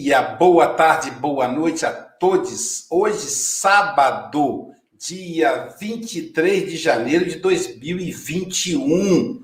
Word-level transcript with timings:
Dia, 0.00 0.22
boa 0.22 0.68
tarde, 0.68 1.10
boa 1.10 1.48
noite 1.48 1.84
a 1.84 1.90
todos. 1.90 2.86
Hoje, 2.88 3.28
sábado, 3.28 4.70
dia 4.96 5.74
23 5.80 6.70
de 6.70 6.76
janeiro 6.76 7.26
de 7.26 7.40
2021. 7.40 9.42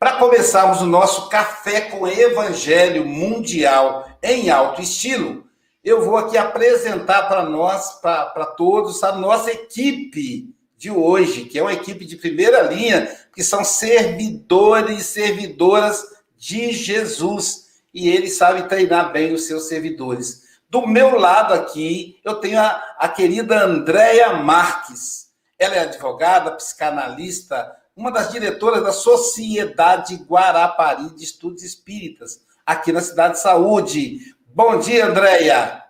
Para 0.00 0.16
começarmos 0.16 0.82
o 0.82 0.86
nosso 0.86 1.28
café 1.28 1.82
com 1.82 2.08
Evangelho 2.08 3.06
Mundial 3.06 4.04
em 4.20 4.50
alto 4.50 4.82
estilo, 4.82 5.44
eu 5.84 6.04
vou 6.04 6.16
aqui 6.16 6.36
apresentar 6.36 7.28
para 7.28 7.44
nós, 7.44 8.00
para 8.00 8.44
todos, 8.56 9.04
a 9.04 9.12
nossa 9.12 9.52
equipe 9.52 10.52
de 10.76 10.90
hoje, 10.90 11.44
que 11.44 11.60
é 11.60 11.62
uma 11.62 11.72
equipe 11.72 12.04
de 12.04 12.16
primeira 12.16 12.62
linha, 12.62 13.08
que 13.32 13.44
são 13.44 13.64
servidores 13.64 15.00
e 15.00 15.04
servidoras 15.04 16.04
de 16.36 16.72
Jesus 16.72 17.61
e 17.92 18.08
ele 18.08 18.28
sabe 18.28 18.68
treinar 18.68 19.12
bem 19.12 19.32
os 19.32 19.46
seus 19.46 19.68
servidores. 19.68 20.60
Do 20.68 20.86
meu 20.86 21.18
lado 21.18 21.52
aqui, 21.52 22.18
eu 22.24 22.36
tenho 22.36 22.58
a, 22.58 22.70
a 22.98 23.08
querida 23.08 23.64
Andréia 23.64 24.32
Marques. 24.34 25.30
Ela 25.58 25.76
é 25.76 25.80
advogada, 25.80 26.52
psicanalista, 26.52 27.76
uma 27.94 28.10
das 28.10 28.32
diretoras 28.32 28.82
da 28.82 28.92
Sociedade 28.92 30.16
Guarapari 30.16 31.14
de 31.14 31.24
Estudos 31.24 31.62
Espíritas, 31.62 32.42
aqui 32.64 32.90
na 32.90 33.02
Cidade 33.02 33.34
de 33.34 33.40
Saúde. 33.40 34.34
Bom 34.46 34.78
dia, 34.78 35.06
Andréia. 35.06 35.84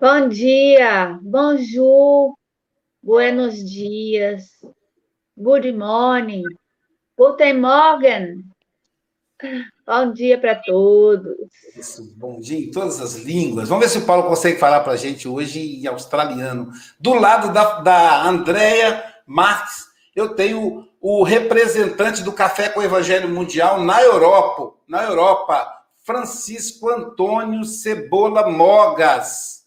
Bom 0.00 0.28
dia, 0.28 1.18
bonjour, 1.22 2.34
buenos 3.02 3.54
dias, 3.70 4.44
good 5.36 5.72
morning, 5.72 6.42
guten 7.16 7.60
morgen. 7.60 8.44
Bom 9.86 10.12
dia 10.12 10.36
para 10.36 10.56
todos. 10.56 11.36
Isso, 11.76 12.12
bom 12.16 12.40
dia 12.40 12.58
em 12.58 12.72
todas 12.72 13.00
as 13.00 13.14
línguas. 13.14 13.68
Vamos 13.68 13.84
ver 13.84 13.90
se 13.90 13.98
o 13.98 14.04
Paulo 14.04 14.24
consegue 14.24 14.58
falar 14.58 14.80
para 14.80 14.94
a 14.94 14.96
gente 14.96 15.28
hoje 15.28 15.60
em 15.80 15.86
australiano. 15.86 16.72
Do 16.98 17.14
lado 17.14 17.52
da, 17.52 17.80
da 17.82 18.26
Andrea 18.26 19.04
Marques, 19.24 19.84
eu 20.16 20.34
tenho 20.34 20.88
o 21.00 21.22
representante 21.22 22.24
do 22.24 22.32
Café 22.32 22.68
com 22.68 22.80
o 22.80 22.82
Evangelho 22.82 23.28
Mundial 23.28 23.80
na 23.80 24.02
Europa, 24.02 24.74
na 24.88 25.04
Europa, 25.04 25.72
Francisco 26.02 26.90
Antônio 26.90 27.64
Cebola 27.64 28.50
Mogas. 28.50 29.66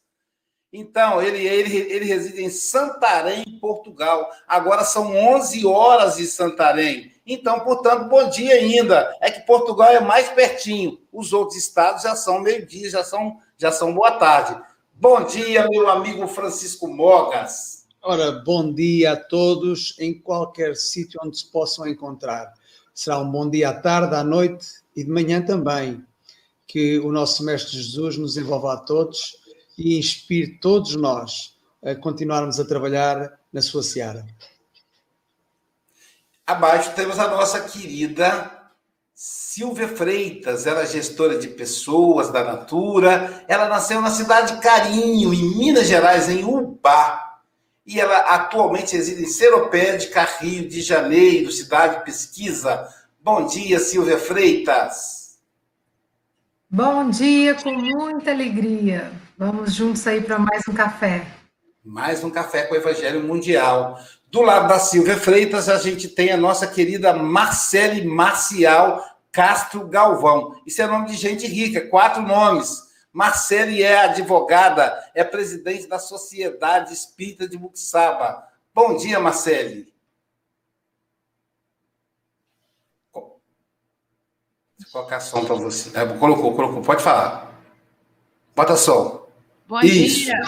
Então, 0.72 1.22
ele, 1.22 1.48
ele, 1.48 1.78
ele 1.78 2.06
reside 2.06 2.44
em 2.44 2.50
Santarém, 2.50 3.46
Portugal. 3.62 4.30
Agora 4.46 4.84
são 4.84 5.16
11 5.16 5.66
horas 5.66 6.20
em 6.20 6.26
Santarém. 6.26 7.10
Então, 7.32 7.60
portanto, 7.60 8.10
bom 8.10 8.28
dia 8.28 8.56
ainda. 8.56 9.16
É 9.22 9.30
que 9.30 9.46
Portugal 9.46 9.90
é 9.90 10.00
mais 10.00 10.30
pertinho. 10.30 11.00
Os 11.14 11.32
outros 11.32 11.60
estados 11.60 12.02
já 12.02 12.16
são 12.16 12.42
meio-dia, 12.42 12.90
já 12.90 13.04
são, 13.04 13.38
já 13.56 13.72
são 13.72 13.94
boa 13.94 14.14
tarde. 14.14 14.60
Bom 14.96 15.24
dia, 15.24 15.68
meu 15.70 15.88
amigo 15.88 16.28
Francisco 16.28 16.88
Mogas. 16.88 17.86
Ora, 18.02 18.32
bom 18.32 18.74
dia 18.74 19.12
a 19.12 19.16
todos 19.16 19.94
em 20.00 20.20
qualquer 20.20 20.76
sítio 20.76 21.20
onde 21.24 21.38
se 21.38 21.52
possam 21.52 21.88
encontrar. 21.88 22.52
Será 22.96 23.20
um 23.20 23.30
bom 23.30 23.48
dia 23.48 23.70
à 23.70 23.74
tarde, 23.80 24.16
à 24.16 24.24
noite 24.24 24.66
e 24.96 25.04
de 25.04 25.12
manhã 25.12 25.40
também. 25.40 26.04
Que 26.66 26.98
o 26.98 27.12
nosso 27.12 27.44
Mestre 27.44 27.78
Jesus 27.78 28.18
nos 28.18 28.38
envolva 28.38 28.74
a 28.74 28.78
todos 28.78 29.38
e 29.78 30.00
inspire 30.00 30.58
todos 30.58 30.96
nós 30.96 31.56
a 31.84 31.94
continuarmos 31.94 32.60
a 32.60 32.66
trabalhar 32.66 33.40
na 33.54 33.62
sua 33.62 33.84
seara. 33.84 34.26
Abaixo 36.50 36.94
temos 36.96 37.20
a 37.20 37.28
nossa 37.28 37.62
querida 37.62 38.50
Silvia 39.14 39.88
Freitas, 39.88 40.66
ela 40.66 40.82
é 40.82 40.86
gestora 40.88 41.38
de 41.38 41.48
pessoas 41.50 42.32
da 42.32 42.44
Natura. 42.44 43.44
Ela 43.48 43.70
nasceu 43.70 44.02
na 44.02 44.10
cidade 44.10 44.56
de 44.56 44.60
Carinho, 44.60 45.32
em 45.32 45.56
Minas 45.56 45.88
Gerais, 45.88 46.28
em 46.28 46.44
Ubá. 46.44 47.38
E 47.86 48.00
ela 48.00 48.18
atualmente 48.34 48.96
reside 48.96 49.22
em 49.22 49.28
Seropé 49.28 49.98
de 49.98 50.08
Carrio 50.08 50.68
de 50.68 50.82
Janeiro, 50.82 51.52
cidade 51.52 52.00
de 52.00 52.06
pesquisa. 52.06 52.88
Bom 53.22 53.46
dia, 53.46 53.78
Silvia 53.78 54.18
Freitas. 54.18 55.38
Bom 56.68 57.12
dia, 57.12 57.54
com 57.54 57.74
muita 57.74 58.32
alegria. 58.32 59.12
Vamos 59.38 59.76
juntos 59.76 60.08
aí 60.08 60.20
para 60.20 60.40
mais 60.40 60.68
um 60.68 60.74
café. 60.74 61.28
Mais 61.86 62.24
um 62.24 62.32
café 62.32 62.64
com 62.64 62.74
o 62.74 62.78
Evangelho 62.78 63.24
Mundial. 63.24 64.00
Do 64.32 64.42
lado 64.42 64.68
da 64.68 64.78
Silvia 64.78 65.18
Freitas, 65.18 65.68
a 65.68 65.78
gente 65.80 66.08
tem 66.08 66.32
a 66.32 66.38
nossa 66.38 66.68
querida 66.68 67.14
Marcele 67.14 68.06
Marcial 68.06 69.04
Castro 69.32 69.88
Galvão. 69.88 70.62
Isso 70.66 70.82
é 70.82 70.88
nome 70.88 71.08
de 71.08 71.16
gente 71.16 71.48
rica, 71.48 71.88
quatro 71.88 72.22
nomes. 72.22 72.90
Marcele 73.12 73.82
é 73.82 74.06
advogada, 74.06 75.12
é 75.16 75.24
presidente 75.24 75.88
da 75.88 75.98
Sociedade 75.98 76.94
Espírita 76.94 77.50
de 77.50 77.58
Buxaba. 77.58 78.48
Bom 78.74 78.96
dia, 78.96 79.20
Marcele. 79.20 79.92
Vou 83.12 83.40
colocar 84.92 85.20
som 85.20 85.44
para 85.44 85.56
você. 85.56 85.98
É, 85.98 86.06
colocou, 86.18 86.56
colocou. 86.56 86.82
Pode 86.84 87.04
falar. 87.04 87.60
Bota 88.56 88.76
som. 88.76 89.28
Bom 89.68 89.82
Isso. 89.82 90.26
dia. 90.26 90.40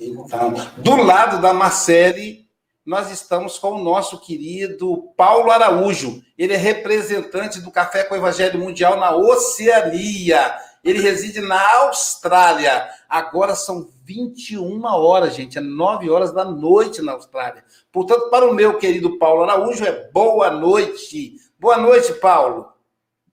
Então, 0.00 0.54
do 0.78 0.96
lado 0.96 1.40
da 1.40 1.52
Marcele, 1.52 2.46
nós 2.86 3.10
estamos 3.10 3.58
com 3.58 3.72
o 3.72 3.84
nosso 3.84 4.18
querido 4.20 5.12
Paulo 5.16 5.50
Araújo. 5.50 6.22
Ele 6.38 6.54
é 6.54 6.56
representante 6.56 7.60
do 7.60 7.70
Café 7.70 8.04
com 8.04 8.14
o 8.14 8.18
Evangelho 8.18 8.58
Mundial 8.58 8.96
na 8.96 9.14
Oceania. 9.14 10.56
Ele 10.82 11.00
reside 11.00 11.40
na 11.40 11.60
Austrália. 11.82 12.88
Agora 13.08 13.54
são 13.54 13.88
21 14.04 14.84
horas, 14.84 15.34
gente. 15.34 15.58
É 15.58 15.60
9 15.60 16.08
horas 16.08 16.32
da 16.32 16.44
noite 16.44 17.02
na 17.02 17.12
Austrália. 17.12 17.64
Portanto, 17.92 18.30
para 18.30 18.48
o 18.48 18.54
meu 18.54 18.78
querido 18.78 19.18
Paulo 19.18 19.42
Araújo, 19.42 19.84
é 19.84 20.10
boa 20.12 20.50
noite. 20.50 21.34
Boa 21.58 21.76
noite, 21.76 22.14
Paulo. 22.14 22.68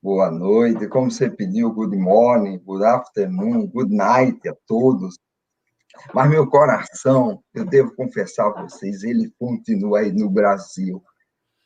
Boa 0.02 0.30
noite. 0.30 0.88
Como 0.88 1.10
você 1.10 1.30
pediu, 1.30 1.72
good 1.72 1.96
morning, 1.96 2.58
good 2.58 2.84
afternoon, 2.84 3.68
good 3.68 3.96
night 3.96 4.50
a 4.50 4.54
todos. 4.68 5.18
Mas 6.14 6.30
meu 6.30 6.48
coração, 6.48 7.42
eu 7.54 7.66
devo 7.66 7.96
confessar 7.96 8.48
a 8.48 8.64
vocês, 8.64 9.04
ele 9.04 9.32
continua 9.40 10.00
aí 10.00 10.12
no 10.12 10.30
Brasil. 10.30 11.04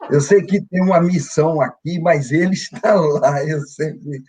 Eu 0.10 0.22
sei 0.22 0.42
que 0.44 0.62
tem 0.62 0.82
uma 0.82 1.02
missão 1.02 1.62
aqui, 1.62 2.00
mas 2.00 2.32
ele 2.32 2.54
está 2.54 2.96
lá, 2.96 3.44
eu 3.44 3.62
sempre. 3.62 4.24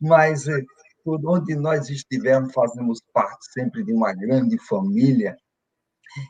Mas 0.00 0.46
eh, 0.48 0.62
por 1.04 1.20
onde 1.26 1.54
nós 1.54 1.88
estivermos, 1.88 2.52
fazemos 2.52 3.00
parte 3.12 3.52
sempre 3.52 3.84
de 3.84 3.92
uma 3.92 4.12
grande 4.12 4.58
família. 4.58 5.36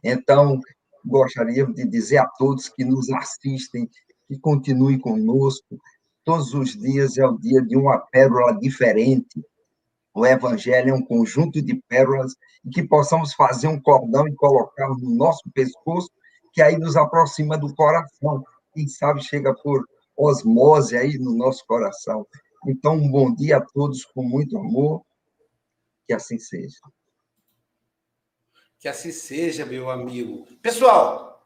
Então, 0.02 0.60
gostaria 1.04 1.66
de 1.66 1.86
dizer 1.86 2.18
a 2.18 2.26
todos 2.26 2.68
que 2.68 2.84
nos 2.84 3.10
assistem, 3.10 3.88
que 4.28 4.38
continuem 4.38 4.98
conosco. 4.98 5.78
Todos 6.24 6.54
os 6.54 6.72
dias 6.72 7.18
é 7.18 7.26
o 7.26 7.38
dia 7.38 7.60
de 7.62 7.76
uma 7.76 7.98
pérola 7.98 8.58
diferente 8.58 9.44
o 10.14 10.24
Evangelho 10.24 10.90
é 10.90 10.94
um 10.94 11.04
conjunto 11.04 11.60
de 11.60 11.74
pérolas 11.88 12.36
e 12.64 12.70
que 12.70 12.86
possamos 12.86 13.34
fazer 13.34 13.66
um 13.66 13.80
cordão 13.80 14.28
e 14.28 14.34
colocar 14.34 14.88
no 14.88 15.10
nosso 15.10 15.42
pescoço, 15.52 16.08
que 16.52 16.62
aí 16.62 16.78
nos 16.78 16.96
aproxima 16.96 17.58
do 17.58 17.74
coração. 17.74 18.44
Quem 18.72 18.86
sabe 18.86 19.24
chega 19.24 19.52
por 19.52 19.84
osmose 20.16 20.96
aí 20.96 21.18
no 21.18 21.34
nosso 21.34 21.66
coração. 21.66 22.24
Então, 22.64 22.94
um 22.94 23.10
bom 23.10 23.34
dia 23.34 23.56
a 23.56 23.60
todos 23.60 24.04
com 24.04 24.22
muito 24.22 24.56
amor. 24.56 25.02
Que 26.06 26.14
assim 26.14 26.38
seja. 26.38 26.78
Que 28.78 28.86
assim 28.86 29.10
seja, 29.10 29.66
meu 29.66 29.90
amigo. 29.90 30.46
Pessoal, 30.62 31.44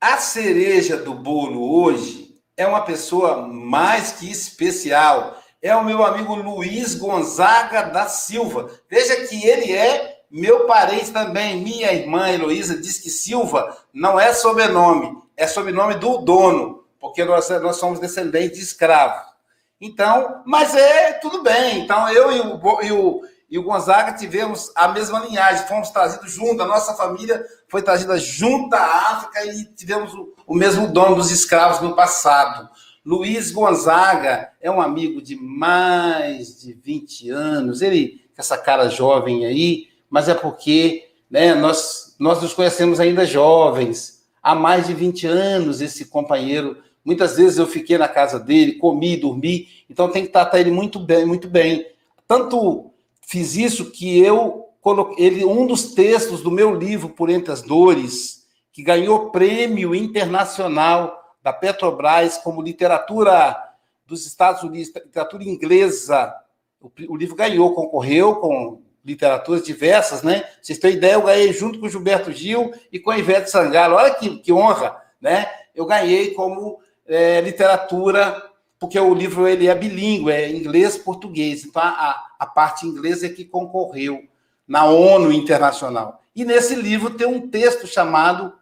a 0.00 0.18
cereja 0.18 0.96
do 0.96 1.12
bolo 1.12 1.82
hoje 1.82 2.40
é 2.56 2.66
uma 2.66 2.82
pessoa 2.82 3.48
mais 3.48 4.12
que 4.12 4.30
especial 4.30 5.42
é 5.66 5.74
o 5.74 5.84
meu 5.84 6.04
amigo 6.04 6.34
Luiz 6.36 6.94
Gonzaga 6.94 7.82
da 7.82 8.06
Silva. 8.06 8.70
Veja 8.88 9.26
que 9.26 9.44
ele 9.44 9.72
é 9.72 10.22
meu 10.30 10.64
parente 10.66 11.10
também. 11.10 11.60
Minha 11.60 11.92
irmã 11.92 12.30
Heloísa 12.30 12.76
diz 12.76 12.98
que 12.98 13.10
Silva 13.10 13.76
não 13.92 14.18
é 14.18 14.32
sobrenome, 14.32 15.20
é 15.36 15.46
sobrenome 15.46 15.94
do 15.94 16.18
dono, 16.18 16.84
porque 17.00 17.24
nós, 17.24 17.48
nós 17.48 17.76
somos 17.76 17.98
descendentes 17.98 18.58
de 18.58 18.64
escravos. 18.64 19.26
Então, 19.80 20.42
mas 20.46 20.74
é 20.74 21.14
tudo 21.14 21.42
bem. 21.42 21.80
Então, 21.80 22.08
eu 22.10 22.32
e 22.32 22.40
o, 22.40 22.82
e 22.82 22.92
o, 22.92 23.22
e 23.50 23.58
o 23.58 23.62
Gonzaga 23.64 24.12
tivemos 24.12 24.70
a 24.76 24.88
mesma 24.88 25.18
linhagem, 25.18 25.66
fomos 25.66 25.90
trazidos 25.90 26.32
juntos, 26.32 26.60
a 26.60 26.66
nossa 26.66 26.94
família 26.94 27.44
foi 27.68 27.82
trazida 27.82 28.16
junto 28.18 28.72
à 28.74 28.84
África 28.84 29.44
e 29.44 29.64
tivemos 29.74 30.14
o, 30.14 30.32
o 30.46 30.54
mesmo 30.54 30.86
dono 30.86 31.16
dos 31.16 31.32
escravos 31.32 31.80
no 31.80 31.96
passado. 31.96 32.70
Luiz 33.06 33.52
Gonzaga 33.52 34.50
é 34.60 34.68
um 34.68 34.80
amigo 34.80 35.22
de 35.22 35.36
mais 35.36 36.60
de 36.60 36.72
20 36.72 37.30
anos, 37.30 37.80
ele 37.80 38.20
com 38.34 38.42
essa 38.42 38.58
cara 38.58 38.88
jovem 38.88 39.46
aí, 39.46 39.86
mas 40.10 40.28
é 40.28 40.34
porque 40.34 41.04
né, 41.30 41.54
nós, 41.54 42.16
nós 42.18 42.42
nos 42.42 42.52
conhecemos 42.52 42.98
ainda 42.98 43.24
jovens, 43.24 44.24
há 44.42 44.56
mais 44.56 44.88
de 44.88 44.92
20 44.92 45.24
anos 45.24 45.80
esse 45.80 46.06
companheiro. 46.06 46.78
Muitas 47.04 47.36
vezes 47.36 47.58
eu 47.58 47.66
fiquei 47.68 47.96
na 47.96 48.08
casa 48.08 48.40
dele, 48.40 48.72
comi, 48.72 49.16
dormi, 49.16 49.68
então 49.88 50.10
tem 50.10 50.26
que 50.26 50.32
tratar 50.32 50.58
ele 50.58 50.72
muito 50.72 50.98
bem, 50.98 51.24
muito 51.24 51.48
bem. 51.48 51.86
Tanto 52.26 52.90
fiz 53.22 53.54
isso 53.54 53.92
que 53.92 54.18
eu 54.18 54.64
coloquei 54.80 55.24
ele 55.24 55.44
um 55.44 55.64
dos 55.64 55.94
textos 55.94 56.42
do 56.42 56.50
meu 56.50 56.74
livro 56.74 57.10
Por 57.10 57.30
Entre 57.30 57.52
as 57.52 57.62
Dores, 57.62 58.48
que 58.72 58.82
ganhou 58.82 59.30
prêmio 59.30 59.94
internacional 59.94 61.22
da 61.46 61.52
Petrobras 61.52 62.38
como 62.38 62.60
literatura 62.60 63.56
dos 64.04 64.26
Estados 64.26 64.64
Unidos, 64.64 64.92
literatura 64.92 65.44
inglesa. 65.44 66.34
O, 66.80 66.90
o 67.08 67.16
livro 67.16 67.36
ganhou, 67.36 67.72
concorreu 67.72 68.34
com 68.34 68.82
literaturas 69.04 69.62
diversas, 69.62 70.24
né? 70.24 70.42
Vocês 70.60 70.76
têm 70.76 70.94
ideia, 70.94 71.12
eu 71.12 71.22
ganhei 71.22 71.52
junto 71.52 71.78
com 71.78 71.86
o 71.86 71.88
Gilberto 71.88 72.32
Gil 72.32 72.74
e 72.90 72.98
com 72.98 73.12
a 73.12 73.18
Ivete 73.18 73.48
Sangalo. 73.48 73.94
Olha 73.94 74.12
que, 74.12 74.38
que 74.38 74.52
honra, 74.52 75.00
né? 75.20 75.48
Eu 75.72 75.86
ganhei 75.86 76.32
como 76.34 76.80
é, 77.06 77.40
literatura, 77.40 78.50
porque 78.76 78.98
o 78.98 79.14
livro 79.14 79.46
ele 79.46 79.68
é 79.68 79.74
bilíngue, 79.76 80.32
é 80.32 80.50
inglês-português. 80.50 81.64
Então, 81.64 81.80
a, 81.80 82.26
a 82.40 82.46
parte 82.46 82.88
inglesa 82.88 83.26
é 83.26 83.28
que 83.28 83.44
concorreu 83.44 84.24
na 84.66 84.84
ONU 84.86 85.30
Internacional. 85.30 86.20
E 86.34 86.44
nesse 86.44 86.74
livro 86.74 87.10
tem 87.10 87.28
um 87.28 87.48
texto 87.48 87.86
chamado 87.86 88.52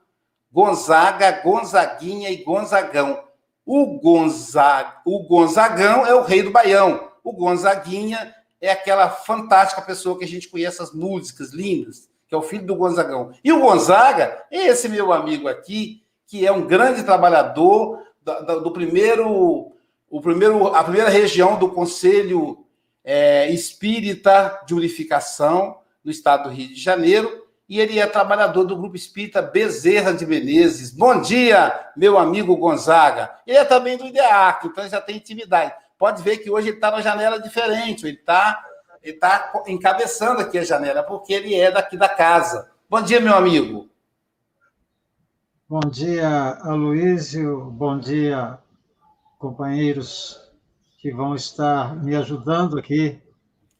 Gonzaga, 0.55 1.33
Gonzaguinha 1.43 2.31
e 2.31 2.37
Gonzagão. 2.37 3.25
O, 3.67 3.99
Gonzaga, 3.99 5.01
o 5.05 5.25
Gonzagão 5.25 6.07
é 6.07 6.15
o 6.15 6.23
rei 6.23 6.45
do 6.45 6.53
Baião. 6.53 7.11
O 7.25 7.33
Gonzaguinha 7.33 8.33
é 8.61 8.71
aquela 8.71 9.11
fantástica 9.11 9.83
pessoa 9.83 10.17
que 10.17 10.25
a 10.25 10.29
gente 10.29 10.49
conhece 10.49 10.81
as 10.81 10.93
músicas 10.93 11.53
lindas, 11.53 12.09
que 12.29 12.35
é 12.37 12.39
o 12.39 12.43
filho 12.43 12.65
do 12.65 12.77
Gonzagão. 12.77 13.33
E 13.43 13.53
o 13.53 13.59
Gonzaga 13.59 14.45
é 14.49 14.69
esse 14.69 14.89
meu 14.89 15.13
amigo 15.13 15.49
aqui, 15.49 16.05
que 16.25 16.47
é 16.47 16.53
um 16.53 16.65
grande 16.65 17.03
trabalhador 17.03 18.01
do, 18.23 18.61
do 18.61 18.71
primeiro, 18.71 19.73
o 20.09 20.21
primeiro, 20.21 20.69
a 20.69 20.85
primeira 20.85 21.11
região 21.11 21.59
do 21.59 21.69
Conselho 21.69 22.65
é, 23.03 23.51
Espírita 23.51 24.63
de 24.65 24.73
Unificação 24.73 25.81
no 26.05 26.13
estado 26.13 26.45
do 26.45 26.55
Rio 26.55 26.69
de 26.69 26.81
Janeiro, 26.81 27.44
e 27.69 27.81
ele 27.81 27.99
é 27.99 28.07
trabalhador 28.07 28.65
do 28.65 28.77
Grupo 28.77 28.97
Espírita 28.97 29.41
Bezerra 29.41 30.13
de 30.13 30.27
Menezes. 30.27 30.91
Bom 30.91 31.21
dia, 31.21 31.91
meu 31.97 32.19
amigo 32.19 32.57
Gonzaga. 32.57 33.35
Ele 33.47 33.59
é 33.59 33.65
também 33.65 33.97
do 33.97 34.07
IDEAC, 34.07 34.67
então 34.67 34.89
já 34.89 35.01
tem 35.01 35.17
intimidade 35.17 35.73
pode 35.99 36.23
ver 36.23 36.39
que 36.39 36.51
hoje 36.51 36.69
ele 36.69 36.77
está 36.77 36.91
na 36.91 37.01
janela 37.01 37.41
diferente, 37.41 38.07
ele 38.07 38.19
está 38.19 38.63
ele 39.03 39.19
tá 39.19 39.53
encabeçando 39.67 40.41
aqui 40.41 40.59
a 40.59 40.65
janela, 40.65 41.03
porque 41.03 41.33
ele 41.33 41.55
é 41.55 41.71
daqui 41.71 41.97
da 41.97 42.09
casa. 42.09 42.71
Bom 42.89 43.03
dia, 43.03 43.21
meu 43.21 43.35
amigo. 43.35 43.89
Bom 45.69 45.81
dia, 45.81 46.59
Aloísio. 46.63 47.71
Bom 47.71 47.99
dia, 47.99 48.59
companheiros 49.39 50.41
que 50.99 51.11
vão 51.11 51.35
estar 51.35 51.95
me 52.03 52.17
ajudando 52.17 52.79
aqui 52.79 53.21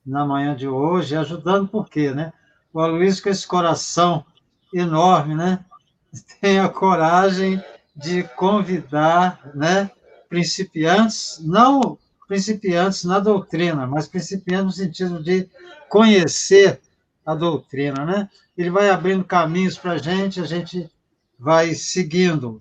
na 0.05 0.27
manhã 0.27 0.55
de 0.55 0.69
hoje. 0.69 1.17
Ajudando 1.17 1.69
por 1.69 1.89
quê, 1.89 2.11
né? 2.11 2.33
O 2.75 2.81
Aloísio, 2.81 3.23
com 3.23 3.29
esse 3.29 3.47
coração 3.47 4.27
enorme, 4.75 5.37
né? 5.37 5.65
Tem 6.43 6.59
a 6.59 6.69
coragem 6.69 7.63
de 7.95 8.25
convidar, 8.25 9.53
né? 9.55 9.89
Principiantes, 10.29 11.39
não 11.41 11.97
principiantes 12.27 13.05
na 13.05 13.21
doutrina, 13.21 13.87
mas 13.87 14.09
principiantes 14.09 14.65
no 14.65 14.73
sentido 14.73 15.23
de 15.23 15.49
conhecer 15.89 16.81
a 17.25 17.33
doutrina, 17.33 18.05
né? 18.05 18.29
Ele 18.59 18.71
vai 18.71 18.91
abrindo 18.91 19.23
caminhos 19.23 19.79
para 19.79 19.93
a 19.93 19.99
gente, 19.99 20.41
a 20.41 20.45
gente 20.45 20.91
vai 21.39 21.75
seguindo. 21.75 22.61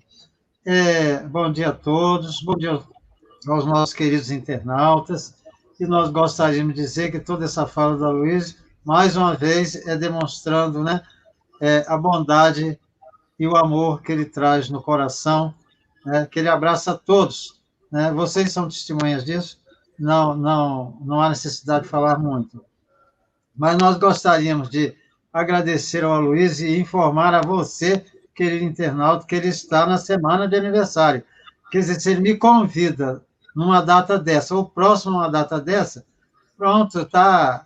É, 0.64 1.18
bom 1.24 1.50
dia 1.50 1.70
a 1.70 1.72
todos, 1.72 2.40
bom 2.40 2.54
dia 2.54 2.80
aos 3.48 3.66
nossos 3.66 3.92
queridos 3.92 4.30
internautas, 4.30 5.34
e 5.80 5.86
nós 5.86 6.08
gostaríamos 6.10 6.74
de 6.74 6.82
dizer 6.82 7.10
que 7.10 7.18
toda 7.18 7.46
essa 7.46 7.66
fala 7.66 7.96
da 7.96 8.10
Luiz, 8.10 8.56
mais 8.84 9.16
uma 9.16 9.34
vez, 9.34 9.74
é 9.86 9.96
demonstrando 9.96 10.82
né, 10.82 11.00
é, 11.60 11.84
a 11.88 11.96
bondade 11.96 12.78
e 13.38 13.46
o 13.46 13.56
amor 13.56 14.02
que 14.02 14.12
ele 14.12 14.26
traz 14.26 14.68
no 14.68 14.82
coração, 14.82 15.54
né, 16.04 16.26
que 16.30 16.38
ele 16.38 16.48
abraça 16.48 16.92
a 16.92 16.98
todos, 16.98 17.60
né? 17.90 18.12
Vocês 18.12 18.52
são 18.52 18.68
testemunhas 18.68 19.24
disso, 19.24 19.60
não, 19.98 20.36
não, 20.36 20.98
não 21.00 21.20
há 21.20 21.28
necessidade 21.28 21.84
de 21.84 21.90
falar 21.90 22.18
muito. 22.18 22.64
Mas 23.56 23.78
nós 23.78 23.96
gostaríamos 23.96 24.68
de 24.68 24.96
agradecer 25.32 26.04
ao 26.04 26.20
Luiz 26.20 26.60
e 26.60 26.78
informar 26.78 27.34
a 27.34 27.40
você, 27.40 28.04
querido 28.34 28.64
internauta, 28.64 29.26
que 29.26 29.34
ele 29.34 29.48
está 29.48 29.86
na 29.86 29.96
semana 29.96 30.48
de 30.48 30.56
aniversário. 30.56 31.24
Quer 31.70 31.78
dizer, 31.78 32.00
se 32.00 32.10
ele 32.10 32.20
me 32.20 32.36
convida 32.36 33.22
numa 33.54 33.80
data 33.80 34.18
dessa, 34.18 34.54
ou 34.54 34.64
próximo 34.64 35.16
a 35.16 35.20
uma 35.20 35.30
data 35.30 35.60
dessa, 35.60 36.04
pronto, 36.56 37.00
está 37.00 37.64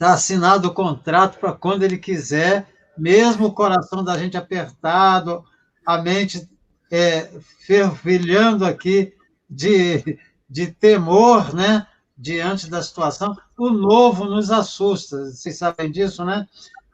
tá 0.00 0.14
assinado 0.14 0.68
o 0.68 0.72
contrato 0.72 1.38
para 1.38 1.52
quando 1.52 1.82
ele 1.82 1.98
quiser, 1.98 2.66
mesmo 2.96 3.48
o 3.48 3.52
coração 3.52 4.02
da 4.02 4.16
gente 4.16 4.34
apertado, 4.34 5.44
a 5.84 5.98
mente 5.98 6.48
é, 6.90 7.28
fervilhando 7.66 8.64
aqui 8.64 9.12
de, 9.48 10.18
de 10.48 10.68
temor, 10.68 11.54
né? 11.54 11.86
Diante 12.16 12.68
da 12.68 12.82
situação, 12.82 13.36
o 13.58 13.68
novo 13.68 14.24
nos 14.24 14.50
assusta, 14.50 15.26
vocês 15.26 15.58
sabem 15.58 15.90
disso, 15.90 16.24
né? 16.24 16.46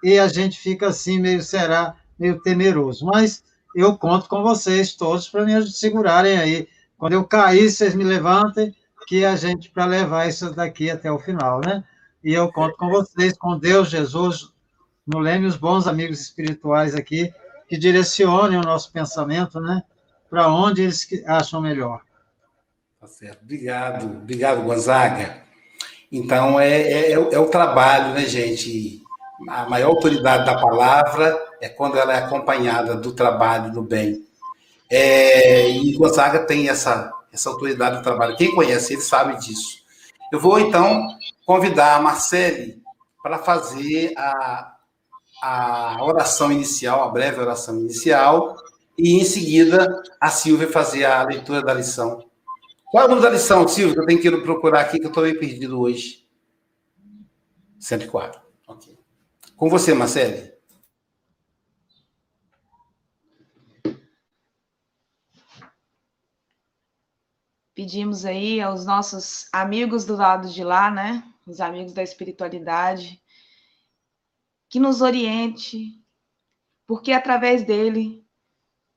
E 0.02 0.18
a 0.18 0.26
gente 0.26 0.58
fica 0.58 0.88
assim, 0.88 1.20
meio 1.20 1.42
será, 1.42 1.94
meio 2.18 2.40
temeroso. 2.40 3.06
Mas 3.06 3.44
eu 3.72 3.96
conto 3.96 4.28
com 4.28 4.42
vocês 4.42 4.96
todos 4.96 5.28
para 5.28 5.44
me 5.44 5.64
segurarem 5.68 6.38
aí. 6.38 6.68
Quando 6.98 7.12
eu 7.12 7.24
cair, 7.24 7.70
vocês 7.70 7.94
me 7.94 8.02
levantem, 8.02 8.74
que 9.06 9.24
a 9.24 9.36
gente 9.36 9.70
para 9.70 9.84
levar 9.84 10.28
isso 10.28 10.50
daqui 10.52 10.90
até 10.90 11.10
o 11.10 11.20
final, 11.20 11.60
né? 11.64 11.84
E 12.26 12.34
eu 12.34 12.50
conto 12.50 12.76
com 12.76 12.88
vocês, 12.88 13.38
com 13.38 13.56
Deus, 13.56 13.88
Jesus, 13.88 14.50
no 15.06 15.20
Leme, 15.20 15.46
os 15.46 15.56
bons 15.56 15.86
amigos 15.86 16.20
espirituais 16.20 16.92
aqui, 16.92 17.32
que 17.68 17.78
direcionem 17.78 18.58
o 18.58 18.64
nosso 18.64 18.90
pensamento, 18.90 19.60
né? 19.60 19.80
Para 20.28 20.48
onde 20.48 20.82
eles 20.82 21.06
acham 21.24 21.60
melhor. 21.60 22.00
Tá 23.00 23.06
certo. 23.06 23.44
Obrigado, 23.44 24.06
obrigado, 24.06 24.64
Gonzaga. 24.64 25.40
Então, 26.10 26.58
é, 26.58 26.80
é, 26.80 27.12
é, 27.12 27.38
o 27.38 27.46
trabalho, 27.46 28.12
né, 28.14 28.26
gente? 28.26 29.00
A 29.48 29.68
maior 29.68 29.90
autoridade 29.90 30.46
da 30.46 30.60
palavra 30.60 31.40
é 31.60 31.68
quando 31.68 31.96
ela 31.96 32.12
é 32.12 32.18
acompanhada 32.24 32.96
do 32.96 33.12
trabalho 33.12 33.72
no 33.72 33.82
bem. 33.82 34.26
É, 34.90 35.70
e 35.70 35.96
Gonzaga 35.96 36.40
tem 36.40 36.68
essa, 36.68 37.08
essa 37.32 37.48
autoridade 37.50 37.98
do 37.98 38.02
trabalho. 38.02 38.36
Quem 38.36 38.52
conhece 38.52 38.94
ele 38.94 39.02
sabe 39.02 39.38
disso. 39.38 39.76
Eu 40.32 40.40
vou, 40.40 40.58
então, 40.58 41.06
convidar 41.46 41.94
a 41.94 42.02
Marcele 42.02 42.82
para 43.22 43.38
fazer 43.38 44.12
a, 44.18 44.76
a 45.40 46.04
oração 46.04 46.50
inicial, 46.50 47.04
a 47.04 47.08
breve 47.08 47.40
oração 47.40 47.78
inicial, 47.78 48.56
e 48.98 49.14
em 49.14 49.24
seguida 49.24 50.02
a 50.20 50.28
Silvia 50.28 50.68
fazer 50.68 51.04
a 51.04 51.22
leitura 51.22 51.62
da 51.62 51.72
lição. 51.72 52.28
Qual 52.86 53.04
é 53.04 53.06
o 53.06 53.08
número 53.08 53.28
da 53.28 53.32
lição, 53.32 53.66
Silvia? 53.68 53.96
Eu 53.96 54.06
tenho 54.06 54.20
que 54.20 54.30
procurar 54.38 54.80
aqui, 54.80 54.98
que 54.98 55.06
eu 55.06 55.08
estou 55.08 55.22
meio 55.22 55.38
perdido 55.38 55.80
hoje. 55.80 56.26
104. 57.78 58.40
Ok. 58.66 58.98
Com 59.56 59.68
você, 59.68 59.94
Marcele. 59.94 60.52
Pedimos 67.74 68.24
aí 68.24 68.60
aos 68.60 68.86
nossos 68.86 69.48
amigos 69.52 70.06
do 70.06 70.16
lado 70.16 70.48
de 70.48 70.64
lá, 70.64 70.90
né? 70.90 71.22
Os 71.46 71.60
amigos 71.60 71.92
da 71.92 72.02
espiritualidade, 72.02 73.22
que 74.68 74.80
nos 74.80 75.00
oriente, 75.00 76.02
porque 76.86 77.12
através 77.12 77.64
dele 77.64 78.26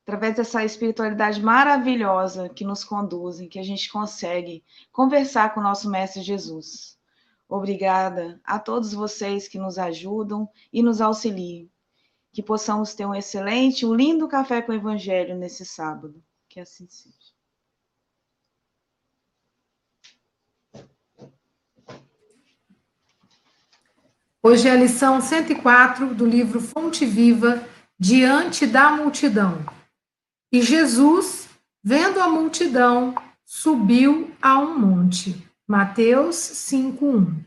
através 0.09 0.35
dessa 0.35 0.65
espiritualidade 0.65 1.39
maravilhosa 1.39 2.49
que 2.49 2.65
nos 2.65 2.83
conduz, 2.83 3.39
que 3.47 3.59
a 3.59 3.63
gente 3.63 3.91
consegue 3.91 4.63
conversar 4.91 5.53
com 5.53 5.59
o 5.59 5.63
nosso 5.63 5.87
Mestre 5.87 6.23
Jesus. 6.23 6.97
Obrigada 7.47 8.41
a 8.43 8.57
todos 8.57 8.91
vocês 8.91 9.47
que 9.47 9.59
nos 9.59 9.77
ajudam 9.77 10.49
e 10.73 10.81
nos 10.81 10.99
auxiliam. 10.99 11.69
Que 12.31 12.41
possamos 12.41 12.95
ter 12.95 13.05
um 13.05 13.13
excelente, 13.13 13.85
um 13.85 13.93
lindo 13.93 14.27
café 14.27 14.63
com 14.63 14.71
o 14.71 14.75
Evangelho 14.75 15.37
nesse 15.37 15.63
sábado. 15.63 16.23
Que 16.47 16.59
assim 16.59 16.87
seja. 16.89 17.18
Hoje 24.41 24.69
é 24.69 24.71
a 24.71 24.75
lição 24.75 25.19
104 25.19 26.15
do 26.15 26.25
livro 26.25 26.61
Fonte 26.61 27.05
Viva, 27.05 27.61
Diante 27.99 28.65
da 28.65 28.89
Multidão. 28.89 29.65
E 30.49 30.61
Jesus, 30.61 31.49
vendo 31.83 32.21
a 32.21 32.29
multidão, 32.29 33.13
subiu 33.45 34.31
a 34.41 34.57
um 34.57 34.79
monte. 34.79 35.45
Mateus 35.67 36.37
5:1. 36.37 37.43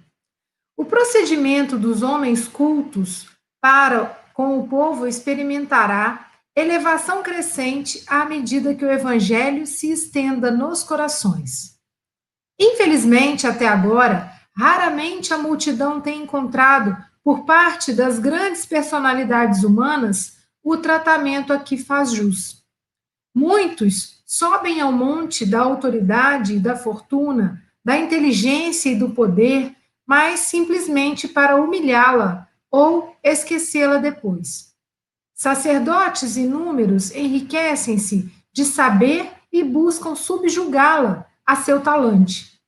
O 0.77 0.85
procedimento 0.85 1.79
dos 1.79 2.03
homens 2.03 2.47
cultos 2.47 3.27
para 3.59 4.05
com 4.35 4.59
o 4.59 4.69
povo 4.69 5.07
experimentará 5.07 6.31
elevação 6.55 7.23
crescente 7.23 8.05
à 8.07 8.27
medida 8.27 8.75
que 8.75 8.85
o 8.85 8.93
evangelho 8.93 9.67
se 9.67 9.91
estenda 9.91 10.51
nos 10.51 10.83
corações. 10.83 11.79
Infelizmente, 12.61 13.47
até 13.47 13.67
agora, 13.67 14.32
raramente 14.57 15.33
a 15.33 15.39
multidão 15.39 16.01
tem 16.01 16.23
encontrado, 16.23 16.97
por 17.23 17.45
parte 17.45 17.93
das 17.93 18.19
grandes 18.19 18.67
personalidades 18.67 19.63
humanas, 19.63 20.39
o 20.63 20.77
tratamento 20.77 21.53
a 21.53 21.59
que 21.59 21.77
faz 21.77 22.13
jus. 22.13 22.63
Muitos 23.35 24.23
sobem 24.27 24.81
ao 24.81 24.93
monte 24.93 25.47
da 25.47 25.61
autoridade 25.61 26.55
e 26.55 26.59
da 26.59 26.77
fortuna, 26.77 27.63
da 27.85 27.97
inteligência 27.97 28.91
e 28.91 28.97
do 28.97 29.11
poder, 29.11 29.75
mas 30.07 30.41
simplesmente 30.41 31.29
para 31.29 31.57
humilhá-la 31.57 32.49
ou 32.71 33.17
esquecê-la 33.23 33.99
depois. 33.99 34.73
Sacerdotes 35.35 36.37
inúmeros 36.37 37.11
enriquecem-se 37.11 38.31
de 38.53 38.65
saber 38.65 39.31
e 39.53 39.65
buscam 39.65 40.15
subjugá-la 40.15 41.27
a 41.45 41.57
seu 41.57 41.81
talante. 41.81 42.61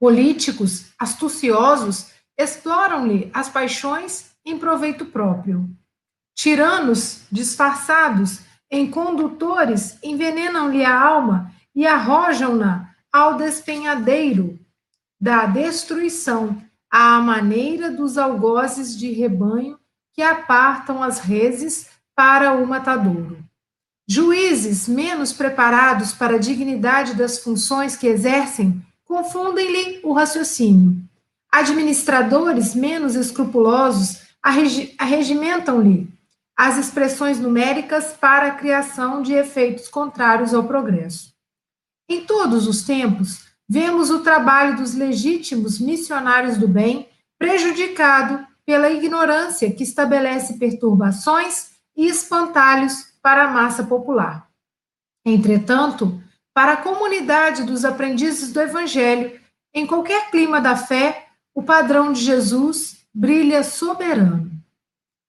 Políticos 0.00 0.86
astuciosos 0.98 2.06
exploram-lhe 2.38 3.30
as 3.34 3.50
paixões 3.50 4.30
em 4.46 4.58
proveito 4.58 5.04
próprio. 5.04 5.68
Tiranos 6.34 7.20
disfarçados 7.30 8.40
em 8.70 8.90
condutores 8.90 9.98
envenenam-lhe 10.02 10.82
a 10.82 10.98
alma 10.98 11.52
e 11.74 11.86
arrojam-na 11.86 12.94
ao 13.12 13.36
despenhadeiro 13.36 14.58
da 15.20 15.44
destruição, 15.44 16.62
à 16.90 17.20
maneira 17.20 17.90
dos 17.90 18.16
algozes 18.16 18.96
de 18.96 19.12
rebanho 19.12 19.78
que 20.14 20.22
apartam 20.22 21.02
as 21.02 21.18
reses 21.18 21.90
para 22.16 22.54
o 22.54 22.66
matadouro. 22.66 23.44
Juízes 24.08 24.88
menos 24.88 25.30
preparados 25.30 26.12
para 26.12 26.36
a 26.36 26.38
dignidade 26.38 27.14
das 27.14 27.38
funções 27.38 27.96
que 27.96 28.06
exercem 28.06 28.82
confundem-lhe 29.10 29.98
o 30.04 30.12
raciocínio. 30.12 31.02
Administradores 31.50 32.76
menos 32.76 33.16
escrupulosos 33.16 34.22
arregimentam-lhe 34.40 36.08
as 36.56 36.78
expressões 36.78 37.40
numéricas 37.40 38.12
para 38.12 38.46
a 38.46 38.50
criação 38.52 39.20
de 39.20 39.32
efeitos 39.32 39.88
contrários 39.88 40.54
ao 40.54 40.62
progresso. 40.62 41.34
Em 42.08 42.24
todos 42.24 42.68
os 42.68 42.84
tempos, 42.84 43.46
vemos 43.68 44.10
o 44.10 44.20
trabalho 44.20 44.76
dos 44.76 44.94
legítimos 44.94 45.80
missionários 45.80 46.56
do 46.56 46.68
bem 46.68 47.08
prejudicado 47.36 48.46
pela 48.64 48.90
ignorância 48.90 49.72
que 49.72 49.82
estabelece 49.82 50.56
perturbações 50.56 51.70
e 51.96 52.06
espantalhos 52.06 53.06
para 53.20 53.46
a 53.46 53.50
massa 53.50 53.82
popular. 53.82 54.48
Entretanto, 55.26 56.22
para 56.54 56.72
a 56.72 56.76
comunidade 56.76 57.64
dos 57.64 57.84
aprendizes 57.84 58.52
do 58.52 58.60
Evangelho, 58.60 59.40
em 59.72 59.86
qualquer 59.86 60.30
clima 60.30 60.60
da 60.60 60.76
fé, 60.76 61.28
o 61.54 61.62
padrão 61.62 62.12
de 62.12 62.20
Jesus 62.20 63.04
brilha 63.14 63.62
soberano. 63.62 64.50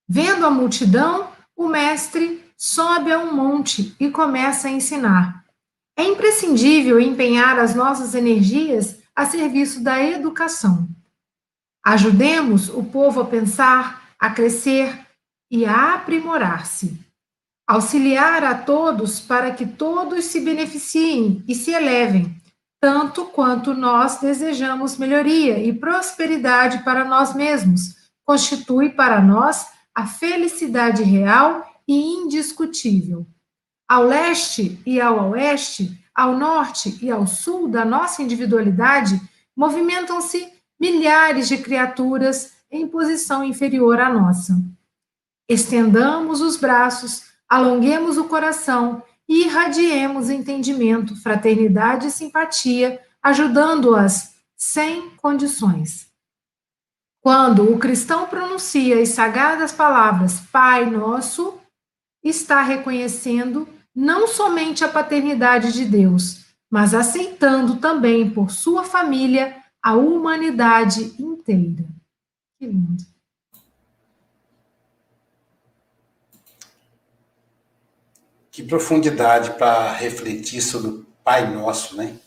Vendo 0.08 0.46
a 0.46 0.52
multidão, 0.52 1.30
o 1.56 1.68
mestre 1.68 2.44
sobe 2.58 3.12
a 3.12 3.20
um 3.20 3.34
monte 3.34 3.96
e 4.00 4.10
começa 4.10 4.68
a 4.68 4.72
ensinar. 4.72 5.46
É 5.98 6.04
imprescindível 6.04 7.00
empenhar 7.00 7.60
as 7.60 7.76
nossas 7.76 8.16
energias 8.16 9.00
a 9.16 9.26
serviço 9.26 9.84
da 9.84 10.02
educação. 10.04 10.88
Ajudemos 11.84 12.70
o 12.70 12.84
povo 12.84 13.22
a 13.22 13.26
pensar, 13.26 14.10
a 14.20 14.30
crescer 14.30 15.06
e 15.50 15.66
a 15.66 15.96
aprimorar-se. 15.96 17.00
Auxiliar 17.72 18.44
a 18.44 18.54
todos 18.54 19.22
para 19.22 19.52
que 19.52 19.66
todos 19.66 20.26
se 20.26 20.42
beneficiem 20.42 21.42
e 21.48 21.56
se 21.56 21.72
elevem, 21.72 22.36
tanto 22.82 23.24
quanto 23.28 23.74
nós 23.74 24.20
desejamos 24.20 24.98
melhoria 24.98 25.58
e 25.58 25.72
prosperidade 25.72 26.84
para 26.84 27.06
nós 27.06 27.34
mesmos, 27.34 27.96
constitui 28.26 28.90
para 28.90 29.22
nós 29.22 29.68
a 29.96 30.06
felicidade 30.06 31.02
real 31.02 31.64
e 31.88 31.96
indiscutível. 31.96 33.26
Ao 33.88 34.04
leste 34.04 34.78
e 34.86 35.00
ao 35.00 35.30
oeste, 35.30 35.98
ao 36.14 36.38
norte 36.38 37.00
e 37.02 37.10
ao 37.10 37.26
sul 37.26 37.70
da 37.70 37.86
nossa 37.86 38.22
individualidade, 38.22 39.18
movimentam-se 39.56 40.46
milhares 40.78 41.48
de 41.48 41.58
criaturas 41.58 42.52
em 42.70 42.86
posição 42.86 43.42
inferior 43.46 43.98
à 43.98 44.14
nossa. 44.14 44.62
Estendamos 45.48 46.42
os 46.42 46.58
braços, 46.58 47.31
alonguemos 47.52 48.18
o 48.18 48.30
coração 48.30 49.04
e 49.28 49.44
irradiemos 49.44 50.30
entendimento, 50.30 51.22
fraternidade 51.22 52.08
e 52.08 52.12
simpatia, 52.12 53.02
ajudando-as 53.22 54.36
sem 54.56 55.10
condições. 55.18 56.10
Quando 57.20 57.70
o 57.70 57.78
cristão 57.78 58.26
pronuncia 58.26 59.02
as 59.02 59.10
sagradas 59.10 59.74
palavras 59.74 60.40
Pai 60.50 60.90
Nosso, 60.90 61.60
está 62.24 62.62
reconhecendo 62.62 63.68
não 63.94 64.30
somente 64.30 64.86
a 64.86 64.88
paternidade 64.88 65.74
de 65.74 65.84
Deus, 65.84 66.46
mas 66.70 66.94
aceitando 66.94 67.82
também 67.82 68.30
por 68.30 68.50
sua 68.50 68.86
família 68.86 69.62
a 69.84 69.94
humanidade 69.94 71.22
inteira. 71.22 71.86
Que 72.58 72.66
lindo. 72.66 73.11
Que 78.52 78.62
profundidade 78.62 79.52
para 79.52 79.94
refletir 79.94 80.62
sobre 80.62 80.90
o 80.90 81.06
Pai 81.24 81.50
Nosso, 81.50 81.96
né? 81.96 82.18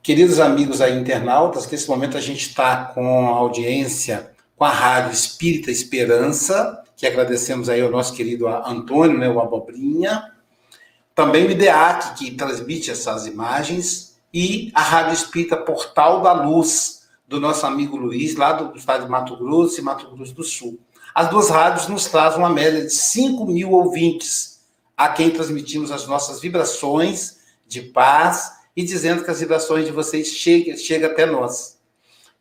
Queridos 0.00 0.38
amigos 0.38 0.80
aí 0.80 0.96
internautas, 0.96 1.68
nesse 1.68 1.88
momento 1.88 2.16
a 2.16 2.20
gente 2.20 2.48
está 2.48 2.84
com 2.84 3.26
a 3.26 3.30
audiência 3.30 4.30
com 4.56 4.64
a 4.64 4.70
Rádio 4.70 5.12
Espírita 5.12 5.72
Esperança, 5.72 6.84
que 6.96 7.06
agradecemos 7.06 7.68
aí 7.68 7.80
ao 7.80 7.90
nosso 7.90 8.14
querido 8.14 8.46
Antônio, 8.46 9.18
né, 9.18 9.28
o 9.28 9.40
Abobrinha, 9.40 10.32
também 11.14 11.46
o 11.46 11.50
IDEAC, 11.50 12.16
que 12.16 12.30
transmite 12.32 12.90
essas 12.90 13.26
imagens, 13.26 14.16
e 14.32 14.70
a 14.74 14.82
Rádio 14.82 15.14
Espírita 15.14 15.56
Portal 15.56 16.22
da 16.22 16.32
Luz, 16.32 17.08
do 17.26 17.40
nosso 17.40 17.66
amigo 17.66 17.96
Luiz, 17.96 18.36
lá 18.36 18.52
do 18.52 18.76
estado 18.76 19.04
de 19.04 19.10
Mato 19.10 19.36
Grosso 19.36 19.80
e 19.80 19.82
Mato 19.82 20.10
Grosso 20.10 20.34
do 20.34 20.44
Sul. 20.44 20.78
As 21.14 21.28
duas 21.28 21.50
rádios 21.50 21.88
nos 21.88 22.06
trazem 22.06 22.38
uma 22.38 22.50
média 22.50 22.82
de 22.82 22.92
5 22.92 23.46
mil 23.46 23.72
ouvintes, 23.72 24.57
a 24.98 25.08
quem 25.08 25.30
transmitimos 25.30 25.92
as 25.92 26.08
nossas 26.08 26.40
vibrações 26.40 27.38
de 27.64 27.82
paz 27.82 28.50
e 28.76 28.82
dizendo 28.82 29.22
que 29.22 29.30
as 29.30 29.38
vibrações 29.38 29.86
de 29.86 29.92
vocês 29.92 30.26
chegam 30.26 30.76
chega 30.76 31.06
até 31.06 31.24
nós. 31.24 31.78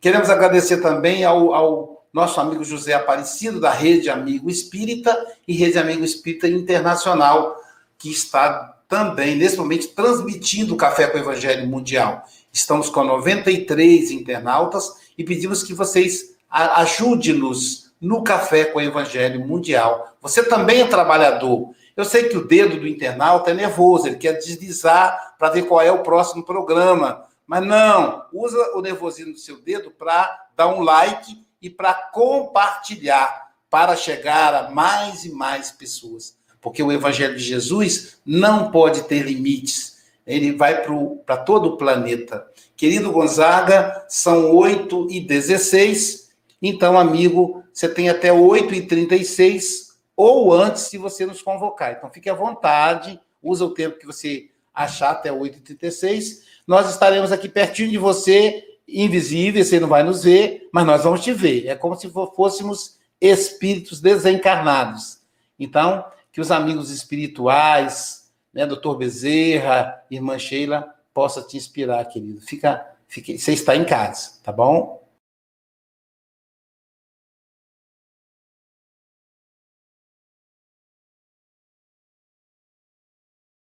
Queremos 0.01 0.27
agradecer 0.31 0.77
também 0.77 1.23
ao, 1.23 1.53
ao 1.53 2.05
nosso 2.11 2.41
amigo 2.41 2.63
José 2.63 2.93
Aparecido, 2.93 3.59
da 3.59 3.71
Rede 3.71 4.09
Amigo 4.09 4.49
Espírita 4.49 5.15
e 5.47 5.53
Rede 5.53 5.77
Amigo 5.77 6.03
Espírita 6.03 6.47
Internacional, 6.47 7.55
que 7.95 8.09
está 8.09 8.75
também, 8.87 9.35
nesse 9.35 9.57
momento, 9.57 9.89
transmitindo 9.89 10.73
o 10.73 10.77
Café 10.77 11.07
com 11.07 11.17
o 11.17 11.21
Evangelho 11.21 11.67
Mundial. 11.67 12.23
Estamos 12.51 12.89
com 12.89 13.03
93 13.03 14.11
internautas 14.11 14.93
e 15.15 15.23
pedimos 15.23 15.61
que 15.61 15.73
vocês 15.73 16.35
ajude-nos 16.49 17.91
no 17.99 18.23
Café 18.23 18.65
com 18.65 18.79
o 18.79 18.81
Evangelho 18.81 19.45
Mundial. 19.45 20.15
Você 20.21 20.43
também 20.43 20.81
é 20.81 20.87
trabalhador. 20.87 21.75
Eu 21.97 22.05
sei 22.05 22.29
que 22.29 22.37
o 22.37 22.47
dedo 22.47 22.79
do 22.79 22.87
internauta 22.87 23.51
é 23.51 23.53
nervoso, 23.53 24.07
ele 24.07 24.17
quer 24.17 24.33
deslizar 24.33 25.35
para 25.37 25.49
ver 25.49 25.63
qual 25.63 25.81
é 25.81 25.91
o 25.91 26.03
próximo 26.03 26.45
programa. 26.45 27.25
Mas 27.45 27.65
não, 27.65 28.25
usa 28.31 28.57
o 28.75 28.81
nervosismo 28.81 29.33
do 29.33 29.39
seu 29.39 29.59
dedo 29.59 29.89
para 29.89 30.47
dar 30.55 30.67
um 30.67 30.81
like 30.81 31.43
e 31.59 31.69
para 31.69 31.93
compartilhar, 31.93 33.51
para 33.69 33.95
chegar 33.95 34.53
a 34.53 34.69
mais 34.69 35.25
e 35.25 35.31
mais 35.31 35.71
pessoas 35.71 36.37
porque 36.59 36.81
o 36.81 36.91
Evangelho 36.91 37.37
de 37.37 37.43
Jesus 37.43 38.17
não 38.25 38.71
pode 38.71 39.03
ter 39.03 39.21
limites. 39.21 39.99
Ele 40.25 40.51
vai 40.51 40.81
para 41.25 41.37
todo 41.37 41.69
o 41.69 41.77
planeta. 41.77 42.45
Querido 42.75 43.11
Gonzaga, 43.11 44.05
são 44.09 44.53
8 44.53 45.07
e 45.09 45.21
16 45.21 46.27
então, 46.61 46.97
amigo, 46.97 47.63
você 47.71 47.87
tem 47.87 48.09
até 48.09 48.33
8 48.33 48.73
e 48.73 48.81
36 48.81 49.86
ou 50.17 50.51
antes, 50.51 50.83
se 50.83 50.97
você 50.97 51.27
nos 51.27 51.43
convocar. 51.43 51.91
Então, 51.91 52.09
fique 52.09 52.27
à 52.27 52.33
vontade, 52.33 53.19
usa 53.41 53.63
o 53.63 53.73
tempo 53.73 53.99
que 53.99 54.05
você 54.05 54.49
achar 54.73 55.11
até 55.11 55.31
8 55.31 55.59
e 55.59 55.61
36 55.61 56.43
Nós 56.65 56.89
estaremos 56.89 57.31
aqui 57.31 57.47
pertinho 57.47 57.89
de 57.89 57.97
você, 57.97 58.63
invisível, 58.87 59.63
você 59.63 59.79
não 59.79 59.87
vai 59.87 60.01
nos 60.01 60.23
ver, 60.23 60.67
mas 60.73 60.85
nós 60.85 61.03
vamos 61.03 61.23
te 61.23 61.31
ver. 61.31 61.67
É 61.67 61.75
como 61.75 61.95
se 61.95 62.11
fôssemos 62.35 62.97
espíritos 63.21 64.01
desencarnados. 64.01 65.19
Então, 65.59 66.03
que 66.31 66.41
os 66.41 66.51
amigos 66.51 66.89
espirituais, 66.89 68.31
né, 68.51 68.65
doutor 68.65 68.95
Bezerra, 68.97 70.03
irmã 70.09 70.39
Sheila, 70.39 70.95
possa 71.13 71.41
te 71.41 71.57
inspirar, 71.57 72.03
querido. 72.05 72.41
Fica, 72.41 72.85
fica, 73.07 73.37
você 73.37 73.53
está 73.53 73.75
em 73.75 73.85
casa, 73.85 74.39
tá 74.43 74.51
bom? 74.51 75.06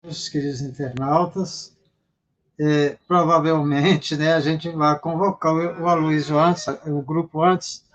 Meus 0.10 0.28
queridos 0.28 0.62
internautas, 0.62 1.78
é, 2.60 2.98
provavelmente, 3.08 4.18
né, 4.18 4.34
a 4.34 4.40
gente 4.40 4.68
vai 4.72 4.98
convocar 4.98 5.54
o, 5.54 5.84
o 5.84 5.88
Aloysio 5.88 6.40
antes, 6.40 6.66
o 6.88 7.00
grupo 7.04 7.44
antes, 7.44 7.86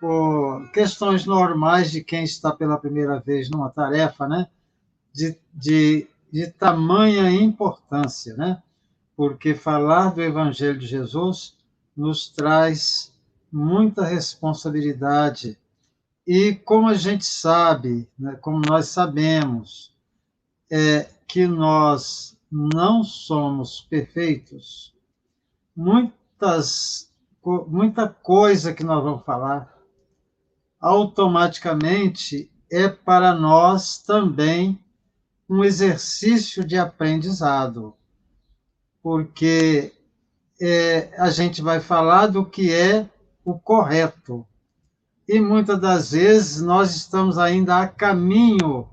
por 0.00 0.66
questões 0.72 1.26
normais 1.26 1.90
de 1.90 2.02
quem 2.02 2.24
está 2.24 2.52
pela 2.52 2.78
primeira 2.78 3.20
vez 3.20 3.50
numa 3.50 3.68
tarefa, 3.68 4.26
né, 4.26 4.48
de, 5.12 5.36
de, 5.52 6.06
de 6.32 6.46
tamanha 6.46 7.30
importância, 7.30 8.34
né, 8.34 8.62
porque 9.14 9.54
falar 9.54 10.14
do 10.14 10.22
Evangelho 10.22 10.78
de 10.78 10.86
Jesus 10.86 11.54
nos 11.94 12.30
traz 12.30 13.12
muita 13.52 14.06
responsabilidade. 14.06 15.58
E 16.26 16.54
como 16.54 16.88
a 16.88 16.94
gente 16.94 17.26
sabe, 17.26 18.08
né, 18.18 18.38
como 18.40 18.62
nós 18.66 18.88
sabemos, 18.88 19.94
é 20.70 21.11
que 21.26 21.46
nós 21.46 22.36
não 22.50 23.02
somos 23.02 23.80
perfeitos, 23.80 24.94
muitas, 25.74 27.10
muita 27.66 28.08
coisa 28.08 28.74
que 28.74 28.84
nós 28.84 29.02
vamos 29.02 29.24
falar, 29.24 29.72
automaticamente 30.80 32.50
é 32.70 32.88
para 32.88 33.34
nós 33.34 33.98
também 33.98 34.78
um 35.48 35.64
exercício 35.64 36.64
de 36.64 36.78
aprendizado, 36.78 37.94
porque 39.02 39.92
é, 40.60 41.10
a 41.18 41.30
gente 41.30 41.60
vai 41.60 41.80
falar 41.80 42.28
do 42.28 42.44
que 42.44 42.72
é 42.72 43.08
o 43.44 43.58
correto. 43.58 44.46
E 45.28 45.40
muitas 45.40 45.80
das 45.80 46.12
vezes 46.12 46.62
nós 46.62 46.94
estamos 46.94 47.38
ainda 47.38 47.78
a 47.78 47.88
caminho 47.88 48.88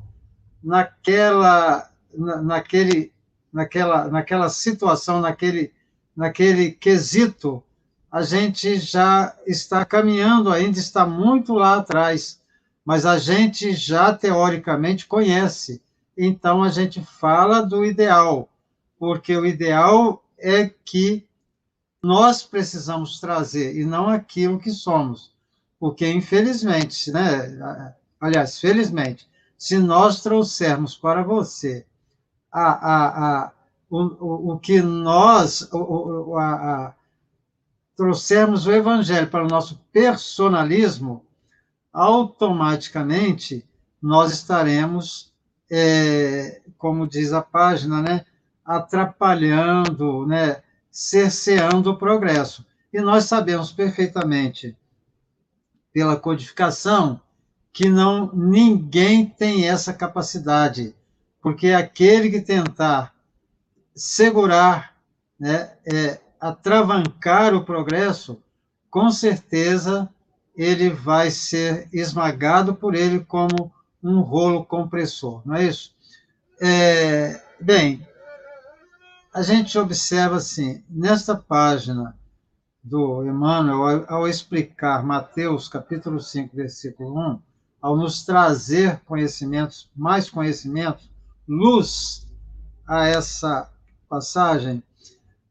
naquela, 0.64 1.89
na, 2.14 2.42
naquele 2.42 3.12
naquela, 3.52 4.08
naquela 4.08 4.50
situação, 4.50 5.20
naquele, 5.20 5.74
naquele 6.16 6.72
quesito, 6.72 7.64
a 8.12 8.22
gente 8.22 8.78
já 8.78 9.36
está 9.46 9.86
caminhando, 9.86 10.52
ainda 10.52 10.80
está 10.80 11.06
muito 11.06 11.54
lá 11.54 11.78
atrás, 11.78 12.40
mas 12.84 13.06
a 13.06 13.18
gente 13.18 13.74
já 13.74 14.14
teoricamente 14.14 15.06
conhece. 15.06 15.82
Então 16.18 16.64
a 16.64 16.70
gente 16.70 17.02
fala 17.02 17.62
do 17.62 17.86
ideal, 17.86 18.50
porque 18.98 19.36
o 19.36 19.46
ideal 19.46 20.24
é 20.38 20.72
que 20.84 21.28
nós 22.02 22.44
precisamos 22.44 23.20
trazer 23.20 23.76
e 23.76 23.86
não 23.86 24.10
aquilo 24.10 24.60
que 24.60 24.72
somos. 24.72 25.32
Porque, 25.80 26.10
infelizmente, 26.10 27.12
né? 27.12 27.94
aliás, 28.20 28.60
felizmente, 28.60 29.30
se 29.58 29.78
nós 29.78 30.22
trouxermos 30.22 30.96
para 30.96 31.24
você 31.24 31.86
a, 32.52 32.62
a, 32.62 33.44
a, 33.46 33.52
o, 33.90 34.54
o, 34.54 34.60
que 34.60 34.82
nós 34.82 35.68
o, 35.72 36.38
a, 36.38 36.94
trouxermos 37.96 38.66
o 38.66 38.72
evangelho 38.72 39.28
para 39.28 39.44
o 39.44 39.48
nosso 39.48 39.78
personalismo, 39.92 41.26
automaticamente 41.92 43.66
nós 44.02 44.32
estaremos, 44.32 45.34
é, 45.70 46.62
como 46.78 47.08
diz 47.08 47.34
a 47.34 47.42
página, 47.42 48.02
né, 48.02 48.26
atrapalhando, 48.64 50.26
né, 50.26 50.62
cerceando 50.90 51.92
o 51.92 51.98
progresso. 51.98 52.66
E 52.94 53.02
nós 53.02 53.26
sabemos 53.26 53.72
perfeitamente, 53.72 54.78
pela 55.92 56.16
codificação, 56.16 57.20
que 57.74 57.90
não 57.90 58.32
ninguém 58.34 59.26
tem 59.26 59.68
essa 59.68 59.94
capacidade 59.94 60.96
porque 61.42 61.70
aquele 61.70 62.30
que 62.30 62.42
tentar 62.42 63.14
segurar, 63.96 64.96
né, 65.40 65.72
é, 65.86 66.20
atravancar 66.40 67.54
o 67.54 67.64
progresso, 67.64 68.42
com 68.90 69.10
certeza 69.12 70.10
ele 70.56 70.90
vai 70.90 71.32
ser 71.32 71.88
esmagado 71.94 72.76
por 72.76 72.96
ele 72.96 73.20
como 73.22 73.72
um 74.04 74.22
rolo 74.22 74.66
compressor, 74.66 75.42
não 75.46 75.56
é 75.56 75.66
isso? 75.66 75.94
É, 76.62 77.42
bem, 77.60 78.06
a 79.34 79.42
gente 79.42 79.78
observa 79.78 80.38
assim, 80.38 80.84
nesta 80.90 81.36
página 81.36 82.18
do 82.84 83.24
Emmanuel, 83.26 84.06
ao, 84.10 84.16
ao 84.20 84.28
explicar 84.28 85.04
Mateus 85.06 85.68
capítulo 85.70 86.20
5, 86.20 86.56
versículo 86.56 87.18
1, 87.18 87.40
ao 87.82 87.96
nos 87.96 88.26
trazer 88.26 89.00
conhecimentos, 89.06 89.90
mais 89.96 90.30
conhecimentos, 90.30 91.10
luz 91.50 92.28
a 92.88 93.08
essa 93.08 93.68
passagem, 94.08 94.84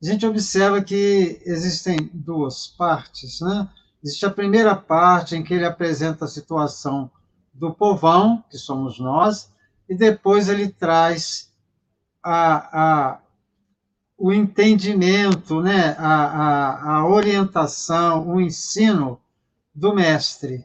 a 0.00 0.06
gente 0.06 0.24
observa 0.24 0.80
que 0.80 1.42
existem 1.44 2.08
duas 2.14 2.68
partes, 2.68 3.40
né? 3.40 3.68
Existe 4.02 4.24
a 4.24 4.30
primeira 4.30 4.76
parte 4.76 5.34
em 5.34 5.42
que 5.42 5.52
ele 5.52 5.64
apresenta 5.64 6.24
a 6.24 6.28
situação 6.28 7.10
do 7.52 7.74
povão, 7.74 8.44
que 8.48 8.56
somos 8.56 9.00
nós, 9.00 9.50
e 9.88 9.94
depois 9.96 10.48
ele 10.48 10.68
traz 10.68 11.52
a, 12.22 13.08
a, 13.08 13.18
o 14.16 14.32
entendimento, 14.32 15.60
né? 15.60 15.96
a, 15.98 16.14
a, 16.14 16.94
a 16.94 17.06
orientação, 17.08 18.28
o 18.28 18.40
ensino 18.40 19.20
do 19.74 19.92
mestre. 19.92 20.64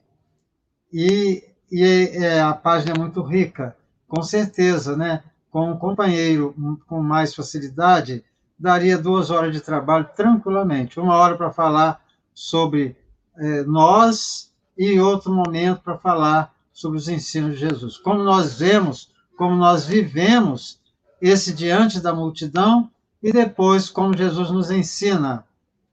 E, 0.91 1.43
e 1.72 1.84
é, 1.84 2.39
a 2.39 2.54
página 2.54 2.93
é 2.93 3.00
muito 3.00 3.24
rica 3.24 3.76
com 4.13 4.21
certeza, 4.21 4.95
né? 4.95 5.23
Com 5.49 5.71
um 5.71 5.78
companheiro 5.78 6.54
com 6.86 7.02
mais 7.02 7.34
facilidade, 7.34 8.23
daria 8.60 8.95
duas 8.95 9.32
horas 9.32 9.52
de 9.52 9.60
trabalho 9.60 10.08
tranquilamente. 10.15 10.99
Uma 10.99 11.15
hora 11.15 11.36
para 11.36 11.52
falar 11.52 11.99
sobre 12.32 12.95
é, 13.36 13.63
nós 13.63 14.54
e 14.78 14.99
outro 14.99 15.34
momento 15.34 15.82
para 15.82 15.97
falar 15.97 16.54
sobre 16.71 16.99
os 16.99 17.10
ensinos 17.10 17.56
de 17.56 17.62
Jesus. 17.62 17.97
Como 17.97 18.21
nós 18.21 18.60
vemos, 18.60 19.12
como 19.36 19.56
nós 19.56 19.88
vivemos 19.88 20.80
esse 21.19 21.52
diante 21.52 21.99
da 21.99 22.13
multidão 22.13 22.91
e 23.21 23.32
depois 23.32 23.89
como 23.89 24.15
Jesus 24.15 24.52
nos 24.52 24.69
ensina 24.69 25.43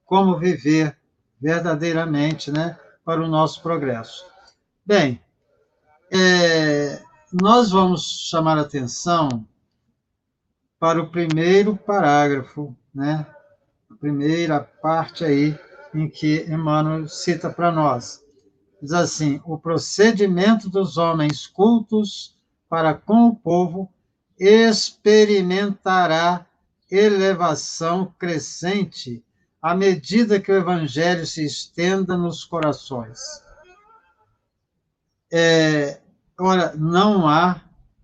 como 0.05 0.37
viver 0.37 0.95
verdadeiramente, 1.41 2.53
né, 2.53 2.77
para 3.03 3.23
o 3.23 3.29
nosso 3.29 3.63
progresso. 3.63 4.27
Bem, 4.85 5.19
é, 6.13 7.01
nós 7.33 7.71
vamos 7.71 8.29
chamar 8.29 8.59
a 8.59 8.63
atenção 8.63 9.47
para 10.79 11.01
o 11.01 11.11
primeiro 11.11 11.77
parágrafo, 11.77 12.77
né? 12.95 13.27
A 13.91 13.95
primeira 13.95 14.61
parte 14.61 15.25
aí 15.25 15.59
em 15.95 16.09
que 16.09 16.45
Emmanuel 16.49 17.09
cita 17.09 17.51
para 17.51 17.71
nós. 17.71 18.23
Diz 18.83 18.93
assim: 18.93 19.41
o 19.45 19.59
procedimento 19.59 20.69
dos 20.69 20.97
homens 20.97 21.47
cultos 21.47 22.37
para 22.69 22.95
com 22.95 23.29
o 23.29 23.37
povo 23.37 23.93
experimentará 24.39 26.47
elevação 26.91 28.13
crescente 28.19 29.23
à 29.63 29.75
medida 29.75 30.41
que 30.41 30.51
o 30.51 30.57
evangelho 30.57 31.27
se 31.27 31.45
estenda 31.45 32.17
nos 32.17 32.45
corações. 32.45 33.21
É, 35.33 36.00
Ora, 36.43 36.75
não 36.75 37.29
há 37.29 37.61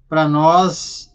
para 0.07 0.29
nós 0.29 1.11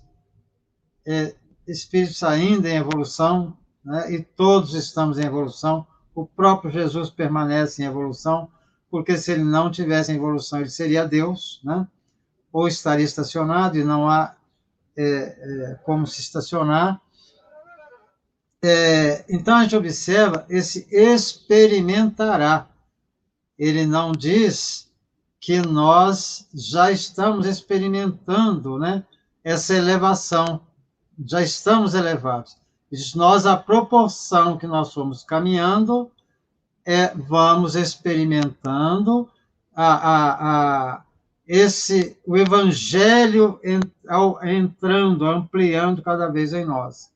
é, 1.05 1.35
espíritos 1.67 2.23
ainda 2.23 2.67
em 2.67 2.77
evolução, 2.77 3.55
né, 3.85 4.11
e 4.11 4.23
todos 4.23 4.73
estamos 4.73 5.19
em 5.19 5.25
evolução, 5.25 5.85
o 6.15 6.25
próprio 6.25 6.71
Jesus 6.71 7.11
permanece 7.11 7.83
em 7.83 7.85
evolução, 7.85 8.49
porque 8.89 9.19
se 9.19 9.31
ele 9.31 9.43
não 9.43 9.69
tivesse 9.69 10.11
em 10.11 10.15
evolução, 10.15 10.61
ele 10.61 10.71
seria 10.71 11.07
Deus, 11.07 11.61
né, 11.63 11.87
ou 12.51 12.67
estaria 12.67 13.05
estacionado 13.05 13.77
e 13.77 13.83
não 13.83 14.09
há 14.09 14.35
é, 14.97 15.03
é, 15.03 15.79
como 15.83 16.07
se 16.07 16.21
estacionar. 16.21 16.99
É, 18.63 19.23
então 19.29 19.57
a 19.57 19.61
gente 19.61 19.75
observa 19.75 20.43
esse 20.49 20.87
experimentará. 20.91 22.67
Ele 23.59 23.85
não 23.85 24.11
diz 24.11 24.90
que 25.41 25.59
nós 25.59 26.47
já 26.53 26.91
estamos 26.91 27.47
experimentando 27.47 28.77
né, 28.77 29.03
essa 29.43 29.73
elevação, 29.73 30.61
já 31.25 31.41
estamos 31.41 31.95
elevados. 31.95 32.55
Nós, 33.15 33.47
a 33.47 33.57
proporção 33.57 34.55
que 34.55 34.67
nós 34.67 34.93
fomos 34.93 35.23
caminhando, 35.23 36.11
é, 36.85 37.07
vamos 37.15 37.75
experimentando 37.75 39.27
a, 39.75 39.93
a, 39.93 40.93
a 40.93 41.03
esse 41.47 42.17
o 42.25 42.37
evangelho 42.37 43.59
entrando, 44.43 45.25
ampliando 45.25 46.03
cada 46.03 46.27
vez 46.27 46.53
em 46.53 46.65
nós. 46.65 47.09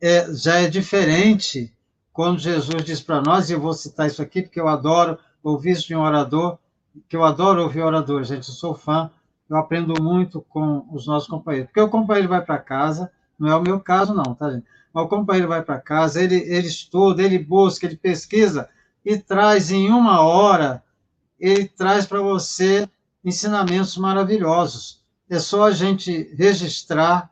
É, 0.00 0.32
já 0.34 0.56
é 0.56 0.68
diferente 0.68 1.72
quando 2.12 2.40
Jesus 2.40 2.84
diz 2.84 3.00
para 3.00 3.22
nós, 3.22 3.48
e 3.48 3.52
eu 3.52 3.60
vou 3.60 3.72
citar 3.72 4.08
isso 4.08 4.20
aqui 4.20 4.42
porque 4.42 4.60
eu 4.60 4.66
adoro 4.66 5.16
ouvir 5.42 5.72
isso 5.72 5.86
de 5.86 5.94
um 5.94 6.00
orador, 6.00 6.58
que 7.08 7.16
eu 7.16 7.24
adoro 7.24 7.62
ouvir 7.62 7.82
oradores, 7.82 8.28
gente, 8.28 8.48
eu 8.48 8.54
sou 8.54 8.74
fã, 8.74 9.10
eu 9.48 9.56
aprendo 9.56 10.00
muito 10.00 10.40
com 10.42 10.86
os 10.92 11.06
nossos 11.06 11.28
companheiros. 11.28 11.68
Porque 11.68 11.80
o 11.80 11.88
companheiro 11.88 12.28
vai 12.28 12.42
para 12.44 12.58
casa, 12.58 13.10
Não 13.38 13.48
é 13.48 13.56
o 13.56 13.62
meu 13.62 13.80
caso, 13.80 14.12
não, 14.14 14.34
tá, 14.34 14.50
gente? 14.50 14.66
Mas 14.92 15.04
o 15.04 15.08
companheiro 15.08 15.48
vai 15.48 15.62
para 15.62 15.80
casa, 15.80 16.22
ele, 16.22 16.36
ele 16.36 16.66
estuda, 16.66 17.22
ele 17.22 17.38
busca, 17.38 17.86
ele 17.86 17.96
pesquisa 17.96 18.68
e 19.04 19.16
traz 19.16 19.70
em 19.70 19.90
uma 19.90 20.20
hora, 20.20 20.82
ele 21.38 21.66
traz 21.66 22.06
para 22.06 22.20
você 22.20 22.88
ensinamentos 23.24 23.96
maravilhosos. 23.96 25.02
É 25.28 25.38
só 25.38 25.64
a 25.64 25.70
gente 25.70 26.34
registrar 26.34 27.30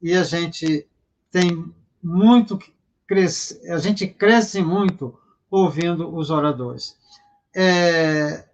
e 0.00 0.14
a 0.14 0.22
gente 0.22 0.86
tem 1.30 1.72
muito 2.02 2.58
que 2.58 2.72
crescer, 3.06 3.72
a 3.72 3.78
gente 3.78 4.06
cresce 4.06 4.62
muito 4.62 5.18
ouvindo 5.50 6.14
os 6.14 6.30
oradores. 6.30 6.96
É, 7.54 8.44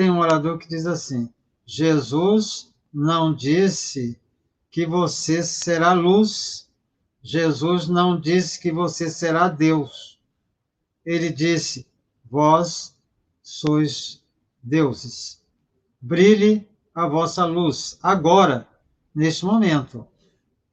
tem 0.00 0.10
um 0.10 0.20
orador 0.20 0.56
que 0.56 0.66
diz 0.66 0.86
assim: 0.86 1.28
Jesus 1.66 2.72
não 2.90 3.34
disse 3.34 4.18
que 4.70 4.86
você 4.86 5.42
será 5.42 5.92
luz, 5.92 6.70
Jesus 7.22 7.86
não 7.86 8.18
disse 8.18 8.58
que 8.58 8.72
você 8.72 9.10
será 9.10 9.46
Deus. 9.46 10.18
Ele 11.04 11.28
disse: 11.28 11.86
Vós 12.24 12.96
sois 13.42 14.22
deuses. 14.62 15.42
Brilhe 16.00 16.66
a 16.94 17.06
vossa 17.06 17.44
luz 17.44 17.98
agora, 18.02 18.66
neste 19.14 19.44
momento. 19.44 20.06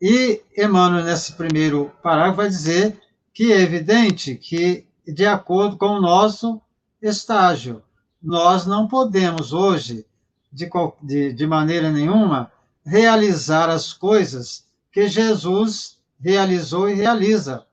E 0.02 0.42
Emmanuel, 0.58 1.04
nesse 1.04 1.34
primeiro 1.34 1.92
parágrafo, 2.02 2.38
vai 2.38 2.48
dizer 2.48 2.98
que 3.34 3.52
é 3.52 3.60
evidente 3.60 4.36
que, 4.36 4.88
de 5.06 5.26
acordo 5.26 5.76
com 5.76 5.98
o 5.98 6.02
nosso 6.02 6.62
estágio, 7.02 7.84
nós 8.28 8.66
não 8.66 8.90
podemos 8.90 9.54
hoje, 9.54 10.06
de, 10.52 10.70
de, 11.02 11.32
de 11.32 11.48
maneira 11.48 11.90
nenhuma, 11.90 12.52
realizar 12.86 13.70
as 13.70 13.94
coisas 13.94 14.68
que 14.92 15.08
Jesus 15.08 15.98
realizou 16.20 16.90
e 16.90 16.94
realiza, 16.94 17.66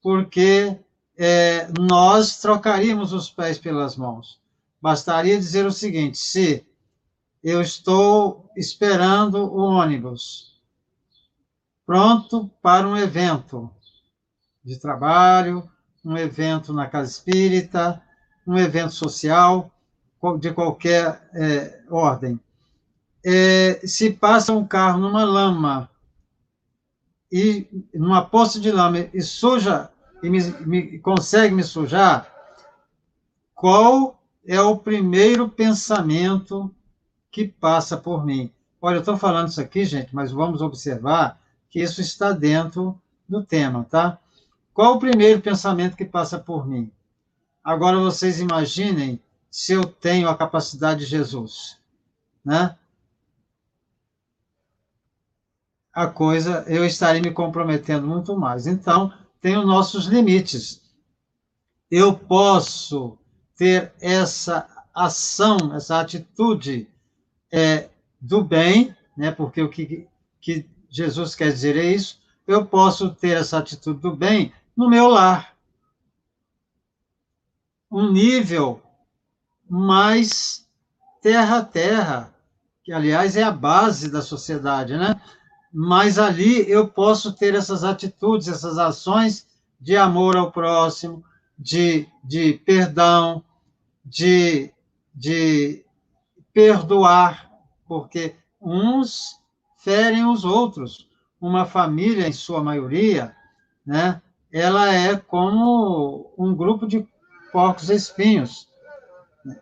porque 0.00 0.78
é, 1.18 1.66
nós 1.76 2.38
trocaríamos 2.38 3.12
os 3.12 3.28
pés 3.28 3.58
pelas 3.58 3.96
mãos. 3.96 4.38
Bastaria 4.80 5.36
dizer 5.36 5.66
o 5.66 5.72
seguinte: 5.72 6.18
se 6.18 6.64
eu 7.42 7.60
estou 7.60 8.48
esperando 8.56 9.38
o 9.38 9.58
ônibus, 9.58 10.54
pronto 11.84 12.48
para 12.62 12.86
um 12.86 12.96
evento 12.96 13.68
de 14.64 14.78
trabalho, 14.78 15.68
um 16.04 16.16
evento 16.16 16.72
na 16.72 16.86
casa 16.86 17.10
espírita, 17.10 18.00
um 18.46 18.56
evento 18.58 18.92
social 18.92 19.70
de 20.38 20.52
qualquer 20.52 21.28
é, 21.34 21.80
ordem. 21.90 22.40
É, 23.24 23.80
se 23.86 24.10
passa 24.10 24.52
um 24.52 24.66
carro 24.66 25.00
numa 25.00 25.24
lama 25.24 25.90
e 27.30 27.66
numa 27.94 28.24
poça 28.24 28.60
de 28.60 28.70
lama 28.70 29.08
e 29.12 29.20
suja 29.22 29.90
e 30.22 30.30
me, 30.30 30.40
me, 30.60 30.98
consegue 30.98 31.54
me 31.54 31.62
sujar, 31.62 32.32
qual 33.54 34.20
é 34.46 34.60
o 34.60 34.76
primeiro 34.76 35.48
pensamento 35.48 36.74
que 37.30 37.46
passa 37.46 37.96
por 37.96 38.24
mim? 38.24 38.50
Olha, 38.80 38.96
eu 38.96 39.00
estou 39.00 39.16
falando 39.16 39.48
isso 39.48 39.60
aqui, 39.60 39.84
gente, 39.84 40.14
mas 40.14 40.30
vamos 40.30 40.62
observar 40.62 41.40
que 41.68 41.80
isso 41.80 42.00
está 42.00 42.32
dentro 42.32 43.00
do 43.28 43.42
tema, 43.42 43.86
tá? 43.90 44.18
Qual 44.72 44.94
o 44.94 44.98
primeiro 44.98 45.40
pensamento 45.40 45.96
que 45.96 46.04
passa 46.04 46.38
por 46.38 46.66
mim? 46.66 46.90
Agora 47.64 47.98
vocês 47.98 48.40
imaginem 48.40 49.18
se 49.50 49.72
eu 49.72 49.84
tenho 49.84 50.28
a 50.28 50.36
capacidade 50.36 51.00
de 51.00 51.06
Jesus, 51.06 51.78
né? 52.44 52.76
A 55.90 56.06
coisa, 56.06 56.64
eu 56.66 56.84
estaria 56.84 57.22
me 57.22 57.30
comprometendo 57.30 58.06
muito 58.06 58.36
mais. 58.36 58.66
Então, 58.66 59.14
tem 59.40 59.56
os 59.56 59.64
nossos 59.64 60.06
limites. 60.06 60.82
Eu 61.90 62.18
posso 62.18 63.16
ter 63.56 63.94
essa 64.00 64.68
ação, 64.92 65.74
essa 65.74 66.00
atitude 66.00 66.88
é, 67.50 67.88
do 68.20 68.42
bem, 68.42 68.94
né? 69.16 69.30
Porque 69.30 69.62
o 69.62 69.70
que, 69.70 70.06
que 70.40 70.68
Jesus 70.90 71.34
quer 71.34 71.52
dizer 71.52 71.76
é 71.76 71.84
isso. 71.84 72.20
Eu 72.46 72.66
posso 72.66 73.10
ter 73.10 73.36
essa 73.38 73.58
atitude 73.58 74.00
do 74.00 74.14
bem 74.14 74.52
no 74.76 74.90
meu 74.90 75.08
lar. 75.08 75.53
Um 77.94 78.10
nível 78.10 78.82
mais 79.70 80.66
terra 81.22 81.58
a 81.58 81.64
terra, 81.64 82.34
que 82.82 82.92
aliás 82.92 83.36
é 83.36 83.44
a 83.44 83.52
base 83.52 84.10
da 84.10 84.20
sociedade, 84.20 84.96
né? 84.96 85.14
Mas 85.72 86.18
ali 86.18 86.68
eu 86.68 86.88
posso 86.88 87.34
ter 87.34 87.54
essas 87.54 87.84
atitudes, 87.84 88.48
essas 88.48 88.78
ações 88.78 89.46
de 89.80 89.96
amor 89.96 90.36
ao 90.36 90.50
próximo, 90.50 91.22
de, 91.56 92.08
de 92.24 92.54
perdão, 92.54 93.44
de, 94.04 94.72
de 95.14 95.84
perdoar, 96.52 97.48
porque 97.86 98.34
uns 98.60 99.38
ferem 99.78 100.26
os 100.26 100.44
outros. 100.44 101.08
Uma 101.40 101.64
família, 101.64 102.26
em 102.26 102.32
sua 102.32 102.60
maioria, 102.60 103.36
né, 103.86 104.20
ela 104.50 104.92
é 104.92 105.16
como 105.16 106.34
um 106.36 106.56
grupo 106.56 106.88
de 106.88 107.06
porcos 107.54 107.88
espinhos. 107.88 108.66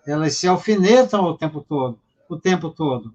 Elas 0.06 0.34
se 0.36 0.48
alfinetam 0.48 1.24
o 1.24 1.36
tempo 1.36 1.60
todo, 1.60 2.00
o 2.26 2.38
tempo 2.38 2.70
todo. 2.70 3.14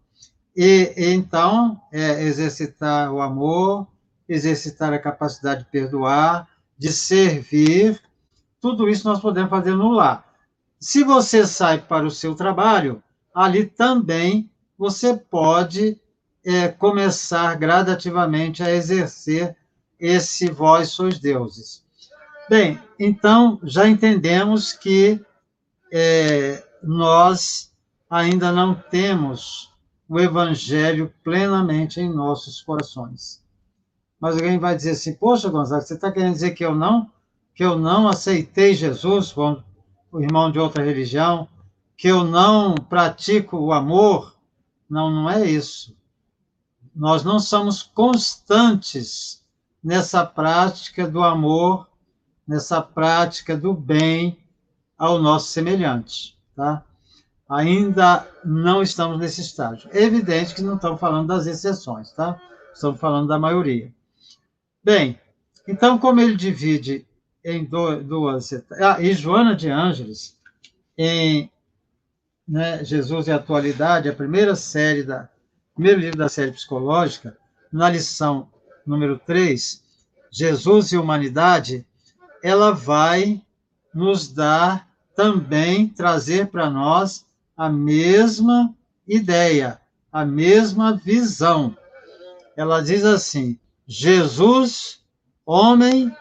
E, 0.56 0.94
então, 0.96 1.82
é, 1.92 2.22
exercitar 2.22 3.12
o 3.12 3.20
amor, 3.20 3.88
exercitar 4.30 4.94
a 4.94 5.00
capacidade 5.00 5.63
de 5.63 5.72
perdoar, 5.72 6.48
de 6.78 6.92
servir, 6.92 8.00
tudo 8.62 8.88
isso 8.88 9.08
nós 9.08 9.20
podemos 9.20 9.50
fazer 9.50 9.74
no 9.74 9.90
lar. 9.90 10.24
Se 10.80 11.04
você 11.04 11.48
sai 11.48 11.80
para 11.80 12.06
o 12.06 12.12
seu 12.12 12.36
trabalho, 12.36 13.02
ali 13.34 13.66
também 13.66 14.48
você 14.78 15.18
pode 15.18 16.00
é, 16.46 16.68
começar 16.68 17.56
gradativamente 17.56 18.62
a 18.62 18.70
exercer 18.70 19.56
esse 20.00 20.52
vós 20.52 20.90
sois 20.90 21.18
deuses. 21.18 21.87
Bem, 22.49 22.79
então 22.97 23.60
já 23.63 23.88
entendemos 23.89 24.71
que 24.71 25.19
é, 25.91 26.65
nós 26.81 27.73
ainda 28.10 28.51
não 28.51 28.73
temos 28.73 29.73
o 30.07 30.17
evangelho 30.17 31.13
plenamente 31.23 31.99
em 31.99 32.10
nossos 32.10 32.62
corações. 32.62 33.43
Mas 34.19 34.36
alguém 34.36 34.57
vai 34.57 34.75
dizer 34.75 34.91
assim: 34.91 35.13
Poxa, 35.13 35.49
Gonzaga, 35.49 35.81
você 35.81 35.95
está 35.95 36.12
querendo 36.12 36.33
dizer 36.33 36.51
que 36.51 36.63
eu 36.63 36.73
não 36.73 37.12
que 37.53 37.65
eu 37.65 37.75
não 37.75 38.07
aceitei 38.07 38.75
Jesus, 38.75 39.36
o 39.36 40.21
irmão 40.21 40.51
de 40.51 40.60
outra 40.60 40.83
religião, 40.83 41.49
que 41.97 42.07
eu 42.07 42.23
não 42.23 42.75
pratico 42.75 43.57
o 43.57 43.73
amor? 43.73 44.36
Não, 44.88 45.10
não 45.10 45.27
é 45.27 45.43
isso. 45.49 45.97
Nós 46.95 47.23
não 47.23 47.39
somos 47.39 47.81
constantes 47.81 49.43
nessa 49.83 50.23
prática 50.23 51.07
do 51.07 51.23
amor, 51.23 51.88
nessa 52.47 52.81
prática 52.81 53.55
do 53.57 53.73
bem 53.73 54.38
ao 54.97 55.19
nosso 55.19 55.49
semelhante, 55.49 56.38
tá? 56.55 56.83
Ainda 57.49 58.27
não 58.43 58.81
estamos 58.81 59.19
nesse 59.19 59.41
estágio. 59.41 59.89
É 59.93 60.03
evidente 60.03 60.55
que 60.55 60.62
não 60.62 60.75
estamos 60.75 60.99
falando 60.99 61.27
das 61.27 61.45
exceções, 61.45 62.12
tá? 62.12 62.39
Estamos 62.73 62.99
falando 62.99 63.27
da 63.27 63.39
maioria. 63.39 63.91
Bem, 64.83 65.19
então, 65.67 65.97
como 65.97 66.21
ele 66.21 66.36
divide 66.36 67.05
em 67.43 67.63
duas 67.63 68.53
ah, 68.81 69.01
e 69.01 69.13
Joana 69.13 69.55
de 69.55 69.69
Ângeles, 69.69 70.38
em 70.97 71.49
né, 72.47 72.83
Jesus 72.83 73.27
e 73.27 73.31
Atualidade, 73.31 74.10
a 74.10 74.13
primeira 74.13 74.55
série 74.55 75.03
da 75.03 75.29
primeiro 75.73 75.99
livro 75.99 76.17
da 76.17 76.27
série 76.27 76.51
psicológica, 76.51 77.38
na 77.71 77.88
lição 77.88 78.49
número 78.86 79.19
3, 79.19 79.83
Jesus 80.31 80.91
e 80.91 80.97
Humanidade, 80.97 81.86
ela 82.43 82.71
vai 82.71 83.41
nos 83.93 84.32
dar 84.32 84.88
também, 85.15 85.88
trazer 85.88 86.47
para 86.47 86.69
nós 86.69 87.26
a 87.56 87.69
mesma 87.69 88.73
ideia, 89.08 89.82
a 90.12 90.23
mesma 90.23 90.95
visão. 90.95 91.76
Ela 92.56 92.82
diz 92.82 93.04
assim: 93.04 93.58
Jesus, 93.88 95.02
homem, 95.45 96.15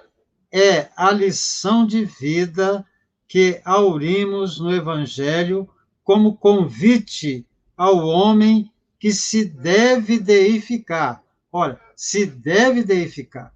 é 0.52 0.88
a 0.96 1.10
lição 1.10 1.86
de 1.86 2.04
vida 2.04 2.86
que 3.28 3.60
aurimos 3.64 4.58
no 4.58 4.72
Evangelho 4.72 5.68
como 6.02 6.36
convite 6.36 7.44
ao 7.76 7.98
homem 7.98 8.70
que 8.98 9.12
se 9.12 9.44
deve 9.44 10.18
deificar. 10.18 11.22
Olha, 11.52 11.78
se 11.94 12.24
deve 12.24 12.82
deificar. 12.82 13.52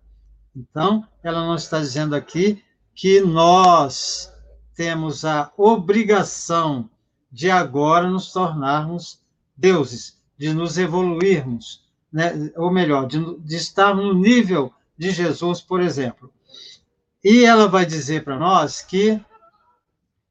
Então, 0.54 1.06
ela 1.22 1.46
não 1.46 1.54
está 1.54 1.78
dizendo 1.78 2.14
aqui 2.14 2.62
que 2.94 3.20
nós 3.20 4.32
temos 4.74 5.24
a 5.24 5.52
obrigação 5.56 6.88
de 7.30 7.50
agora 7.50 8.08
nos 8.08 8.32
tornarmos 8.32 9.20
deuses, 9.56 10.18
de 10.36 10.52
nos 10.52 10.78
evoluirmos. 10.78 11.84
né, 12.12 12.52
ou 12.56 12.72
melhor, 12.72 13.06
de, 13.06 13.38
de 13.38 13.56
estar 13.56 13.94
no 13.94 14.12
nível 14.12 14.72
de 14.98 15.10
Jesus, 15.10 15.60
por 15.60 15.80
exemplo. 15.80 16.32
E 17.22 17.44
ela 17.44 17.68
vai 17.68 17.86
dizer 17.86 18.24
para 18.24 18.38
nós 18.38 18.82
que 18.82 19.20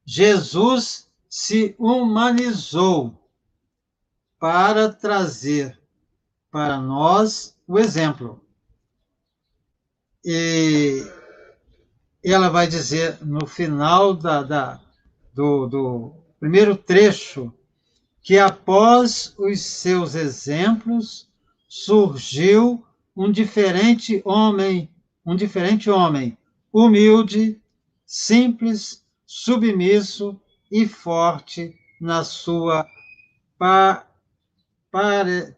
Jesus 0.04 1.08
se 1.28 1.74
humanizou 1.78 3.14
para 4.38 4.92
trazer 4.92 5.80
para 6.50 6.78
nós 6.78 7.56
o 7.66 7.78
exemplo. 7.78 8.44
E 10.24 11.02
ela 12.22 12.48
vai 12.48 12.66
dizer 12.66 13.18
no 13.24 13.46
final 13.46 14.14
da, 14.14 14.42
da 14.42 14.80
do, 15.34 15.66
do 15.66 16.14
primeiro 16.38 16.76
trecho 16.76 17.52
que 18.22 18.38
após 18.38 19.34
os 19.38 19.60
seus 19.60 20.14
exemplos 20.14 21.28
surgiu 21.68 22.84
um 23.16 23.32
diferente 23.32 24.20
homem, 24.24 24.90
um 25.24 25.34
diferente 25.34 25.88
homem, 25.88 26.36
humilde, 26.72 27.60
simples, 28.04 29.04
submisso 29.26 30.38
e 30.70 30.86
forte 30.86 31.74
na 32.00 32.24
sua 32.24 32.86
pa, 33.58 34.06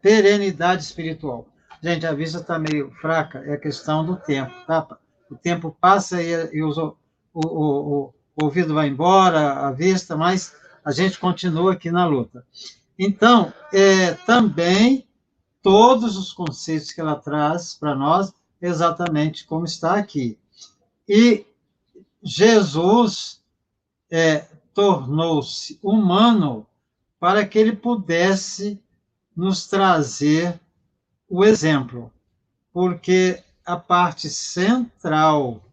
perenidade 0.01 0.83
espiritual. 0.83 1.52
Gente, 1.83 2.07
a 2.07 2.13
vista 2.13 2.39
está 2.39 2.61
meio 2.61 2.93
fraca, 3.01 3.43
é 3.45 3.57
questão 3.57 4.07
do 4.07 4.17
tempo, 4.17 4.53
tá? 4.69 4.87
O 5.29 5.35
tempo 5.35 5.77
passa 5.81 6.23
e, 6.23 6.31
e 6.53 6.63
os, 6.63 6.79
o, 6.79 6.97
o, 7.35 8.05
o, 8.05 8.15
ouvido 8.37 8.73
vai 8.73 8.87
embora, 8.87 9.67
a 9.67 9.73
vista, 9.73 10.17
mas 10.17 10.55
a 10.85 10.93
gente 10.93 11.19
continua 11.19 11.73
aqui 11.73 11.91
na 11.91 12.07
luta. 12.07 12.47
Então, 12.97 13.53
é, 13.73 14.13
também 14.13 15.09
todos 15.61 16.17
os 16.17 16.33
conceitos 16.33 16.93
que 16.93 17.01
ela 17.01 17.17
traz 17.17 17.75
para 17.75 17.97
nós, 17.97 18.33
exatamente 18.61 19.45
como 19.45 19.65
está 19.65 19.97
aqui. 19.97 20.39
E 21.09 21.45
Jesus 22.23 23.43
é, 24.09 24.47
tornou-se 24.73 25.81
humano 25.83 26.65
para 27.19 27.45
que 27.45 27.59
ele 27.59 27.75
pudesse 27.75 28.81
nos 29.35 29.67
trazer 29.67 30.61
o 31.33 31.47
exemplo, 31.47 32.13
porque 32.75 33.43
a 33.65 33.79
parte 33.79 34.29
central 34.29 35.65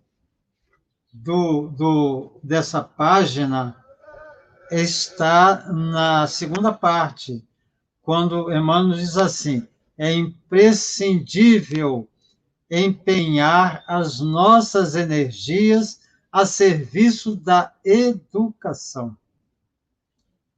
do, 1.12 1.68
do, 1.68 2.40
dessa 2.42 2.82
página 2.82 3.76
está 4.72 5.70
na 5.70 6.28
segunda 6.28 6.72
parte, 6.72 7.46
quando 8.02 8.50
Emmanuel 8.54 8.98
diz 8.98 9.18
assim: 9.18 9.68
é 9.98 10.14
imprescindível 10.14 12.08
empenhar 12.72 13.84
as 13.86 14.22
nossas 14.22 14.96
energias 14.96 16.00
a 16.32 16.46
serviço 16.46 17.36
da 17.36 17.74
educação. 17.84 19.18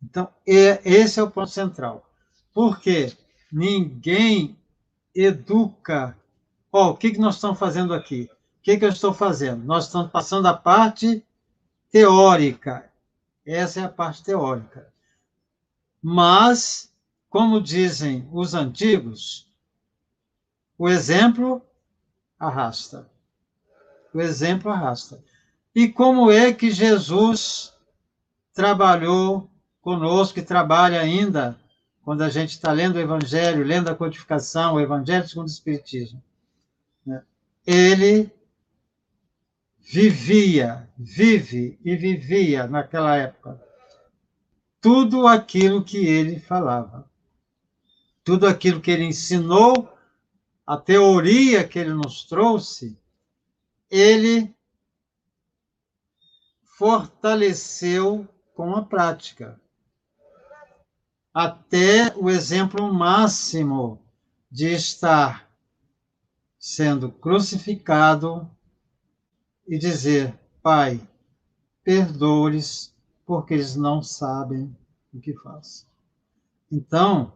Então, 0.04 0.30
esse 0.46 1.20
é 1.20 1.24
o 1.24 1.32
ponto 1.32 1.50
central. 1.50 2.08
Porque 2.54 3.14
ninguém 3.52 4.61
educa. 5.14 6.18
Oh, 6.72 6.90
o 6.90 6.98
que, 6.98 7.12
que 7.12 7.20
nós 7.20 7.36
estamos 7.36 7.60
fazendo 7.60 7.94
aqui? 7.94 8.30
O 8.60 8.64
que, 8.64 8.78
que 8.78 8.86
eu 8.86 8.90
estou 8.90 9.14
fazendo? 9.14 9.64
Nós 9.64 9.86
estamos 9.86 10.12
passando 10.12 10.48
a 10.48 10.54
parte 10.54 11.26
teórica. 11.92 12.90
Essa 13.46 13.82
é 13.82 13.84
a 13.84 13.90
parte 13.90 14.24
teórica. 14.24 14.92
Mas, 16.02 16.94
como 17.30 17.62
dizem 17.62 18.28
os 18.32 18.54
antigos, 18.54 19.48
o 20.78 20.88
exemplo 20.90 21.62
arrasta. 22.40 23.10
O 24.14 24.20
exemplo 24.20 24.72
arrasta. 24.72 25.24
E 25.76 25.88
como 25.88 26.32
é 26.32 26.52
que 26.54 26.72
Jesus 26.72 27.74
trabalhou 28.54 29.50
conosco 29.82 30.40
e 30.40 30.44
trabalha 30.44 31.00
ainda 31.00 31.61
quando 32.12 32.24
a 32.24 32.30
gente 32.30 32.50
está 32.50 32.74
lendo 32.74 32.98
o 32.98 33.00
Evangelho, 33.00 33.64
lendo 33.64 33.88
a 33.88 33.96
codificação, 33.96 34.74
o 34.74 34.82
Evangelho 34.82 35.26
segundo 35.26 35.48
o 35.48 35.50
Espiritismo. 35.50 36.22
Né? 37.06 37.24
Ele 37.66 38.30
vivia, 39.80 40.90
vive 40.98 41.80
e 41.86 41.96
vivia 41.96 42.68
naquela 42.68 43.16
época 43.16 43.64
tudo 44.82 45.26
aquilo 45.26 45.86
que 45.86 46.06
ele 46.06 46.38
falava, 46.38 47.10
tudo 48.26 48.46
aquilo 48.46 48.82
que 48.82 48.92
ele 48.92 49.06
ensinou, 49.06 49.98
a 50.68 50.76
teoria 50.76 51.66
que 51.66 51.80
ele 51.80 51.94
nos 51.94 52.26
trouxe, 52.26 53.00
ele 53.90 54.54
fortaleceu 56.78 58.28
com 58.54 58.76
a 58.76 58.84
prática 58.84 59.58
até 61.34 62.14
o 62.18 62.30
exemplo 62.30 62.94
máximo 62.94 64.02
de 64.52 64.68
estar 64.68 65.50
sendo 66.60 67.12
crucificado 67.12 68.50
e 69.68 69.78
dizer: 69.78 70.38
Pai, 70.62 71.00
perdoe-lhes, 71.84 72.94
porque 73.26 73.54
eles 73.54 73.76
não 73.76 74.04
sabem 74.04 74.76
o 75.14 75.20
que 75.20 75.34
fazem. 75.34 75.86
Então, 76.72 77.34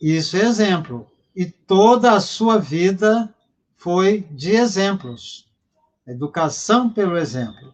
isso 0.00 0.36
é 0.36 0.40
exemplo. 0.40 1.06
E 1.34 1.46
toda 1.46 2.12
a 2.12 2.20
sua 2.20 2.58
vida 2.58 3.34
foi 3.76 4.20
de 4.30 4.50
exemplos. 4.50 5.50
Educação 6.06 6.90
pelo 6.90 7.16
exemplo. 7.16 7.72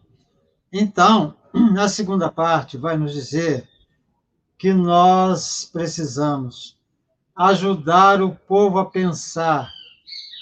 Então, 0.71 1.35
a 1.77 1.89
segunda 1.89 2.31
parte 2.31 2.77
vai 2.77 2.97
nos 2.97 3.13
dizer 3.13 3.67
que 4.59 4.73
nós 4.73 5.69
precisamos 5.71 6.77
ajudar 7.33 8.21
o 8.21 8.35
povo 8.35 8.77
a 8.77 8.85
pensar, 8.85 9.71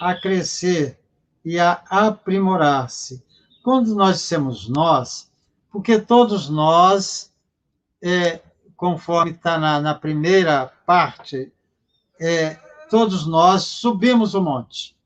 a 0.01 0.15
crescer 0.15 0.99
e 1.45 1.59
a 1.59 1.83
aprimorar-se. 1.87 3.23
Quando 3.63 3.93
nós 3.93 4.17
dissemos 4.17 4.67
nós, 4.67 5.31
porque 5.71 5.99
todos 5.99 6.49
nós, 6.49 7.31
é, 8.01 8.41
conforme 8.75 9.31
está 9.33 9.59
na, 9.59 9.79
na, 9.79 9.93
primeira 9.93 10.65
parte, 10.83 11.53
é, 12.19 12.55
todos 12.89 13.27
nós 13.27 13.65
subimos 13.65 14.33
o 14.33 14.41
monte. 14.41 14.97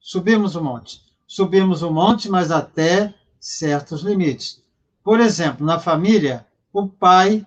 Subimos 0.00 0.56
o 0.56 0.64
monte. 0.64 1.02
Subimos 1.26 1.82
o 1.82 1.90
monte, 1.90 2.30
mas 2.30 2.50
até 2.50 3.14
certos 3.38 4.00
limites. 4.00 4.64
Por 5.02 5.20
exemplo, 5.20 5.66
na 5.66 5.78
família, 5.78 6.46
o 6.72 6.88
pai 6.88 7.46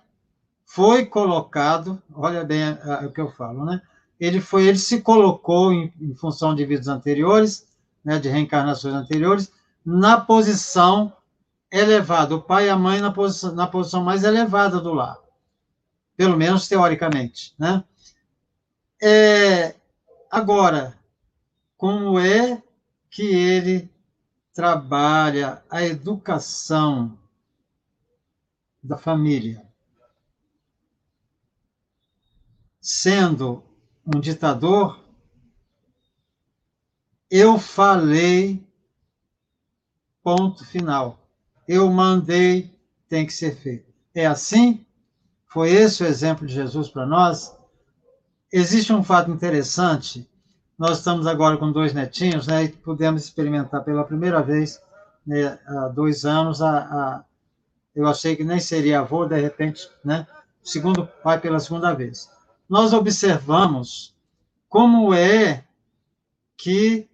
foi 0.68 1.06
colocado, 1.06 2.00
olha 2.14 2.44
bem 2.44 2.62
o 3.04 3.10
que 3.10 3.20
eu 3.20 3.32
falo, 3.32 3.64
né? 3.64 3.80
Ele 4.20 4.38
foi, 4.38 4.66
ele 4.66 4.78
se 4.78 5.00
colocou 5.00 5.72
em, 5.72 5.92
em 5.98 6.14
função 6.14 6.54
de 6.54 6.64
vidas 6.64 6.88
anteriores, 6.88 7.66
né, 8.04 8.18
de 8.18 8.28
reencarnações 8.28 8.94
anteriores, 8.94 9.50
na 9.84 10.20
posição 10.20 11.12
elevada, 11.72 12.34
o 12.34 12.42
pai 12.42 12.66
e 12.66 12.70
a 12.70 12.76
mãe 12.76 13.00
na 13.00 13.10
posição, 13.10 13.54
na 13.54 13.66
posição 13.66 14.04
mais 14.04 14.24
elevada 14.24 14.78
do 14.78 14.92
lar, 14.92 15.16
pelo 16.16 16.36
menos 16.36 16.68
teoricamente, 16.68 17.54
né? 17.58 17.82
É, 19.02 19.74
agora, 20.30 20.98
como 21.78 22.18
é 22.18 22.62
que 23.10 23.22
ele 23.22 23.90
trabalha 24.52 25.62
a 25.70 25.82
educação 25.82 27.16
da 28.82 28.98
família? 28.98 29.67
Sendo 32.88 33.62
um 34.06 34.18
ditador, 34.18 34.98
eu 37.30 37.58
falei, 37.58 38.66
ponto 40.22 40.64
final. 40.64 41.28
Eu 41.68 41.90
mandei, 41.90 42.74
tem 43.06 43.26
que 43.26 43.32
ser 43.34 43.56
feito. 43.56 43.92
É 44.14 44.24
assim? 44.24 44.86
Foi 45.48 45.70
esse 45.70 46.02
o 46.02 46.06
exemplo 46.06 46.46
de 46.46 46.54
Jesus 46.54 46.88
para 46.88 47.04
nós? 47.04 47.54
Existe 48.50 48.90
um 48.90 49.04
fato 49.04 49.30
interessante. 49.30 50.26
Nós 50.78 50.96
estamos 50.96 51.26
agora 51.26 51.58
com 51.58 51.70
dois 51.70 51.92
netinhos, 51.92 52.46
né? 52.46 52.64
E 52.64 52.68
pudemos 52.70 53.22
experimentar 53.22 53.84
pela 53.84 54.02
primeira 54.02 54.42
vez, 54.42 54.80
né, 55.26 55.58
há 55.66 55.88
dois 55.88 56.24
anos, 56.24 56.62
a, 56.62 56.78
a, 56.78 57.24
eu 57.94 58.06
achei 58.06 58.34
que 58.34 58.44
nem 58.44 58.58
seria 58.58 59.00
avô, 59.00 59.26
de 59.26 59.38
repente, 59.38 59.90
né? 60.02 60.26
Segundo 60.64 61.06
pai 61.22 61.38
pela 61.38 61.60
segunda 61.60 61.92
vez 61.92 62.37
nós 62.68 62.92
observamos 62.92 64.14
como 64.68 65.14
é 65.14 65.64
que 66.56 67.08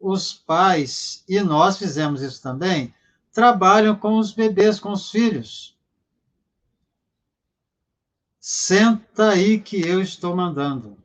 os 0.00 0.32
pais, 0.32 1.24
e 1.28 1.40
nós 1.40 1.78
fizemos 1.78 2.22
isso 2.22 2.42
também, 2.42 2.94
trabalham 3.32 3.96
com 3.96 4.18
os 4.18 4.32
bebês, 4.32 4.78
com 4.78 4.92
os 4.92 5.10
filhos. 5.10 5.76
Senta 8.38 9.30
aí 9.30 9.60
que 9.60 9.80
eu 9.80 10.00
estou 10.00 10.36
mandando. 10.36 10.96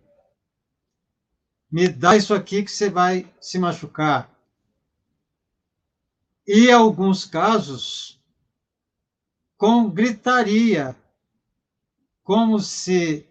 me 1.71 1.88
dá 1.88 2.15
isso 2.15 2.33
aqui 2.33 2.63
que 2.63 2.71
você 2.71 2.89
vai 2.89 3.31
se 3.39 3.59
machucar. 3.59 4.29
E, 6.47 6.67
em 6.67 6.73
alguns 6.73 7.25
casos, 7.25 8.19
com 9.55 9.89
gritaria, 9.89 10.95
como 12.23 12.59
se 12.59 13.28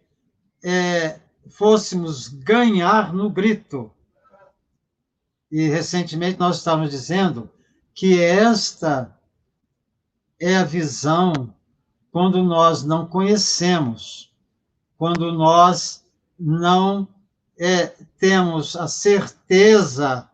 é, 0.62 1.20
fôssemos 1.50 2.28
ganhar 2.28 3.12
no 3.12 3.30
grito. 3.30 3.90
E 5.50 5.68
recentemente 5.68 6.38
nós 6.38 6.58
estávamos 6.58 6.90
dizendo 6.90 7.50
que 7.94 8.20
esta 8.20 9.16
é 10.38 10.56
a 10.56 10.64
visão 10.64 11.54
quando 12.12 12.42
nós 12.42 12.84
não 12.84 13.06
conhecemos, 13.06 14.32
quando 14.96 15.32
nós 15.32 16.04
não 16.38 17.08
é, 17.58 17.86
temos 18.18 18.76
a 18.76 18.86
certeza 18.86 20.30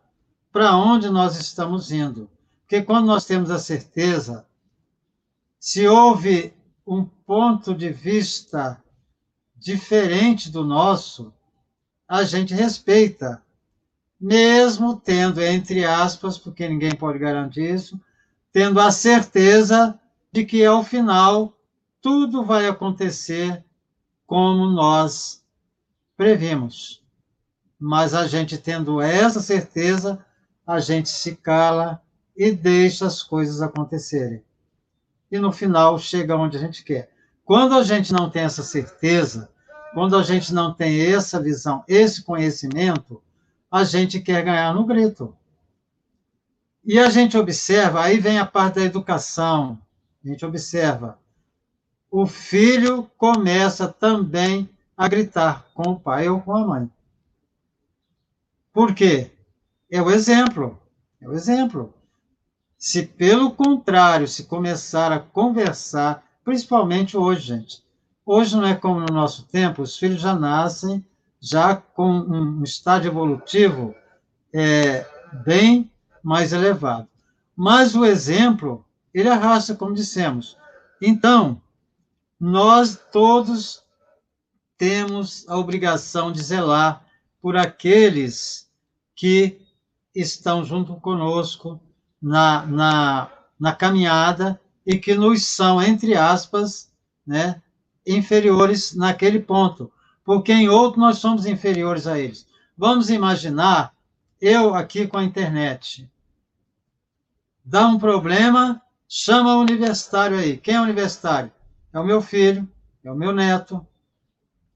para 0.51 0.75
onde 0.75 1.09
nós 1.09 1.37
estamos 1.37 1.91
indo. 1.91 2.29
Porque 2.61 2.81
quando 2.81 3.07
nós 3.07 3.25
temos 3.25 3.51
a 3.51 3.59
certeza, 3.59 4.45
se 5.59 5.87
houve 5.87 6.53
um 6.85 7.03
ponto 7.03 7.73
de 7.73 7.89
vista 7.89 8.81
diferente 9.65 10.51
do 10.51 10.63
nosso, 10.63 11.33
a 12.07 12.23
gente 12.23 12.53
respeita, 12.53 13.41
mesmo 14.21 14.95
tendo, 14.95 15.41
entre 15.41 15.83
aspas, 15.83 16.37
porque 16.37 16.69
ninguém 16.69 16.93
pode 16.93 17.17
garantir 17.17 17.73
isso, 17.73 17.99
tendo 18.53 18.79
a 18.79 18.91
certeza 18.91 19.99
de 20.31 20.45
que 20.45 20.63
ao 20.63 20.83
final 20.83 21.57
tudo 21.99 22.45
vai 22.45 22.67
acontecer 22.67 23.65
como 24.27 24.67
nós 24.67 25.43
previmos. 26.15 27.03
Mas 27.79 28.13
a 28.13 28.27
gente 28.27 28.59
tendo 28.59 29.01
essa 29.01 29.41
certeza, 29.41 30.23
a 30.65 30.79
gente 30.79 31.09
se 31.09 31.35
cala 31.37 32.03
e 32.37 32.51
deixa 32.51 33.07
as 33.07 33.23
coisas 33.23 33.63
acontecerem. 33.63 34.43
E 35.31 35.39
no 35.39 35.51
final 35.51 35.97
chega 35.97 36.37
onde 36.37 36.55
a 36.55 36.59
gente 36.59 36.83
quer. 36.83 37.09
Quando 37.43 37.73
a 37.73 37.81
gente 37.81 38.13
não 38.13 38.29
tem 38.29 38.43
essa 38.43 38.61
certeza, 38.61 39.49
quando 39.95 40.17
a 40.17 40.23
gente 40.23 40.53
não 40.53 40.73
tem 40.73 40.99
essa 40.99 41.41
visão, 41.41 41.81
esse 41.87 42.21
conhecimento, 42.21 43.23
a 43.71 43.85
gente 43.85 44.19
quer 44.19 44.43
ganhar 44.43 44.73
no 44.73 44.83
grito. 44.83 45.33
E 46.83 46.99
a 46.99 47.09
gente 47.09 47.37
observa, 47.37 48.03
aí 48.03 48.19
vem 48.19 48.37
a 48.37 48.45
parte 48.45 48.75
da 48.75 48.81
educação. 48.81 49.79
A 50.21 50.27
gente 50.27 50.45
observa. 50.45 51.17
O 52.11 52.27
filho 52.27 53.09
começa 53.17 53.87
também 53.87 54.69
a 54.97 55.07
gritar 55.07 55.65
com 55.73 55.91
o 55.91 55.99
pai 55.99 56.27
ou 56.27 56.41
com 56.41 56.53
a 56.57 56.67
mãe. 56.67 56.91
Por 58.73 58.93
quê? 58.93 59.31
É 59.89 60.01
o 60.01 60.11
exemplo. 60.11 60.77
É 61.21 61.29
o 61.29 61.31
exemplo. 61.31 61.93
Se, 62.77 63.01
pelo 63.01 63.49
contrário, 63.49 64.27
se 64.27 64.43
começar 64.43 65.13
a 65.13 65.19
conversar, 65.19 66.21
principalmente 66.43 67.15
hoje, 67.15 67.47
gente, 67.47 67.84
hoje 68.25 68.55
não 68.55 68.65
é 68.65 68.75
como 68.75 68.99
no 68.99 69.13
nosso 69.13 69.43
tempo, 69.43 69.81
os 69.81 69.97
filhos 69.97 70.21
já 70.21 70.33
nascem 70.33 71.05
já 71.39 71.75
com 71.75 72.11
um 72.11 72.63
estágio 72.63 73.09
evolutivo 73.09 73.93
é, 74.51 75.05
bem 75.45 75.91
mais 76.23 76.51
elevado. 76.51 77.07
Mas 77.55 77.95
o 77.95 78.03
exemplo, 78.03 78.83
ele 79.13 79.29
arrasta, 79.29 79.75
como 79.75 79.93
dissemos. 79.93 80.57
Então, 80.99 81.61
nós 82.39 82.99
todos 83.11 83.83
temos 84.77 85.47
a 85.47 85.57
obrigação 85.57 86.31
de 86.31 86.41
zelar 86.41 87.05
por 87.39 87.55
aqueles 87.55 88.67
que 89.15 89.61
estão 90.15 90.63
junto 90.65 90.95
conosco 90.95 91.79
na, 92.21 92.65
na, 92.65 93.31
na 93.59 93.75
caminhada 93.75 94.59
e 94.85 94.97
que 94.97 95.13
nos 95.13 95.45
são, 95.45 95.81
entre 95.81 96.15
aspas, 96.15 96.91
né, 97.25 97.61
inferiores 98.05 98.95
naquele 98.95 99.39
ponto, 99.39 99.91
porque 100.23 100.51
em 100.51 100.69
outro 100.69 100.99
nós 100.99 101.17
somos 101.17 101.45
inferiores 101.45 102.07
a 102.07 102.19
eles. 102.19 102.47
Vamos 102.77 103.09
imaginar 103.09 103.93
eu 104.39 104.75
aqui 104.75 105.07
com 105.07 105.17
a 105.17 105.23
internet. 105.23 106.09
Dá 107.63 107.87
um 107.87 107.97
problema, 107.97 108.81
chama 109.07 109.55
o 109.55 109.61
universitário 109.61 110.37
aí. 110.37 110.57
Quem 110.57 110.75
é 110.75 110.79
o 110.79 110.83
universitário? 110.83 111.51
É 111.93 111.99
o 111.99 112.05
meu 112.05 112.21
filho, 112.21 112.67
é 113.03 113.11
o 113.11 113.15
meu 113.15 113.31
neto. 113.31 113.85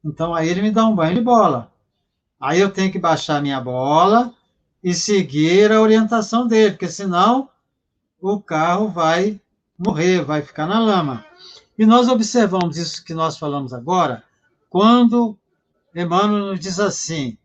Então 0.03 0.33
aí 0.33 0.49
ele 0.49 0.61
me 0.61 0.71
dá 0.71 0.85
um 0.85 0.95
banho 0.95 1.15
de 1.15 1.21
bola. 1.21 1.71
Aí 2.39 2.59
eu 2.59 2.71
tenho 2.71 2.91
que 2.91 2.97
baixar 2.97 3.41
minha 3.41 3.59
bola 3.59 4.33
e 4.83 4.93
seguir 4.93 5.71
a 5.71 5.81
orientação 5.81 6.47
dele, 6.47 6.71
porque 6.71 6.87
senão 6.87 7.49
o 8.19 8.39
carro 8.39 8.87
vai 8.87 9.39
morrer, 9.77 10.23
vai 10.23 10.41
ficar 10.41 10.65
na 10.65 10.79
lama. 10.79 11.25
E 11.79 11.85
nós 11.85 12.09
observamos 12.09 12.75
isso 12.75 13.05
que 13.05 13.13
nós 13.13 13.37
falamos 13.37 13.71
agora, 13.71 14.21
quando 14.69 15.39
Emmanuel 15.95 16.47
nos 16.47 16.59
diz 16.59 16.77
assim: 16.77 17.37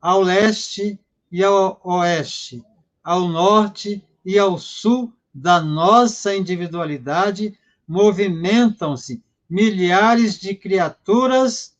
ao 0.00 0.22
leste 0.22 0.98
e 1.30 1.44
ao 1.44 1.78
oeste, 1.84 2.64
ao 3.04 3.28
norte 3.28 4.02
e 4.24 4.38
ao 4.38 4.56
sul 4.58 5.12
da 5.34 5.60
nossa 5.60 6.34
individualidade, 6.34 7.58
movimentam-se 7.86 9.22
milhares 9.50 10.38
de 10.38 10.54
criaturas 10.54 11.76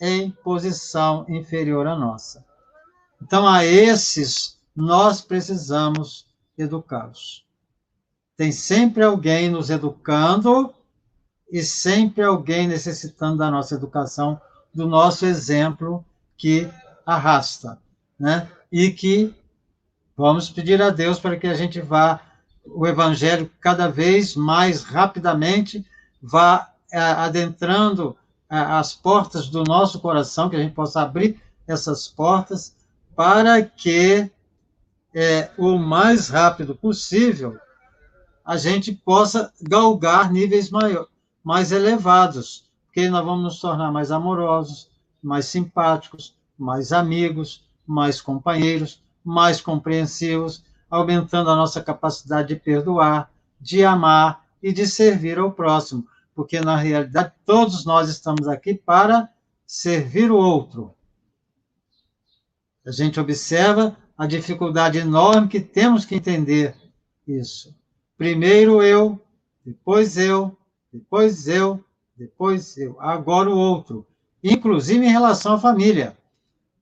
em 0.00 0.30
posição 0.30 1.26
inferior 1.28 1.88
à 1.88 1.96
nossa. 1.96 2.46
Então, 3.20 3.44
a 3.48 3.66
esses 3.66 4.56
nós 4.76 5.20
precisamos 5.20 6.28
educá-los. 6.56 7.44
Tem 8.36 8.52
sempre 8.52 9.02
alguém 9.02 9.50
nos 9.50 9.68
educando 9.68 10.72
e 11.50 11.62
sempre 11.62 12.22
alguém 12.22 12.68
necessitando 12.68 13.38
da 13.38 13.50
nossa 13.50 13.74
educação, 13.74 14.40
do 14.72 14.86
nosso 14.86 15.26
exemplo 15.26 16.04
que 16.36 16.68
arrasta, 17.04 17.78
né? 18.18 18.48
E 18.70 18.90
que 18.90 19.34
vamos 20.16 20.48
pedir 20.48 20.80
a 20.80 20.90
Deus 20.90 21.18
para 21.18 21.36
que 21.36 21.46
a 21.46 21.54
gente 21.54 21.80
vá 21.80 22.20
o 22.64 22.86
evangelho 22.86 23.50
cada 23.60 23.88
vez 23.88 24.36
mais 24.36 24.82
rapidamente 24.84 25.84
vá 26.22 26.70
é, 26.92 26.98
adentrando 26.98 28.16
é, 28.48 28.56
as 28.56 28.94
portas 28.94 29.48
do 29.48 29.64
nosso 29.64 30.00
coração, 30.00 30.48
que 30.48 30.56
a 30.56 30.60
gente 30.60 30.74
possa 30.74 31.02
abrir 31.02 31.40
essas 31.66 32.06
portas 32.06 32.74
para 33.16 33.62
que 33.62 34.30
é, 35.14 35.50
o 35.56 35.76
mais 35.78 36.28
rápido 36.28 36.74
possível 36.74 37.58
a 38.44 38.56
gente 38.56 38.92
possa 38.92 39.52
galgar 39.60 40.32
níveis 40.32 40.70
maior, 40.70 41.06
mais 41.50 41.72
elevados, 41.72 42.64
porque 42.86 43.08
nós 43.08 43.24
vamos 43.24 43.42
nos 43.42 43.58
tornar 43.58 43.90
mais 43.90 44.12
amorosos, 44.12 44.88
mais 45.20 45.46
simpáticos, 45.46 46.32
mais 46.56 46.92
amigos, 46.92 47.66
mais 47.84 48.20
companheiros, 48.20 49.02
mais 49.24 49.60
compreensivos, 49.60 50.62
aumentando 50.88 51.50
a 51.50 51.56
nossa 51.56 51.82
capacidade 51.82 52.54
de 52.54 52.54
perdoar, 52.54 53.32
de 53.60 53.84
amar 53.84 54.46
e 54.62 54.72
de 54.72 54.86
servir 54.86 55.40
ao 55.40 55.50
próximo, 55.50 56.06
porque 56.36 56.60
na 56.60 56.76
realidade 56.76 57.32
todos 57.44 57.84
nós 57.84 58.08
estamos 58.08 58.46
aqui 58.46 58.72
para 58.72 59.28
servir 59.66 60.30
o 60.30 60.36
outro. 60.36 60.94
A 62.86 62.92
gente 62.92 63.18
observa 63.18 63.96
a 64.16 64.24
dificuldade 64.24 64.98
enorme 64.98 65.48
que 65.48 65.58
temos 65.58 66.04
que 66.04 66.14
entender 66.14 66.76
isso. 67.26 67.74
Primeiro 68.16 68.84
eu, 68.84 69.20
depois 69.66 70.16
eu, 70.16 70.56
depois 70.92 71.46
eu, 71.48 71.84
depois 72.16 72.76
eu, 72.76 73.00
agora 73.00 73.48
o 73.48 73.56
outro. 73.56 74.06
Inclusive 74.42 75.04
em 75.04 75.10
relação 75.10 75.54
à 75.54 75.58
família. 75.58 76.16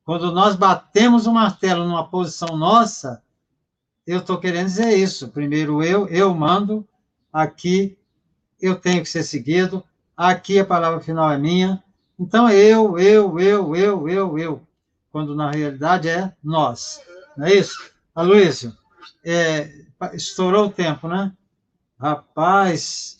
Quando 0.05 0.33
nós 0.33 0.57
batemos 0.57 1.27
o 1.27 1.33
martelo 1.33 1.85
numa 1.85 2.09
posição 2.09 2.57
nossa, 2.57 3.23
eu 4.07 4.21
estou 4.21 4.39
querendo 4.39 4.67
dizer 4.67 4.97
isso. 4.97 5.29
Primeiro 5.29 5.83
eu, 5.83 6.09
eu 6.09 6.35
mando, 6.35 6.87
aqui 7.33 7.99
eu 8.61 8.77
tenho 8.77 9.03
que 9.03 9.09
ser 9.09 9.23
seguido, 9.23 9.85
aqui 10.17 10.59
a 10.59 10.65
palavra 10.65 11.01
final 11.01 11.31
é 11.31 11.39
minha. 11.39 11.83
Então, 12.19 12.49
eu, 12.51 12.99
eu, 12.99 13.39
eu, 13.39 13.77
eu, 13.77 14.09
eu, 14.09 14.39
eu 14.39 14.63
quando 15.13 15.35
na 15.35 15.51
realidade 15.51 16.09
é 16.09 16.33
nós. 16.43 17.01
Não 17.37 17.47
é 17.47 17.55
isso? 17.55 17.93
Aloysio, 18.15 18.77
é, 19.25 19.71
estourou 20.15 20.67
o 20.67 20.73
tempo, 20.73 21.07
né? 21.07 21.33
Rapaz, 21.99 23.18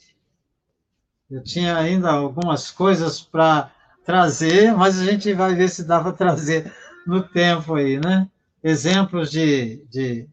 eu 1.31 1.43
tinha 1.43 1.77
ainda 1.77 2.11
algumas 2.11 2.71
coisas 2.71 3.21
para 3.21 3.71
trazer, 4.05 4.75
mas 4.75 4.99
a 4.99 5.05
gente 5.05 5.33
vai 5.35 5.55
ver 5.55 5.69
se 5.69 5.85
dá 5.85 6.01
para 6.01 6.13
trazer 6.13 6.73
no 7.07 7.23
tempo 7.23 7.75
aí, 7.75 8.01
né? 8.01 8.27
Exemplos 8.65 9.31
de, 9.31 9.85
de, 9.91 10.27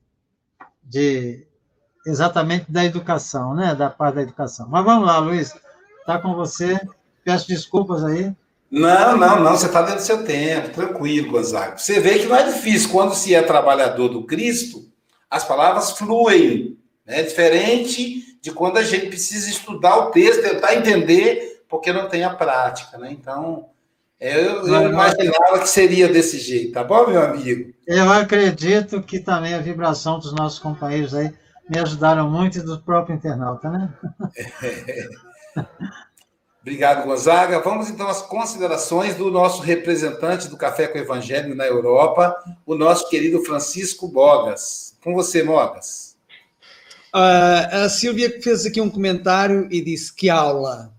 de 0.81 1.45
exatamente 2.07 2.71
da 2.71 2.85
educação, 2.85 3.53
né? 3.53 3.75
Da 3.75 3.89
parte 3.89 4.15
da 4.15 4.21
educação. 4.21 4.67
Mas 4.69 4.85
vamos 4.85 5.05
lá, 5.05 5.17
Luiz, 5.19 5.53
está 5.99 6.17
com 6.19 6.33
você. 6.33 6.79
Peço 7.25 7.47
desculpas 7.47 8.03
aí. 8.03 8.33
Não, 8.71 9.17
não, 9.17 9.43
não, 9.43 9.51
você 9.51 9.67
está 9.67 9.81
dentro 9.81 9.97
do 9.97 10.05
seu 10.05 10.23
tempo, 10.23 10.69
tranquilo, 10.69 11.31
Gonzaga. 11.31 11.77
Você 11.77 11.99
vê 11.99 12.19
que 12.19 12.25
não 12.25 12.35
é 12.35 12.43
difícil, 12.43 12.89
quando 12.89 13.13
se 13.13 13.35
é 13.35 13.41
trabalhador 13.41 14.09
do 14.09 14.23
Cristo, 14.23 14.89
as 15.29 15.43
palavras 15.43 15.91
fluem, 15.91 16.77
né? 17.05 17.23
Diferente 17.23 18.34
de 18.45 18.51
quando 18.51 18.77
a 18.77 18.83
gente 18.83 19.07
precisa 19.07 19.49
estudar 19.49 19.97
o 19.97 20.11
texto, 20.11 20.43
tentar 20.43 20.75
entender, 20.75 21.63
porque 21.67 21.91
não 21.91 22.07
tem 22.07 22.23
a 22.23 22.29
prática, 22.29 22.95
né? 22.95 23.09
Então, 23.11 23.69
eu, 24.19 24.67
eu 24.67 24.87
imaginava 24.87 25.57
que 25.57 25.67
seria 25.67 26.07
desse 26.07 26.37
jeito, 26.37 26.73
tá 26.73 26.83
bom, 26.83 27.07
meu 27.07 27.23
amigo? 27.23 27.73
Eu 27.87 28.07
acredito 28.11 29.01
que 29.01 29.19
também 29.19 29.55
a 29.55 29.59
vibração 29.59 30.19
dos 30.19 30.31
nossos 30.31 30.59
companheiros 30.59 31.15
aí 31.15 31.33
me 31.67 31.79
ajudaram 31.79 32.29
muito 32.29 32.59
e 32.59 32.61
do 32.61 32.79
próprio 32.79 33.15
internauta, 33.15 33.67
né? 33.67 33.91
É. 34.61 35.09
Obrigado, 36.61 37.03
Gonzaga. 37.03 37.59
Vamos 37.61 37.89
então 37.89 38.07
às 38.07 38.21
considerações 38.21 39.15
do 39.15 39.31
nosso 39.31 39.63
representante 39.63 40.47
do 40.47 40.57
Café 40.57 40.87
com 40.87 40.99
o 40.99 41.01
Evangelho 41.01 41.55
na 41.55 41.65
Europa, 41.65 42.35
o 42.63 42.75
nosso 42.75 43.09
querido 43.09 43.43
Francisco 43.43 44.07
Bogas. 44.07 44.95
Com 45.03 45.15
você, 45.15 45.41
Bogas. 45.41 46.14
Uh, 47.15 47.85
a 47.85 47.89
Silvia 47.89 48.41
fez 48.41 48.65
aqui 48.65 48.81
um 48.81 48.89
comentário 48.89 49.69
e 49.71 49.81
disse 49.81 50.13
que 50.13 50.29
aula. 50.29 50.93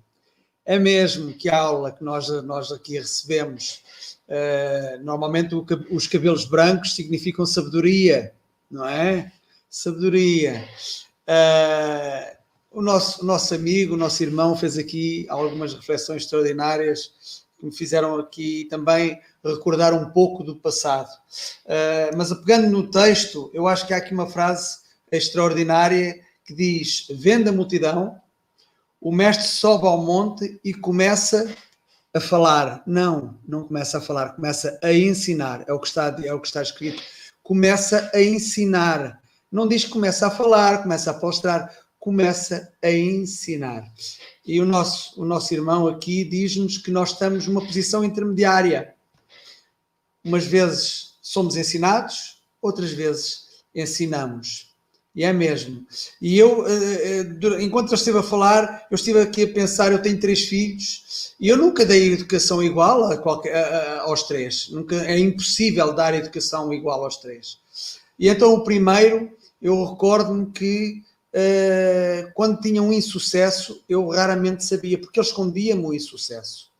É 0.64 0.78
mesmo 0.78 1.34
que 1.34 1.50
aula 1.50 1.92
que 1.92 2.02
nós, 2.02 2.30
nós 2.42 2.72
aqui 2.72 2.94
recebemos. 2.98 3.82
Uh, 4.26 5.04
normalmente 5.04 5.54
o, 5.54 5.66
os 5.90 6.06
cabelos 6.06 6.46
brancos 6.46 6.94
significam 6.94 7.44
sabedoria, 7.44 8.32
não 8.70 8.88
é? 8.88 9.30
Sabedoria. 9.68 10.66
Uh, 11.28 12.36
o 12.70 12.80
nosso, 12.80 13.20
o 13.20 13.26
nosso 13.26 13.54
amigo, 13.54 13.92
o 13.92 13.98
nosso 13.98 14.22
irmão 14.22 14.56
fez 14.56 14.78
aqui 14.78 15.26
algumas 15.28 15.74
reflexões 15.74 16.22
extraordinárias 16.22 17.44
que 17.58 17.66
me 17.66 17.76
fizeram 17.76 18.16
aqui 18.16 18.66
também 18.70 19.20
recordar 19.44 19.92
um 19.92 20.08
pouco 20.12 20.42
do 20.42 20.56
passado. 20.56 21.10
Uh, 21.66 22.16
mas 22.16 22.32
pegando 22.38 22.70
no 22.70 22.90
texto, 22.90 23.50
eu 23.52 23.68
acho 23.68 23.86
que 23.86 23.92
há 23.92 23.98
aqui 23.98 24.14
uma 24.14 24.30
frase 24.30 24.85
extraordinária 25.10 26.20
que 26.44 26.54
diz: 26.54 27.06
Vendo 27.10 27.48
a 27.48 27.52
multidão, 27.52 28.20
o 29.00 29.12
mestre 29.12 29.46
sobe 29.46 29.86
ao 29.86 30.02
monte 30.02 30.60
e 30.64 30.72
começa 30.74 31.54
a 32.14 32.20
falar. 32.20 32.82
Não, 32.86 33.38
não 33.46 33.64
começa 33.64 33.98
a 33.98 34.00
falar, 34.00 34.30
começa 34.30 34.78
a 34.82 34.92
ensinar. 34.92 35.64
É 35.66 35.72
o 35.72 35.80
que 35.80 35.88
está, 35.88 36.16
é 36.24 36.32
o 36.32 36.40
que 36.40 36.46
está 36.46 36.62
escrito. 36.62 37.02
Começa 37.42 38.10
a 38.14 38.20
ensinar. 38.20 39.20
Não 39.50 39.68
diz 39.68 39.84
que 39.84 39.90
começa 39.90 40.26
a 40.26 40.30
falar, 40.30 40.82
começa 40.82 41.10
a 41.10 41.14
postrar 41.14 41.72
começa 42.06 42.72
a 42.80 42.88
ensinar. 42.92 43.92
E 44.46 44.60
o 44.60 44.64
nosso, 44.64 45.20
o 45.20 45.24
nosso 45.24 45.52
irmão 45.52 45.88
aqui 45.88 46.24
diz-nos 46.24 46.78
que 46.78 46.92
nós 46.92 47.10
estamos 47.10 47.48
numa 47.48 47.60
posição 47.60 48.04
intermediária. 48.04 48.94
Umas 50.22 50.46
vezes 50.46 51.14
somos 51.20 51.56
ensinados, 51.56 52.40
outras 52.62 52.92
vezes 52.92 53.48
ensinamos. 53.74 54.65
E 55.16 55.24
é 55.24 55.32
mesmo. 55.32 55.86
E 56.20 56.38
eu, 56.38 56.66
eh, 56.66 57.22
eh, 57.22 57.62
enquanto 57.62 57.88
eu 57.88 57.94
estive 57.94 58.18
a 58.18 58.22
falar, 58.22 58.86
eu 58.90 58.96
estive 58.96 59.18
aqui 59.18 59.44
a 59.44 59.48
pensar, 59.48 59.90
eu 59.90 60.02
tenho 60.02 60.20
três 60.20 60.44
filhos, 60.44 61.34
e 61.40 61.48
eu 61.48 61.56
nunca 61.56 61.86
dei 61.86 62.12
educação 62.12 62.62
igual 62.62 63.10
a 63.10 63.16
qualquer, 63.16 63.56
a, 63.56 64.02
aos 64.02 64.24
três. 64.24 64.68
Nunca, 64.68 64.94
é 65.06 65.18
impossível 65.18 65.94
dar 65.94 66.12
educação 66.12 66.70
igual 66.70 67.02
aos 67.02 67.16
três. 67.16 67.58
E 68.18 68.28
então 68.28 68.52
o 68.52 68.62
primeiro, 68.62 69.32
eu 69.60 69.84
recordo-me 69.84 70.50
que 70.52 71.02
uh, 71.32 72.30
quando 72.34 72.60
tinha 72.60 72.82
um 72.82 72.92
insucesso, 72.92 73.82
eu 73.88 74.08
raramente 74.08 74.64
sabia, 74.64 74.98
porque 74.98 75.18
ele 75.18 75.26
escondia-me 75.26 75.86
o 75.86 75.94
insucesso. 75.94 76.70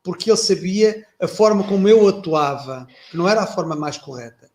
Porque 0.00 0.30
ele 0.30 0.36
sabia 0.36 1.06
a 1.20 1.26
forma 1.26 1.64
como 1.64 1.88
eu 1.88 2.08
atuava, 2.08 2.86
que 3.10 3.16
não 3.16 3.28
era 3.28 3.42
a 3.42 3.46
forma 3.48 3.74
mais 3.74 3.98
correta. 3.98 4.49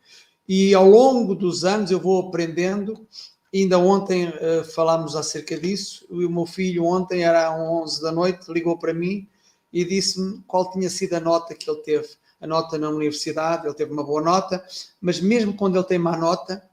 E 0.47 0.73
ao 0.73 0.87
longo 0.87 1.33
dos 1.33 1.65
anos 1.65 1.91
eu 1.91 1.99
vou 1.99 2.27
aprendendo. 2.27 3.07
Ainda 3.53 3.79
ontem 3.79 4.29
uh, 4.29 4.63
falámos 4.73 5.15
acerca 5.15 5.57
disso. 5.57 6.05
E 6.09 6.25
o 6.25 6.29
meu 6.29 6.45
filho, 6.45 6.83
ontem, 6.83 7.23
era 7.23 7.47
às 7.47 7.59
11 7.59 8.01
da 8.01 8.11
noite, 8.11 8.51
ligou 8.51 8.77
para 8.77 8.93
mim 8.93 9.27
e 9.75 9.83
disse-me 9.83 10.41
qual 10.47 10.71
tinha 10.71 10.89
sido 10.89 11.15
a 11.15 11.19
nota 11.19 11.53
que 11.53 11.69
ele 11.69 11.81
teve. 11.81 12.07
A 12.39 12.47
nota 12.47 12.77
na 12.77 12.89
universidade, 12.89 13.65
ele 13.65 13.73
teve 13.73 13.91
uma 13.91 14.03
boa 14.03 14.21
nota, 14.21 14.63
mas 15.01 15.19
mesmo 15.19 15.53
quando 15.53 15.75
ele 15.75 15.83
tem 15.85 15.97
má 15.97 16.15
nota, 16.15 16.63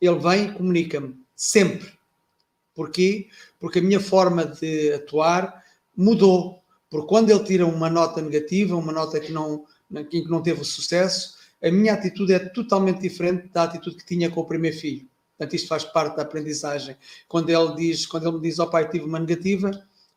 ele 0.00 0.18
vem 0.18 0.46
e 0.46 0.52
comunica-me, 0.52 1.16
sempre. 1.34 1.92
Porquê? 2.74 3.28
Porque 3.58 3.78
a 3.78 3.82
minha 3.82 4.00
forma 4.00 4.44
de 4.44 4.92
atuar 4.92 5.64
mudou. 5.96 6.62
Porque 6.90 7.08
quando 7.08 7.30
ele 7.30 7.42
tira 7.42 7.66
uma 7.66 7.90
nota 7.90 8.20
negativa, 8.20 8.76
uma 8.76 8.92
nota 8.92 9.18
que 9.18 9.32
não, 9.32 9.64
que 10.10 10.22
não 10.28 10.40
teve 10.40 10.64
sucesso, 10.64 11.34
a 11.62 11.70
minha 11.70 11.94
atitude 11.94 12.32
é 12.32 12.38
totalmente 12.38 13.00
diferente 13.00 13.48
da 13.48 13.64
atitude 13.64 13.96
que 13.96 14.06
tinha 14.06 14.30
com 14.30 14.40
o 14.40 14.44
primeiro 14.44 14.76
filho. 14.76 15.08
Portanto, 15.36 15.56
isto 15.56 15.68
faz 15.68 15.84
parte 15.84 16.16
da 16.16 16.22
aprendizagem. 16.22 16.96
Quando 17.26 17.50
ele 17.50 17.74
diz, 17.74 18.06
quando 18.06 18.28
ele 18.28 18.36
me 18.36 18.42
diz, 18.42 18.58
ó 18.58 18.64
oh, 18.64 18.70
pai, 18.70 18.88
tive 18.88 19.04
uma 19.04 19.18
negativa, 19.18 19.70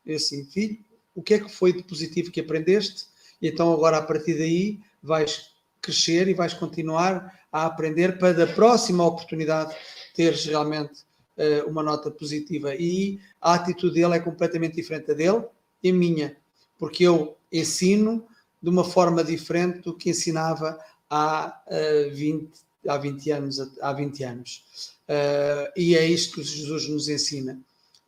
eu 0.06 0.16
assim, 0.16 0.46
filho, 0.46 0.78
o 1.16 1.24
que 1.24 1.34
é 1.34 1.40
que 1.40 1.50
foi 1.50 1.74
de 1.74 1.84
positivo 1.84 2.32
que 2.32 2.40
aprendeste? 2.40 3.08
E 3.42 3.48
então 3.48 3.72
agora 3.74 3.98
a 3.98 4.02
partir 4.02 4.38
daí 4.38 4.80
vais 5.02 5.52
crescer 5.82 6.28
e 6.28 6.34
vais 6.34 6.54
continuar 6.54 7.34
a 7.52 7.66
aprender 7.66 8.18
para 8.18 8.34
da 8.34 8.48
próxima 8.48 9.06
oportunidade 9.06 9.76
teres 10.14 10.46
realmente 10.46 11.02
uh, 11.38 11.70
uma 11.70 11.82
nota 11.82 12.12
positiva. 12.12 12.76
E 12.76 13.20
a 13.42 13.56
atitude 13.56 13.96
dele 13.96 14.16
é 14.16 14.20
completamente 14.20 14.76
diferente 14.76 15.08
da 15.08 15.14
dele 15.14 15.44
e 15.82 15.92
minha, 15.92 16.36
porque 16.78 17.04
eu 17.04 17.38
ensino 17.52 18.28
de 18.62 18.70
uma 18.70 18.84
forma 18.84 19.24
diferente 19.24 19.80
do 19.80 19.96
que 19.96 20.10
ensinava 20.10 20.78
há, 21.10 21.62
uh, 21.68 22.16
20, 22.16 22.52
há 22.88 22.98
20 22.98 23.32
anos. 23.32 23.60
Há 23.82 23.94
20 23.94 24.24
anos. 24.24 24.64
Uh, 25.08 25.72
e 25.78 25.96
é 25.96 26.06
isto 26.06 26.36
que 26.36 26.44
Jesus 26.44 26.90
nos 26.90 27.08
ensina: 27.08 27.60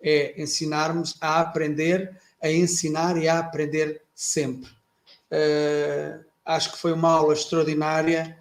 é 0.01 0.41
ensinarmos 0.41 1.15
a 1.21 1.39
aprender, 1.39 2.17
a 2.41 2.51
ensinar 2.51 3.17
e 3.17 3.27
a 3.27 3.39
aprender 3.39 4.01
sempre. 4.13 4.69
Uh, 5.31 6.23
acho 6.45 6.73
que 6.73 6.77
foi 6.77 6.91
uma 6.91 7.09
aula 7.11 7.33
extraordinária 7.33 8.37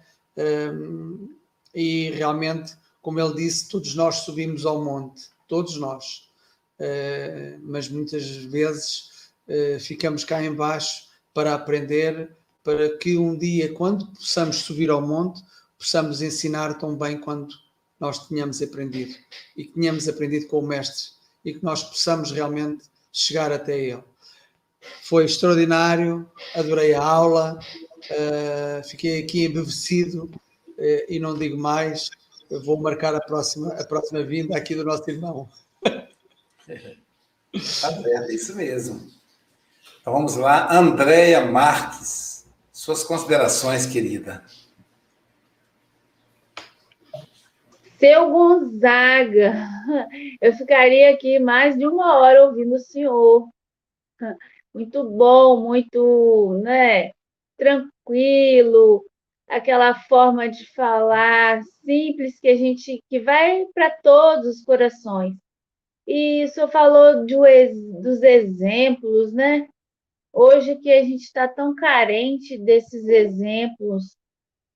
e 1.75 2.11
realmente 2.11 2.73
como 3.01 3.19
ele 3.19 3.35
disse, 3.35 3.67
todos 3.67 3.93
nós 3.95 4.17
subimos 4.17 4.65
ao 4.65 4.83
monte, 4.83 5.27
todos 5.47 5.77
nós. 5.77 6.29
Uh, 6.79 7.59
mas 7.61 7.89
muitas 7.89 8.25
vezes 8.45 9.09
ficamos 9.79 10.23
cá 10.23 10.43
embaixo 10.43 11.07
para 11.33 11.55
aprender, 11.55 12.37
para 12.63 12.97
que 12.97 13.17
um 13.17 13.37
dia, 13.37 13.73
quando 13.73 14.07
possamos 14.07 14.57
subir 14.57 14.89
ao 14.89 15.01
monte, 15.01 15.41
possamos 15.77 16.21
ensinar 16.21 16.73
tão 16.75 16.95
bem 16.95 17.19
quanto 17.19 17.55
nós 17.99 18.27
tínhamos 18.27 18.61
aprendido 18.61 19.15
e 19.55 19.65
que 19.65 19.73
tínhamos 19.73 20.07
aprendido 20.07 20.47
com 20.47 20.59
o 20.59 20.67
mestre 20.67 21.11
e 21.43 21.53
que 21.53 21.63
nós 21.63 21.83
possamos 21.83 22.31
realmente 22.31 22.83
chegar 23.11 23.51
até 23.51 23.77
ele. 23.77 24.03
Foi 25.03 25.25
extraordinário, 25.25 26.29
adorei 26.55 26.93
a 26.93 27.03
aula, 27.03 27.59
uh, 27.59 28.87
fiquei 28.87 29.23
aqui 29.23 29.45
embevecido 29.45 30.29
e 31.09 31.19
não 31.19 31.37
digo 31.37 31.57
mais 31.57 32.09
eu 32.49 32.61
vou 32.63 32.77
marcar 32.77 33.13
a 33.13 33.21
próxima, 33.21 33.73
a 33.73 33.83
próxima 33.83 34.23
vinda 34.23 34.57
aqui 34.57 34.73
do 34.73 34.83
nosso 34.83 35.09
irmão. 35.09 35.47
É 37.51 38.31
isso 38.31 38.55
mesmo. 38.55 39.09
Então 39.99 40.13
vamos 40.13 40.35
lá, 40.35 40.71
Andréia 40.71 41.43
Marques. 41.43 42.38
Suas 42.89 43.03
considerações, 43.03 43.85
querida. 43.85 44.43
Seu 47.99 48.31
Gonzaga, 48.31 49.53
eu 50.41 50.53
ficaria 50.53 51.11
aqui 51.11 51.37
mais 51.37 51.77
de 51.77 51.85
uma 51.85 52.17
hora 52.17 52.45
ouvindo 52.45 52.73
o 52.73 52.79
senhor. 52.79 53.47
Muito 54.73 55.03
bom, 55.03 55.67
muito 55.67 56.59
né, 56.63 57.11
tranquilo, 57.59 59.05
aquela 59.47 59.93
forma 59.93 60.49
de 60.49 60.65
falar 60.73 61.61
simples 61.85 62.39
que 62.39 62.47
a 62.47 62.55
gente 62.55 63.03
que 63.07 63.19
vai 63.19 63.67
para 63.71 63.91
todos 64.01 64.47
os 64.47 64.63
corações. 64.63 65.35
E 66.07 66.43
o 66.43 66.47
senhor 66.47 66.69
falou 66.69 67.23
de, 67.23 67.35
dos 68.01 68.23
exemplos, 68.23 69.31
né? 69.31 69.67
Hoje 70.33 70.75
que 70.75 70.91
a 70.91 71.03
gente 71.03 71.23
está 71.23 71.47
tão 71.47 71.75
carente 71.75 72.57
desses 72.57 73.07
exemplos 73.07 74.17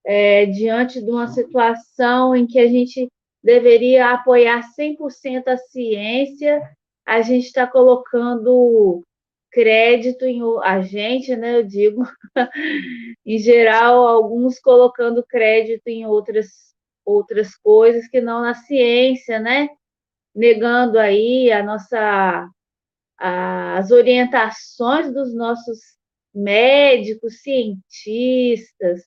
é, 0.06 0.46
diante 0.48 1.02
de 1.02 1.10
uma 1.10 1.28
situação 1.28 2.36
em 2.36 2.46
que 2.46 2.60
a 2.60 2.68
gente 2.68 3.08
deveria 3.44 4.12
apoiar 4.12 4.62
100% 4.78 5.48
a 5.48 5.58
ciência, 5.58 6.62
a 7.06 7.22
gente 7.22 7.46
está 7.46 7.68
colocando 7.68 9.04
crédito 9.52 10.26
em 10.26 10.42
a 10.64 10.82
gente, 10.82 11.36
né? 11.36 11.58
Eu 11.58 11.64
digo, 11.64 12.04
em 13.26 13.38
geral, 13.38 14.08
alguns 14.08 14.60
colocando 14.60 15.24
crédito 15.24 15.88
em 15.88 16.06
outras 16.06 16.74
outras 17.06 17.56
coisas 17.56 18.08
que 18.08 18.22
não 18.22 18.42
na 18.42 18.54
ciência, 18.56 19.40
né? 19.40 19.68
Negando 20.34 20.98
aí 20.98 21.52
a 21.52 21.62
nossa 21.62 22.50
as 23.26 23.90
orientações 23.90 25.14
dos 25.14 25.34
nossos 25.34 25.80
médicos, 26.36 27.42
cientistas, 27.42 29.02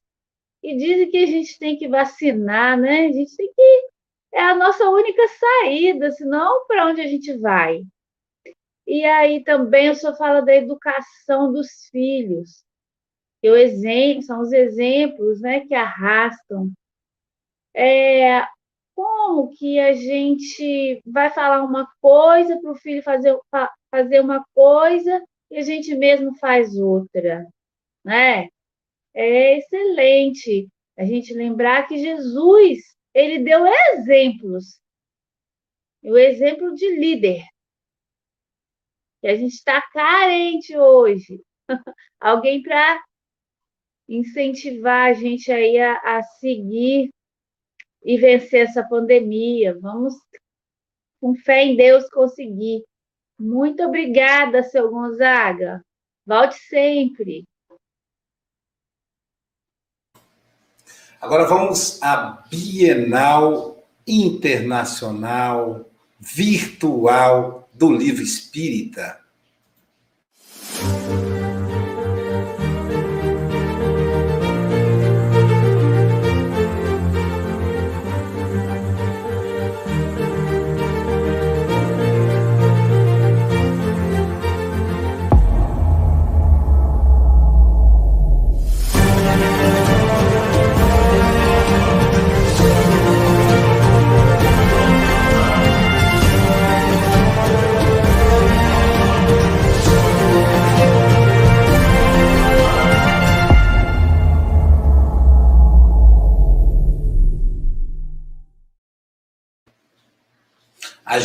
e 0.62 0.74
dizem 0.76 1.10
que 1.10 1.18
a 1.18 1.26
gente 1.26 1.58
tem 1.58 1.76
que 1.76 1.86
vacinar, 1.86 2.78
né? 2.80 3.06
A 3.08 3.12
gente 3.12 3.36
tem 3.36 3.52
que. 3.54 3.88
É 4.32 4.40
a 4.40 4.54
nossa 4.54 4.88
única 4.88 5.22
saída, 5.28 6.10
senão 6.12 6.66
para 6.66 6.86
onde 6.86 7.02
a 7.02 7.06
gente 7.06 7.36
vai? 7.38 7.82
E 8.86 9.04
aí 9.04 9.44
também 9.44 9.90
o 9.90 9.94
senhor 9.94 10.16
fala 10.16 10.40
da 10.40 10.54
educação 10.54 11.52
dos 11.52 11.68
filhos. 11.90 12.64
O 13.44 13.54
exemplo, 13.54 14.22
são 14.22 14.40
os 14.40 14.52
exemplos 14.52 15.40
né, 15.40 15.60
que 15.60 15.74
arrastam. 15.74 16.72
É, 17.74 18.46
como 18.94 19.50
que 19.50 19.78
a 19.78 19.92
gente 19.92 21.02
vai 21.04 21.30
falar 21.30 21.62
uma 21.62 21.86
coisa 22.00 22.58
para 22.58 22.72
o 22.72 22.76
filho 22.76 23.02
fazer, 23.02 23.38
fazer 23.90 24.20
uma 24.20 24.44
coisa 24.54 25.22
e 25.50 25.58
a 25.58 25.62
gente 25.62 25.94
mesmo 25.94 26.36
faz 26.38 26.76
outra, 26.76 27.46
né? 28.04 28.48
É 29.14 29.58
excelente 29.58 30.68
a 30.96 31.04
gente 31.04 31.32
lembrar 31.34 31.86
que 31.86 31.98
Jesus, 31.98 32.78
ele 33.14 33.38
deu 33.38 33.66
exemplos. 33.66 34.80
O 36.02 36.16
exemplo 36.16 36.74
de 36.74 36.88
líder. 36.96 37.42
Que 39.20 39.28
a 39.28 39.36
gente 39.36 39.54
está 39.54 39.82
carente 39.92 40.76
hoje. 40.76 41.42
Alguém 42.20 42.62
para 42.62 43.02
incentivar 44.08 45.10
a 45.10 45.12
gente 45.14 45.50
aí 45.50 45.78
a, 45.78 45.96
a 46.18 46.22
seguir 46.22 47.10
e 48.04 48.16
vencer 48.16 48.66
essa 48.66 48.86
pandemia. 48.86 49.78
Vamos, 49.80 50.14
com 51.20 51.34
fé 51.34 51.64
em 51.64 51.76
Deus, 51.76 52.08
conseguir. 52.10 52.84
Muito 53.38 53.82
obrigada, 53.82 54.62
seu 54.62 54.90
Gonzaga. 54.90 55.84
Volte 56.26 56.56
sempre. 56.56 57.44
Agora 61.20 61.46
vamos 61.46 62.02
à 62.02 62.44
Bienal 62.50 63.82
Internacional 64.06 65.84
Virtual 66.18 67.68
do 67.74 67.92
Livro 67.92 68.22
Espírita. 68.22 69.20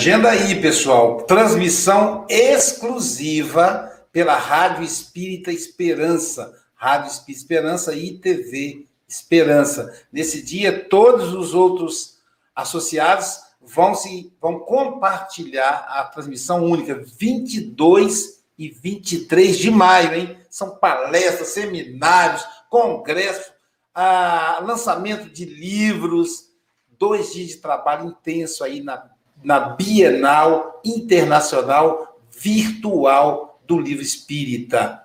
Agenda 0.01 0.31
aí, 0.31 0.59
pessoal. 0.59 1.17
Transmissão 1.25 2.25
exclusiva 2.27 3.87
pela 4.11 4.35
Rádio 4.35 4.83
Espírita 4.83 5.51
Esperança. 5.51 6.59
Rádio 6.73 7.11
Espírita 7.11 7.39
Esperança 7.39 7.93
e 7.93 8.17
TV 8.17 8.87
Esperança. 9.07 9.93
Nesse 10.11 10.41
dia, 10.41 10.89
todos 10.89 11.35
os 11.35 11.53
outros 11.53 12.17
associados 12.55 13.41
vão 13.61 13.93
se 13.93 14.33
vão 14.41 14.61
compartilhar 14.61 15.85
a 15.87 16.03
transmissão 16.05 16.65
única 16.65 16.95
22 16.95 18.41
e 18.57 18.69
23 18.69 19.55
de 19.55 19.69
maio, 19.69 20.15
hein? 20.15 20.37
São 20.49 20.77
palestras, 20.77 21.49
seminários, 21.49 22.43
congresso, 22.71 23.51
lançamento 24.63 25.29
de 25.29 25.45
livros, 25.45 26.49
dois 26.97 27.33
dias 27.33 27.49
de 27.49 27.57
trabalho 27.57 28.07
intenso 28.07 28.63
aí 28.63 28.81
na 28.81 29.11
na 29.43 29.59
Bienal 29.59 30.81
Internacional 30.83 32.19
Virtual 32.31 33.59
do 33.65 33.79
Livro 33.79 34.03
Espírita. 34.03 35.03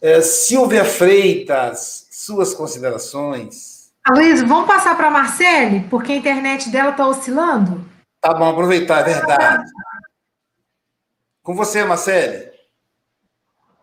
É, 0.00 0.20
Silvia 0.20 0.84
Freitas, 0.84 2.08
suas 2.10 2.54
considerações. 2.54 3.92
Luiz, 4.10 4.42
vamos 4.42 4.66
passar 4.66 4.96
para 4.96 5.08
a 5.08 5.10
Marcele, 5.12 5.86
porque 5.88 6.12
a 6.12 6.16
internet 6.16 6.70
dela 6.70 6.90
está 6.90 7.06
oscilando? 7.06 7.84
Tá 8.20 8.34
bom, 8.34 8.50
aproveitar, 8.50 9.00
é 9.00 9.14
verdade. 9.14 9.64
Com 11.42 11.54
você, 11.54 11.84
Marcele. 11.84 12.50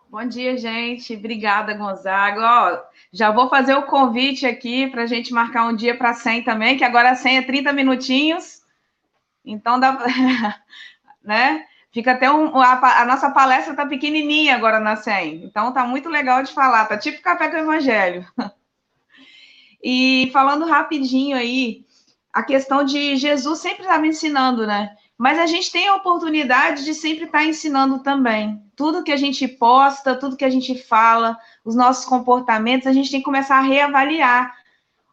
Bom 0.09 0.25
dia, 0.25 0.57
gente. 0.57 1.15
Obrigada, 1.15 1.73
Gonzaga. 1.73 2.41
Ó, 2.41 2.79
já 3.13 3.31
vou 3.31 3.47
fazer 3.47 3.75
o 3.75 3.83
convite 3.83 4.45
aqui 4.45 4.87
para 4.87 5.03
a 5.03 5.05
gente 5.05 5.31
marcar 5.31 5.67
um 5.67 5.75
dia 5.75 5.95
para 5.95 6.09
a 6.09 6.13
100 6.13 6.43
também, 6.43 6.77
que 6.77 6.83
agora 6.83 7.11
a 7.11 7.15
100 7.15 7.37
é 7.37 7.41
30 7.43 7.71
minutinhos. 7.73 8.58
Então, 9.43 9.79
dá, 9.79 9.97
né? 11.23 11.65
Fica 11.91 12.11
até 12.11 12.31
um. 12.31 12.59
A, 12.59 13.01
a 13.01 13.05
nossa 13.05 13.29
palestra 13.31 13.73
está 13.73 13.85
pequenininha 13.85 14.55
agora 14.55 14.79
na 14.79 14.95
SEM. 14.95 15.43
Então, 15.45 15.73
tá 15.73 15.83
muito 15.85 16.07
legal 16.09 16.43
de 16.43 16.53
falar. 16.53 16.85
Tá 16.85 16.97
tipo 16.97 17.21
café 17.21 17.49
com 17.49 17.57
o 17.57 17.59
evangelho. 17.59 18.25
E 19.81 20.29
falando 20.33 20.65
rapidinho 20.65 21.37
aí, 21.37 21.85
a 22.33 22.43
questão 22.43 22.83
de 22.83 23.15
Jesus 23.15 23.59
sempre 23.59 23.83
estava 23.83 24.05
ensinando, 24.05 24.67
né? 24.67 24.93
Mas 25.17 25.37
a 25.37 25.45
gente 25.45 25.71
tem 25.71 25.87
a 25.87 25.95
oportunidade 25.95 26.85
de 26.85 26.93
sempre 26.93 27.25
estar 27.25 27.39
tá 27.39 27.45
ensinando 27.45 27.99
também. 27.99 28.61
Tudo 28.75 29.03
que 29.03 29.11
a 29.11 29.17
gente 29.17 29.47
posta, 29.47 30.15
tudo 30.15 30.37
que 30.37 30.45
a 30.45 30.49
gente 30.49 30.81
fala, 30.81 31.37
os 31.63 31.75
nossos 31.75 32.05
comportamentos, 32.05 32.87
a 32.87 32.93
gente 32.93 33.11
tem 33.11 33.19
que 33.19 33.25
começar 33.25 33.57
a 33.57 33.61
reavaliar 33.61 34.55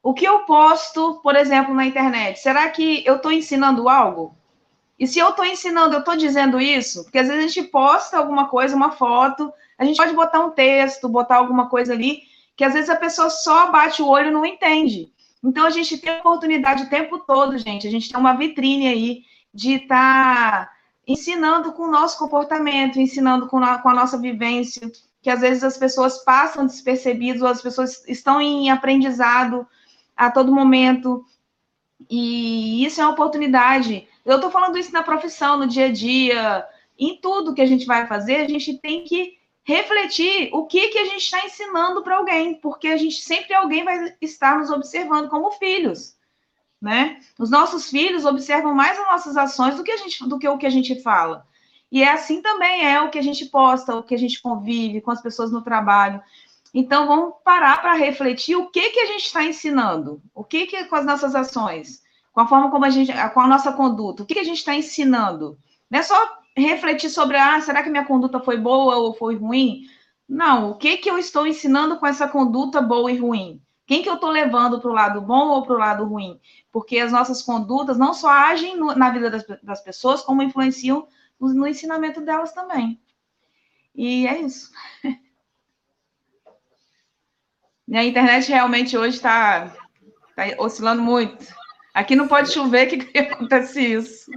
o 0.07 0.15
que 0.15 0.25
eu 0.25 0.45
posto, 0.45 1.19
por 1.21 1.35
exemplo, 1.35 1.75
na 1.75 1.85
internet, 1.85 2.39
será 2.39 2.71
que 2.71 3.03
eu 3.05 3.17
estou 3.17 3.33
ensinando 3.33 3.89
algo? 3.89 4.37
E 4.97 5.05
se 5.05 5.19
eu 5.19 5.31
estou 5.31 5.45
ensinando, 5.45 5.97
eu 5.97 5.99
estou 5.99 6.17
dizendo 6.17 6.61
isso? 6.61 7.03
Porque 7.03 7.19
às 7.19 7.27
vezes 7.27 7.45
a 7.45 7.49
gente 7.49 7.69
posta 7.71 8.17
alguma 8.17 8.47
coisa, 8.47 8.77
uma 8.77 8.93
foto, 8.93 9.53
a 9.77 9.85
gente 9.85 9.97
pode 9.97 10.15
botar 10.15 10.39
um 10.39 10.51
texto, 10.51 11.09
botar 11.09 11.39
alguma 11.39 11.69
coisa 11.69 11.93
ali, 11.93 12.21
que 12.57 12.63
às 12.63 12.73
vezes 12.73 12.89
a 12.89 12.95
pessoa 12.95 13.29
só 13.29 13.73
bate 13.73 14.01
o 14.01 14.07
olho 14.07 14.29
e 14.29 14.31
não 14.31 14.47
entende. 14.47 15.13
Então 15.43 15.67
a 15.67 15.71
gente 15.71 15.99
tem 15.99 16.21
oportunidade 16.21 16.85
o 16.85 16.89
tempo 16.89 17.19
todo, 17.19 17.59
gente, 17.59 17.89
a 17.89 17.91
gente 17.91 18.09
tem 18.09 18.21
uma 18.21 18.37
vitrine 18.37 18.87
aí 18.87 19.23
de 19.53 19.73
estar 19.73 20.67
tá 20.67 20.73
ensinando 21.05 21.73
com 21.73 21.83
o 21.83 21.91
nosso 21.91 22.17
comportamento, 22.17 23.01
ensinando 23.01 23.49
com 23.49 23.59
a, 23.59 23.79
com 23.79 23.89
a 23.89 23.95
nossa 23.95 24.17
vivência, 24.17 24.89
que 25.21 25.31
às 25.31 25.41
vezes 25.41 25.65
as 25.65 25.77
pessoas 25.77 26.23
passam 26.23 26.65
despercebidas, 26.65 27.43
ou 27.43 27.49
as 27.49 27.61
pessoas 27.61 28.07
estão 28.07 28.41
em 28.41 28.71
aprendizado, 28.71 29.67
a 30.17 30.31
todo 30.31 30.55
momento. 30.55 31.25
E 32.11 32.85
isso 32.85 33.01
é 33.01 33.05
uma 33.05 33.13
oportunidade. 33.13 34.09
Eu 34.25 34.37
estou 34.37 34.51
falando 34.51 34.79
isso 34.79 34.93
na 34.93 35.03
profissão, 35.03 35.59
no 35.59 35.67
dia 35.67 35.87
a 35.87 35.93
dia, 35.93 36.67
em 36.99 37.21
tudo 37.21 37.55
que 37.55 37.61
a 37.61 37.67
gente 37.67 37.87
vai 37.87 38.07
fazer, 38.07 38.37
a 38.37 38.49
gente 38.49 38.79
tem 38.79 39.05
que 39.05 39.37
refletir 39.65 40.49
o 40.53 40.65
que, 40.65 40.89
que 40.89 40.99
a 40.99 41.07
gente 41.07 41.23
está 41.23 41.45
ensinando 41.45 42.03
para 42.03 42.17
alguém, 42.17 42.55
porque 42.55 42.89
a 42.89 42.97
gente 42.97 43.21
sempre 43.21 43.53
alguém 43.53 43.85
vai 43.85 44.15
estar 44.21 44.59
nos 44.59 44.71
observando 44.71 45.29
como 45.29 45.51
filhos, 45.53 46.17
né? 46.81 47.19
Os 47.37 47.51
nossos 47.51 47.91
filhos 47.91 48.25
observam 48.25 48.73
mais 48.73 48.99
as 48.99 49.07
nossas 49.07 49.37
ações 49.37 49.77
do 49.77 49.83
que, 49.83 49.91
a 49.91 49.97
gente, 49.97 50.27
do 50.29 50.39
que 50.39 50.49
o 50.49 50.57
que 50.57 50.67
a 50.67 50.71
gente 50.71 51.03
fala. 51.03 51.45
E 51.91 52.03
é 52.03 52.13
assim 52.13 52.41
também 52.41 52.87
é 52.87 53.01
o 53.01 53.11
que 53.11 53.19
a 53.19 53.23
gente 53.23 53.47
posta, 53.47 53.97
o 53.97 54.03
que 54.03 54.15
a 54.15 54.19
gente 54.19 54.41
convive 54.41 55.01
com 55.01 55.11
as 55.11 55.21
pessoas 55.21 55.51
no 55.51 55.63
trabalho. 55.63 56.23
Então, 56.79 57.07
vamos 57.07 57.37
parar 57.43 57.81
para 57.81 57.95
refletir 57.95 58.55
o 58.55 58.67
que, 58.67 58.91
que 58.91 59.01
a 59.01 59.07
gente 59.07 59.25
está 59.25 59.43
ensinando, 59.43 60.23
o 60.35 60.45
que, 60.45 60.67
que 60.67 60.85
com 60.85 60.97
as 60.97 61.07
nossas 61.07 61.35
ações, 61.35 62.03
com 62.35 62.43
a 62.43 62.47
forma 62.47 62.71
como 62.71 62.85
a 62.85 62.91
gente, 62.91 63.11
com 63.33 63.41
a 63.41 63.47
nossa 63.47 63.73
conduta, 63.73 64.23
o 64.23 64.27
que, 64.27 64.35
que 64.35 64.41
a 64.41 64.45
gente 64.45 64.59
está 64.59 64.75
ensinando. 64.75 65.59
Não 65.91 66.01
é 66.01 66.03
só 66.03 66.15
refletir 66.55 67.09
sobre, 67.09 67.39
ah, 67.39 67.59
será 67.63 67.83
que 67.83 67.89
minha 67.89 68.05
conduta 68.05 68.41
foi 68.41 68.59
boa 68.59 68.97
ou 68.97 69.15
foi 69.15 69.37
ruim? 69.37 69.87
Não, 70.29 70.73
o 70.73 70.75
que, 70.75 70.99
que 70.99 71.11
eu 71.11 71.17
estou 71.17 71.47
ensinando 71.47 71.97
com 71.97 72.07
essa 72.07 72.29
conduta 72.29 72.83
boa 72.83 73.11
e 73.11 73.17
ruim? 73.17 73.59
Quem 73.87 74.03
que 74.03 74.09
eu 74.11 74.17
estou 74.17 74.29
levando 74.29 74.79
para 74.79 74.91
o 74.91 74.95
lado 74.95 75.23
bom 75.23 75.49
ou 75.49 75.63
para 75.63 75.77
o 75.77 75.79
lado 75.79 76.05
ruim? 76.05 76.39
Porque 76.71 76.99
as 76.99 77.11
nossas 77.11 77.41
condutas 77.41 77.97
não 77.97 78.13
só 78.13 78.29
agem 78.29 78.77
no, 78.77 78.95
na 78.95 79.09
vida 79.09 79.31
das, 79.31 79.47
das, 79.63 79.81
pessoas, 79.81 80.21
como 80.21 80.43
influenciam 80.43 81.09
no, 81.41 81.55
no 81.55 81.67
ensinamento 81.67 82.21
delas 82.21 82.53
também. 82.53 83.01
E 83.95 84.27
é 84.27 84.43
isso. 84.43 84.71
A 87.93 88.05
internet 88.05 88.49
realmente 88.49 88.97
hoje 88.99 89.17
está 89.17 89.73
tá 90.35 90.45
oscilando 90.59 91.03
muito. 91.03 91.47
Aqui 91.95 92.17
não 92.17 92.27
pode 92.27 92.53
chover, 92.53 92.87
que, 92.87 93.17
acontece 93.19 93.81
isso? 93.81 94.31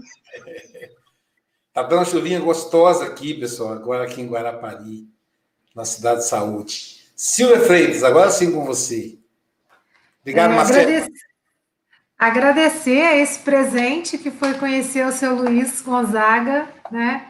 Tá 1.73 1.83
dando 1.83 1.99
uma 1.99 2.05
chuvinha 2.05 2.39
gostosa 2.39 3.05
aqui, 3.05 3.33
pessoal, 3.33 3.73
agora 3.73 4.03
aqui 4.03 4.21
em 4.21 4.27
Guarapari. 4.27 5.07
na 5.75 5.83
Cidade 5.83 6.19
de 6.19 6.27
Saúde. 6.27 6.99
Silvia 7.15 7.59
Freitas, 7.61 8.03
agora 8.03 8.31
sim 8.31 8.51
com 8.51 8.63
você. 8.63 9.17
Obrigado, 10.21 10.51
é, 10.51 10.55
Marcelo. 10.55 10.79
Agradecer, 10.79 11.11
agradecer 12.17 13.01
a 13.01 13.17
esse 13.17 13.39
presente 13.39 14.17
que 14.17 14.31
foi 14.31 14.53
conhecer 14.53 15.05
o 15.05 15.11
seu 15.11 15.35
Luiz 15.35 15.81
Gonzaga, 15.81 16.69
né? 16.91 17.28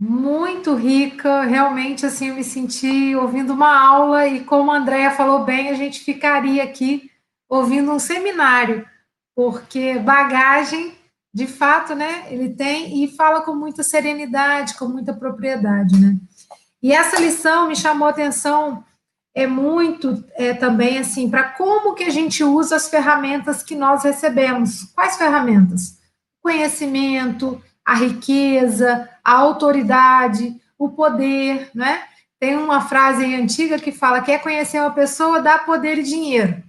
Muito 0.00 0.74
rica, 0.74 1.42
realmente 1.42 2.06
assim, 2.06 2.28
eu 2.28 2.36
me 2.36 2.44
senti 2.44 3.16
ouvindo 3.16 3.52
uma 3.52 3.76
aula 3.76 4.28
e 4.28 4.44
como 4.44 4.70
a 4.70 4.76
Andrea 4.76 5.10
falou 5.10 5.44
bem, 5.44 5.70
a 5.70 5.74
gente 5.74 6.00
ficaria 6.00 6.62
aqui 6.62 7.10
ouvindo 7.48 7.90
um 7.90 7.98
seminário, 7.98 8.86
porque 9.34 9.98
bagagem, 9.98 10.94
de 11.34 11.48
fato, 11.48 11.96
né, 11.96 12.26
ele 12.30 12.50
tem 12.50 13.02
e 13.02 13.08
fala 13.08 13.40
com 13.40 13.54
muita 13.54 13.82
serenidade, 13.82 14.74
com 14.74 14.86
muita 14.86 15.12
propriedade, 15.12 15.98
né? 15.98 16.16
E 16.80 16.92
essa 16.92 17.20
lição 17.20 17.66
me 17.66 17.74
chamou 17.74 18.06
a 18.06 18.12
atenção 18.12 18.84
é 19.34 19.46
muito 19.46 20.24
é, 20.34 20.52
também 20.54 20.98
assim 20.98 21.30
para 21.30 21.50
como 21.50 21.94
que 21.94 22.04
a 22.04 22.10
gente 22.10 22.42
usa 22.42 22.76
as 22.76 22.88
ferramentas 22.88 23.62
que 23.62 23.74
nós 23.74 24.02
recebemos. 24.02 24.84
Quais 24.94 25.16
ferramentas? 25.16 25.98
Conhecimento, 26.42 27.60
a 27.84 27.94
riqueza, 27.94 29.08
a 29.28 29.32
autoridade, 29.32 30.58
o 30.78 30.88
poder, 30.88 31.70
né? 31.74 32.04
Tem 32.40 32.56
uma 32.56 32.80
frase 32.80 33.34
antiga 33.34 33.78
que 33.78 33.92
fala: 33.92 34.22
quer 34.22 34.40
conhecer 34.40 34.80
uma 34.80 34.90
pessoa, 34.90 35.42
dá 35.42 35.58
poder 35.58 35.98
e 35.98 36.02
dinheiro. 36.02 36.62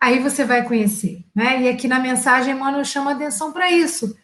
Aí 0.00 0.20
você 0.20 0.44
vai 0.44 0.62
conhecer, 0.62 1.24
né? 1.34 1.62
E 1.62 1.68
aqui 1.68 1.88
na 1.88 1.98
mensagem, 1.98 2.54
Emmanuel 2.54 2.84
chama 2.84 3.10
atenção 3.10 3.50
para 3.50 3.72
isso. 3.72 4.16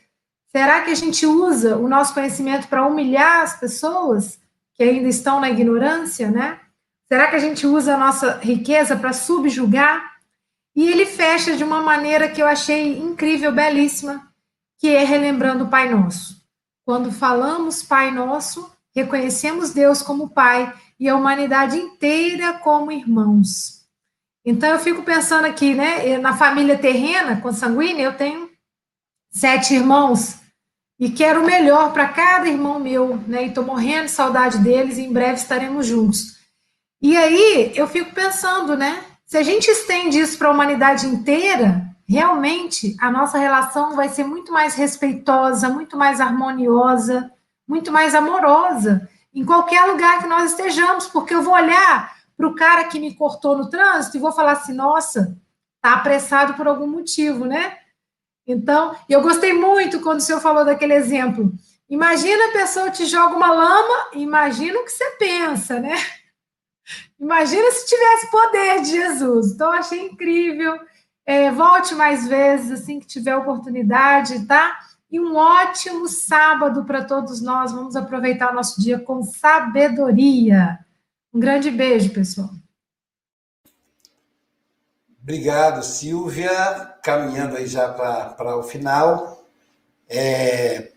Será 0.55 0.83
que 0.83 0.93
a 0.93 0.95
gente 0.95 1.27
usa 1.27 1.77
o 1.77 1.89
nosso 1.89 2.15
conhecimento 2.15 2.69
para 2.69 2.87
humilhar 2.87 3.43
as 3.43 3.59
pessoas 3.59 4.39
que 4.75 4.83
ainda 4.85 5.09
estão 5.09 5.41
na 5.41 5.51
ignorância, 5.51 6.31
né? 6.31 6.61
Será 7.09 7.27
que 7.29 7.37
a 7.37 7.41
gente 7.41 7.67
usa 7.67 7.95
a 7.95 7.99
nossa 7.99 8.39
riqueza 8.39 8.97
para 8.97 9.13
subjugar? 9.13 10.13
E 10.77 10.89
ele 10.89 11.05
fecha 11.05 11.57
de 11.57 11.65
uma 11.65 11.83
maneira 11.83 12.29
que 12.29 12.41
eu 12.41 12.47
achei 12.47 12.99
incrível, 12.99 13.51
belíssima, 13.51 14.31
que 14.79 14.89
é 14.89 15.05
relembrando 15.05 15.65
o 15.65 15.69
Pai 15.69 15.91
Nosso. 15.91 16.42
Quando 16.85 17.13
falamos 17.13 17.83
Pai 17.83 18.11
Nosso, 18.11 18.71
reconhecemos 18.95 19.73
Deus 19.73 20.03
como 20.03 20.31
Pai 20.31 20.73
e 20.99 21.09
a 21.09 21.17
humanidade 21.17 21.79
inteira 21.79 22.55
como 22.55 22.91
irmãos. 22.93 23.87
Então 24.45 24.71
eu 24.71 24.79
fico 24.79 25.03
pensando 25.03 25.45
aqui, 25.45 25.75
né? 25.75 26.19
Na 26.19 26.37
família 26.37 26.77
terrena, 26.77 27.41
consanguínea, 27.41 28.05
eu 28.05 28.17
tenho 28.17 28.51
sete 29.31 29.75
irmãos 29.75 30.41
e 30.99 31.11
quero 31.11 31.43
o 31.43 31.47
melhor 31.47 31.93
para 31.93 32.09
cada 32.09 32.49
irmão 32.49 32.81
meu, 32.81 33.17
né? 33.29 33.45
E 33.45 33.49
estou 33.49 33.65
morrendo 33.65 34.07
de 34.07 34.11
saudade 34.11 34.59
deles 34.59 34.99
e 34.99 35.03
em 35.03 35.13
breve 35.13 35.35
estaremos 35.35 35.87
juntos. 35.87 36.41
E 37.01 37.17
aí 37.17 37.73
eu 37.75 37.87
fico 37.87 38.13
pensando, 38.13 38.77
né? 38.77 39.05
Se 39.25 39.39
a 39.39 39.43
gente 39.43 39.69
estende 39.69 40.19
isso 40.19 40.37
para 40.37 40.49
a 40.49 40.53
humanidade 40.53 41.07
inteira, 41.07 41.89
realmente 42.09 42.97
a 43.01 43.11
nossa 43.11 43.39
relação 43.39 43.95
vai 43.95 44.09
ser 44.09 44.25
muito 44.25 44.53
mais 44.53 44.75
respeitosa, 44.75 45.69
muito 45.69 45.97
mais 45.97 46.21
harmoniosa, 46.21 47.33
muito 47.67 47.91
mais 47.93 48.15
amorosa 48.15 49.09
em 49.35 49.45
qualquer 49.45 49.85
lugar 49.87 50.21
que 50.21 50.27
nós 50.27 50.51
estejamos, 50.51 51.07
porque 51.07 51.35
eu 51.35 51.43
vou 51.43 51.55
olhar 51.55 52.17
para 52.37 52.47
o 52.47 52.55
cara 52.55 52.85
que 52.85 53.01
me 53.01 53.15
cortou 53.15 53.57
no 53.57 53.71
trânsito 53.71 54.17
e 54.17 54.21
vou 54.21 54.33
falar 54.33 54.53
assim: 54.53 54.75
nossa, 54.75 55.37
tá 55.81 55.95
apressado 55.95 56.55
por 56.55 56.67
algum 56.67 56.87
motivo, 56.87 57.47
né? 57.47 57.79
Então, 58.47 58.95
eu 59.09 59.23
gostei 59.23 59.53
muito 59.53 60.01
quando 60.01 60.19
o 60.19 60.23
senhor 60.23 60.41
falou 60.41 60.65
daquele 60.65 60.95
exemplo. 60.95 61.53
Imagina 61.89 62.49
a 62.49 62.53
pessoa 62.53 62.91
te 62.91 63.07
joga 63.07 63.37
uma 63.37 63.53
lama, 63.53 64.11
imagina 64.15 64.79
o 64.81 64.85
que 64.85 64.91
você 64.93 65.11
pensa, 65.13 65.79
né? 65.79 65.95
Imagina 67.19 67.71
se 67.71 67.87
tivesse 67.87 68.31
poder 68.31 68.83
de 68.83 68.91
Jesus. 68.91 69.53
Então, 69.53 69.71
achei 69.71 70.07
incrível. 70.07 70.79
É, 71.25 71.51
volte 71.51 71.95
mais 71.95 72.27
vezes, 72.27 72.81
assim 72.81 72.99
que 72.99 73.07
tiver 73.07 73.37
oportunidade, 73.37 74.45
tá? 74.47 74.79
E 75.11 75.21
um 75.21 75.37
ótimo 75.37 76.09
sábado 76.09 76.85
para 76.85 77.05
todos 77.05 77.41
nós. 77.41 77.71
Vamos 77.71 77.95
aproveitar 77.97 78.51
o 78.51 78.55
nosso 78.55 78.81
dia 78.81 78.99
com 78.99 79.23
sabedoria. 79.23 80.79
Um 81.33 81.39
grande 81.39 81.71
beijo, 81.71 82.11
pessoal. 82.11 82.51
Obrigado, 85.23 85.83
Silvia. 85.85 86.51
Caminhando 87.03 87.57
aí 87.57 87.67
já 87.67 87.89
para 87.89 88.57
o 88.57 88.63
final. 88.63 89.47
É, 90.09 90.93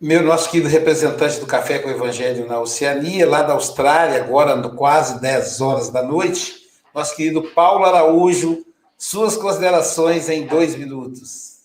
meu 0.00 0.22
nosso 0.22 0.50
querido 0.50 0.68
representante 0.68 1.38
do 1.40 1.46
Café 1.46 1.78
com 1.78 1.88
o 1.88 1.92
Evangelho 1.92 2.46
na 2.46 2.58
Oceania, 2.58 3.28
lá 3.28 3.42
da 3.42 3.52
Austrália, 3.52 4.22
agora 4.22 4.56
quase 4.70 5.20
10 5.20 5.60
horas 5.60 5.90
da 5.90 6.02
noite, 6.02 6.54
nosso 6.94 7.14
querido 7.14 7.42
Paulo 7.50 7.84
Araújo, 7.84 8.64
suas 9.00 9.34
considerações 9.34 10.28
em 10.28 10.46
dois 10.46 10.76
minutos. 10.76 11.60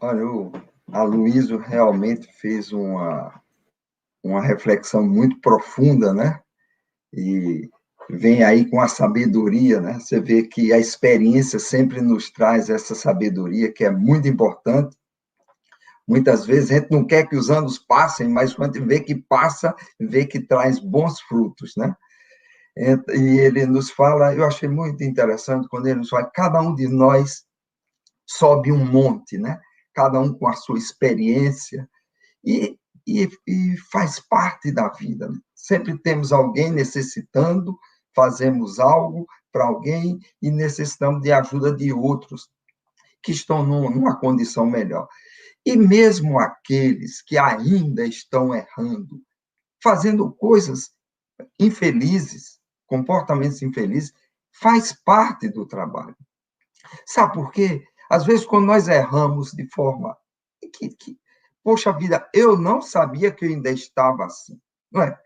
Olha, 0.00 0.24
o 0.24 0.52
Aloysio 0.92 1.58
realmente 1.58 2.32
fez 2.32 2.72
uma, 2.72 3.42
uma 4.22 4.40
reflexão 4.40 5.04
muito 5.04 5.40
profunda, 5.40 6.14
né? 6.14 6.40
E 7.12 7.68
vem 8.08 8.44
aí 8.44 8.70
com 8.70 8.80
a 8.80 8.86
sabedoria, 8.86 9.80
né? 9.80 9.98
Você 9.98 10.20
vê 10.20 10.44
que 10.44 10.72
a 10.72 10.78
experiência 10.78 11.58
sempre 11.58 12.00
nos 12.00 12.30
traz 12.30 12.70
essa 12.70 12.94
sabedoria 12.94 13.72
que 13.72 13.84
é 13.84 13.90
muito 13.90 14.28
importante 14.28 14.96
Muitas 16.10 16.44
vezes 16.44 16.72
a 16.72 16.74
gente 16.74 16.90
não 16.90 17.04
quer 17.04 17.28
que 17.28 17.36
os 17.36 17.52
anos 17.52 17.78
passem, 17.78 18.28
mas 18.28 18.52
quando 18.52 18.84
vê 18.84 18.98
que 18.98 19.14
passa, 19.14 19.72
vê 19.96 20.26
que 20.26 20.40
traz 20.40 20.80
bons 20.80 21.20
frutos, 21.20 21.74
né? 21.76 21.94
E 22.76 23.38
ele 23.40 23.66
nos 23.66 23.90
fala, 23.90 24.34
eu 24.34 24.44
achei 24.44 24.68
muito 24.68 25.02
interessante 25.02 25.68
quando 25.68 25.86
ele 25.86 26.00
nos 26.00 26.08
fala, 26.08 26.30
cada 26.32 26.60
um 26.60 26.74
de 26.74 26.86
nós 26.88 27.44
sobe 28.26 28.70
um 28.70 28.84
monte, 28.84 29.36
né? 29.36 29.60
Cada 29.92 30.20
um 30.20 30.32
com 30.32 30.46
a 30.46 30.52
sua 30.52 30.78
experiência 30.78 31.88
e, 32.44 32.78
e, 33.06 33.28
e 33.46 33.76
faz 33.90 34.20
parte 34.20 34.70
da 34.70 34.88
vida. 34.88 35.28
Né? 35.28 35.38
Sempre 35.54 35.98
temos 35.98 36.32
alguém 36.32 36.70
necessitando, 36.70 37.76
fazemos 38.14 38.78
algo 38.78 39.26
para 39.52 39.66
alguém 39.66 40.20
e 40.40 40.50
necessitamos 40.50 41.22
de 41.22 41.32
ajuda 41.32 41.74
de 41.74 41.92
outros 41.92 42.48
que 43.22 43.32
estão 43.32 43.66
numa 43.66 44.18
condição 44.18 44.64
melhor. 44.64 45.08
E 45.66 45.76
mesmo 45.76 46.38
aqueles 46.38 47.20
que 47.20 47.36
ainda 47.36 48.06
estão 48.06 48.54
errando, 48.54 49.20
fazendo 49.82 50.32
coisas 50.32 50.90
infelizes, 51.58 52.59
comportamentos 52.90 53.62
infelizes, 53.62 54.12
faz 54.50 54.92
parte 54.92 55.48
do 55.48 55.64
trabalho. 55.64 56.16
Sabe 57.06 57.34
por 57.34 57.50
quê? 57.52 57.82
Às 58.10 58.26
vezes, 58.26 58.44
quando 58.44 58.66
nós 58.66 58.88
erramos 58.88 59.52
de 59.52 59.66
forma 59.72 60.16
que, 60.74 60.88
que 60.88 61.18
poxa 61.62 61.92
vida, 61.92 62.28
eu 62.34 62.58
não 62.58 62.82
sabia 62.82 63.30
que 63.30 63.44
eu 63.44 63.50
ainda 63.50 63.70
estava 63.70 64.26
assim, 64.26 64.60
não 64.90 65.02
é? 65.02 65.16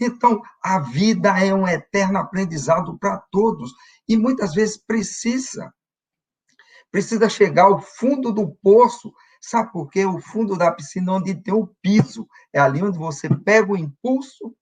Então, 0.00 0.40
a 0.64 0.78
vida 0.80 1.38
é 1.38 1.54
um 1.54 1.68
eterno 1.68 2.18
aprendizado 2.18 2.98
para 2.98 3.18
todos 3.30 3.70
e 4.08 4.16
muitas 4.16 4.54
vezes 4.54 4.78
precisa 4.78 5.72
precisa 6.90 7.28
chegar 7.28 7.64
ao 7.64 7.80
fundo 7.80 8.32
do 8.32 8.50
poço 8.62 9.12
Sabe 9.40 9.72
por 9.72 9.88
quê? 9.88 10.04
O 10.04 10.20
fundo 10.20 10.56
da 10.56 10.70
piscina, 10.70 11.14
onde 11.14 11.34
tem 11.34 11.54
o 11.54 11.66
piso, 11.80 12.28
é 12.52 12.60
ali 12.60 12.82
onde 12.82 12.98
você 12.98 13.26
pega 13.34 13.72
o 13.72 13.76
impulso 13.76 14.54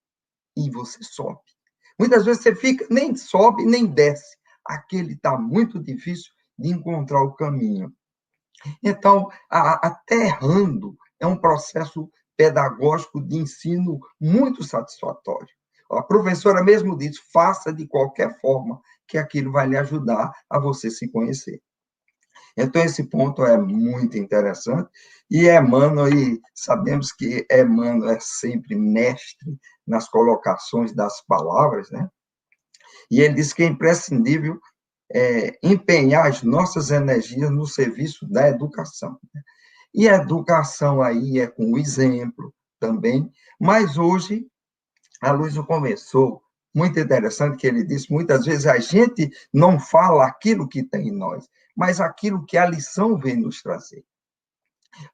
e 0.57 0.71
você 0.71 1.03
sobe. 1.03 1.41
Muitas 1.99 2.25
vezes 2.25 2.43
você 2.43 2.55
fica, 2.55 2.87
nem 2.91 3.17
sobe, 3.17 3.65
nem 3.65 3.87
desce. 3.87 4.37
Aquele 4.65 5.15
está 5.15 5.37
muito 5.37 5.83
difícil 5.83 6.31
de 6.59 6.71
encontrar 6.71 7.23
o 7.23 7.35
caminho. 7.35 7.93
Então, 8.83 9.29
até 9.51 10.27
errando, 10.27 10.97
é 11.21 11.27
um 11.27 11.37
processo 11.37 12.11
pedagógico 12.37 13.21
de 13.21 13.37
ensino 13.37 13.99
muito 14.21 14.63
satisfatório. 14.63 15.49
A 15.91 16.03
professora 16.03 16.63
mesmo 16.63 16.97
diz: 16.97 17.19
faça 17.33 17.73
de 17.73 17.87
qualquer 17.87 18.39
forma, 18.41 18.81
que 19.07 19.17
aquilo 19.17 19.51
vai 19.51 19.67
lhe 19.67 19.77
ajudar 19.77 20.31
a 20.51 20.59
você 20.59 20.91
se 20.91 21.11
conhecer. 21.11 21.61
Então, 22.57 22.83
esse 22.83 23.05
ponto 23.05 23.45
é 23.45 23.57
muito 23.57 24.17
interessante. 24.17 24.89
E 25.31 25.49
Emmanuel, 25.49 26.09
e 26.09 26.41
sabemos 26.55 27.13
que 27.13 27.47
Emmanuel 27.51 28.11
é 28.11 28.19
sempre 28.21 28.75
mestre 28.75 29.59
nas 29.87 30.09
colocações 30.09 30.95
das 30.95 31.21
palavras, 31.27 31.91
né? 31.91 32.09
E 33.11 33.21
ele 33.21 33.35
diz 33.35 33.53
que 33.53 33.63
é 33.63 33.67
imprescindível 33.67 34.59
é, 35.13 35.59
empenhar 35.63 36.27
as 36.27 36.43
nossas 36.43 36.91
energias 36.91 37.51
no 37.51 37.67
serviço 37.67 38.27
da 38.29 38.49
educação. 38.49 39.19
Né? 39.35 39.43
E 39.95 40.09
a 40.09 40.17
educação 40.17 41.01
aí 41.03 41.41
é 41.41 41.47
com 41.47 41.73
o 41.73 41.79
exemplo 41.79 42.55
também, 42.79 43.31
mas 43.59 43.97
hoje 43.97 44.47
a 45.21 45.33
Luz 45.33 45.57
começou 45.59 46.43
muito 46.75 46.99
interessante 46.99 47.57
que 47.57 47.67
ele 47.67 47.85
disse, 47.85 48.13
muitas 48.13 48.45
vezes 48.45 48.67
a 48.67 48.79
gente 48.79 49.31
não 49.53 49.79
fala 49.79 50.27
aquilo 50.27 50.69
que 50.69 50.83
tem 50.83 51.09
em 51.09 51.17
nós, 51.17 51.49
mas 51.77 52.01
aquilo 52.01 52.45
que 52.45 52.57
a 52.57 52.67
lição 52.67 53.17
vem 53.17 53.37
nos 53.37 53.63
trazer. 53.63 54.05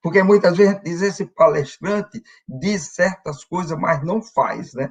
Porque 0.03 0.23
muitas 0.23 0.57
vezes 0.57 0.81
diz 0.83 1.03
esse 1.03 1.27
palestrante 1.27 2.23
diz 2.49 2.95
certas 2.95 3.45
coisas, 3.45 3.79
mas 3.79 4.03
não 4.03 4.23
faz, 4.23 4.73
né? 4.75 4.91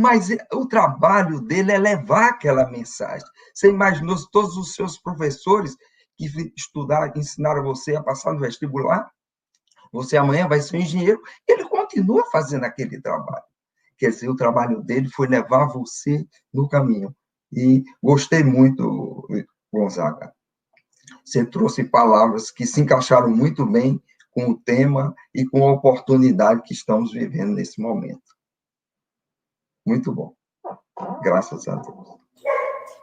mas 0.00 0.28
o 0.54 0.66
trabalho 0.66 1.42
dele 1.42 1.72
é 1.72 1.78
levar 1.78 2.30
aquela 2.30 2.70
mensagem. 2.70 3.26
Você 3.54 3.68
imaginou 3.68 4.16
todos 4.32 4.56
os 4.56 4.74
seus 4.74 4.96
professores 4.96 5.76
que 6.16 6.26
estudaram, 6.56 7.12
ensinaram 7.14 7.62
você 7.62 7.94
a 7.94 8.02
passar 8.02 8.32
no 8.32 8.40
vestibular? 8.40 9.10
Você 9.92 10.16
amanhã 10.16 10.48
vai 10.48 10.62
ser 10.62 10.78
um 10.78 10.80
engenheiro. 10.80 11.20
Ele 11.46 11.68
continua 11.68 12.24
fazendo 12.30 12.64
aquele 12.64 12.98
trabalho. 12.98 13.44
Quer 14.00 14.08
dizer, 14.08 14.30
o 14.30 14.34
trabalho 14.34 14.82
dele 14.82 15.10
foi 15.10 15.28
levar 15.28 15.66
você 15.66 16.26
no 16.50 16.66
caminho. 16.66 17.14
E 17.52 17.84
gostei 18.02 18.42
muito, 18.42 19.28
Gonzaga. 19.70 20.32
Você 21.22 21.44
trouxe 21.44 21.84
palavras 21.84 22.50
que 22.50 22.64
se 22.64 22.80
encaixaram 22.80 23.28
muito 23.28 23.66
bem 23.66 24.02
com 24.30 24.52
o 24.52 24.58
tema 24.58 25.14
e 25.34 25.44
com 25.44 25.68
a 25.68 25.72
oportunidade 25.72 26.62
que 26.62 26.72
estamos 26.72 27.12
vivendo 27.12 27.52
nesse 27.52 27.78
momento. 27.78 28.22
Muito 29.86 30.10
bom. 30.14 30.34
Graças 31.22 31.68
a 31.68 31.76
Deus. 31.76 32.18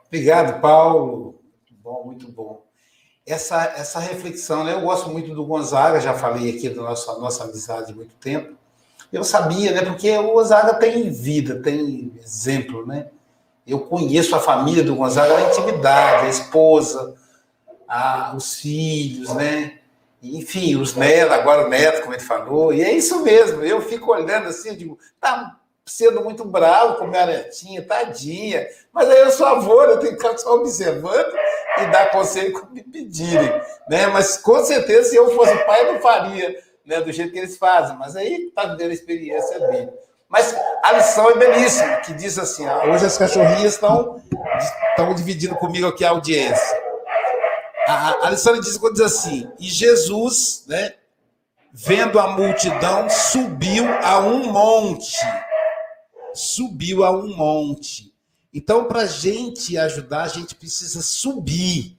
Obrigado, 0.07 0.59
Paulo. 0.59 1.39
Muito 1.53 1.75
bom, 1.75 2.05
muito 2.05 2.31
bom. 2.31 2.65
Essa, 3.23 3.65
essa 3.65 3.99
reflexão, 3.99 4.63
né? 4.63 4.73
Eu 4.73 4.81
gosto 4.81 5.11
muito 5.11 5.35
do 5.35 5.45
Gonzaga, 5.45 5.99
já 5.99 6.15
falei 6.15 6.57
aqui 6.57 6.69
da 6.69 6.81
nossa, 6.81 7.19
nossa 7.19 7.43
amizade 7.43 7.91
há 7.91 7.95
muito 7.95 8.15
tempo. 8.15 8.56
Eu 9.11 9.23
sabia, 9.23 9.71
né? 9.71 9.81
Porque 9.85 10.11
o 10.17 10.33
Gonzaga 10.33 10.73
tem 10.75 11.09
vida, 11.09 11.61
tem 11.61 12.13
exemplo, 12.21 12.85
né? 12.85 13.07
Eu 13.65 13.79
conheço 13.81 14.35
a 14.35 14.39
família 14.39 14.83
do 14.83 14.95
Gonzaga, 14.95 15.35
a 15.35 15.49
intimidade, 15.49 16.25
a 16.25 16.29
esposa, 16.29 17.15
a, 17.87 18.33
os 18.35 18.55
filhos, 18.55 19.33
né? 19.33 19.79
Enfim, 20.21 20.75
os 20.75 20.95
netos, 20.95 21.33
agora 21.33 21.65
o 21.65 21.69
neto, 21.69 22.01
como 22.01 22.13
ele 22.13 22.23
falou, 22.23 22.73
e 22.73 22.81
é 22.81 22.91
isso 22.91 23.21
mesmo. 23.23 23.63
Eu 23.63 23.81
fico 23.81 24.11
olhando 24.11 24.47
assim, 24.47 24.75
digo, 24.75 24.97
tá 25.19 25.57
sendo 25.85 26.21
muito 26.21 26.43
bravo 26.43 26.95
com 26.95 27.07
minha 27.07 27.25
netinha, 27.25 27.81
tadinha. 27.81 28.67
Mas 28.91 29.09
aí 29.09 29.19
eu 29.19 29.31
sou 29.31 29.45
avô, 29.45 29.83
eu 29.83 29.99
tenho 29.99 30.17
que 30.17 30.21
ficar 30.21 30.37
só 30.37 30.55
observando 30.55 31.33
e 31.79 31.85
dar 31.87 32.11
conselho 32.11 32.51
quando 32.51 32.71
me 32.71 32.83
pedirem. 32.83 33.49
Né? 33.89 34.07
Mas 34.07 34.37
com 34.37 34.63
certeza, 34.65 35.09
se 35.09 35.15
eu 35.15 35.33
fosse 35.35 35.55
pai, 35.65 35.87
eu 35.87 35.93
não 35.93 36.01
faria 36.01 36.61
né, 36.87 37.01
do 37.01 37.11
jeito 37.11 37.31
que 37.31 37.37
eles 37.37 37.57
fazem. 37.57 37.95
Mas 37.97 38.15
aí 38.15 38.47
está 38.47 38.65
vivendo 38.65 38.89
a 38.89 38.93
experiência 38.93 39.59
dele. 39.59 39.91
Mas 40.27 40.55
a 40.83 40.91
lição 40.93 41.29
é 41.29 41.37
belíssima, 41.37 41.97
que 41.97 42.13
diz 42.13 42.39
assim: 42.39 42.65
ó, 42.65 42.87
hoje 42.87 43.05
as 43.05 43.17
cachorrinhas 43.17 43.73
estão, 43.73 44.21
estão 44.89 45.13
dividindo 45.13 45.55
comigo 45.55 45.87
aqui 45.87 46.03
a 46.03 46.09
audiência. 46.09 46.87
A, 47.87 48.27
a 48.27 48.29
lição 48.31 48.59
diz, 48.59 48.79
diz 48.79 49.01
assim: 49.01 49.51
e 49.59 49.65
Jesus, 49.65 50.65
né, 50.67 50.95
vendo 51.71 52.19
a 52.19 52.27
multidão, 52.27 53.09
subiu 53.09 53.85
a 54.01 54.19
um 54.19 54.51
monte 54.51 55.15
subiu 56.37 57.03
a 57.03 57.11
um 57.11 57.35
monte. 57.35 58.13
Então, 58.53 58.85
para 58.85 59.01
a 59.01 59.05
gente 59.05 59.77
ajudar, 59.77 60.23
a 60.23 60.27
gente 60.27 60.55
precisa 60.55 61.01
subir. 61.01 61.96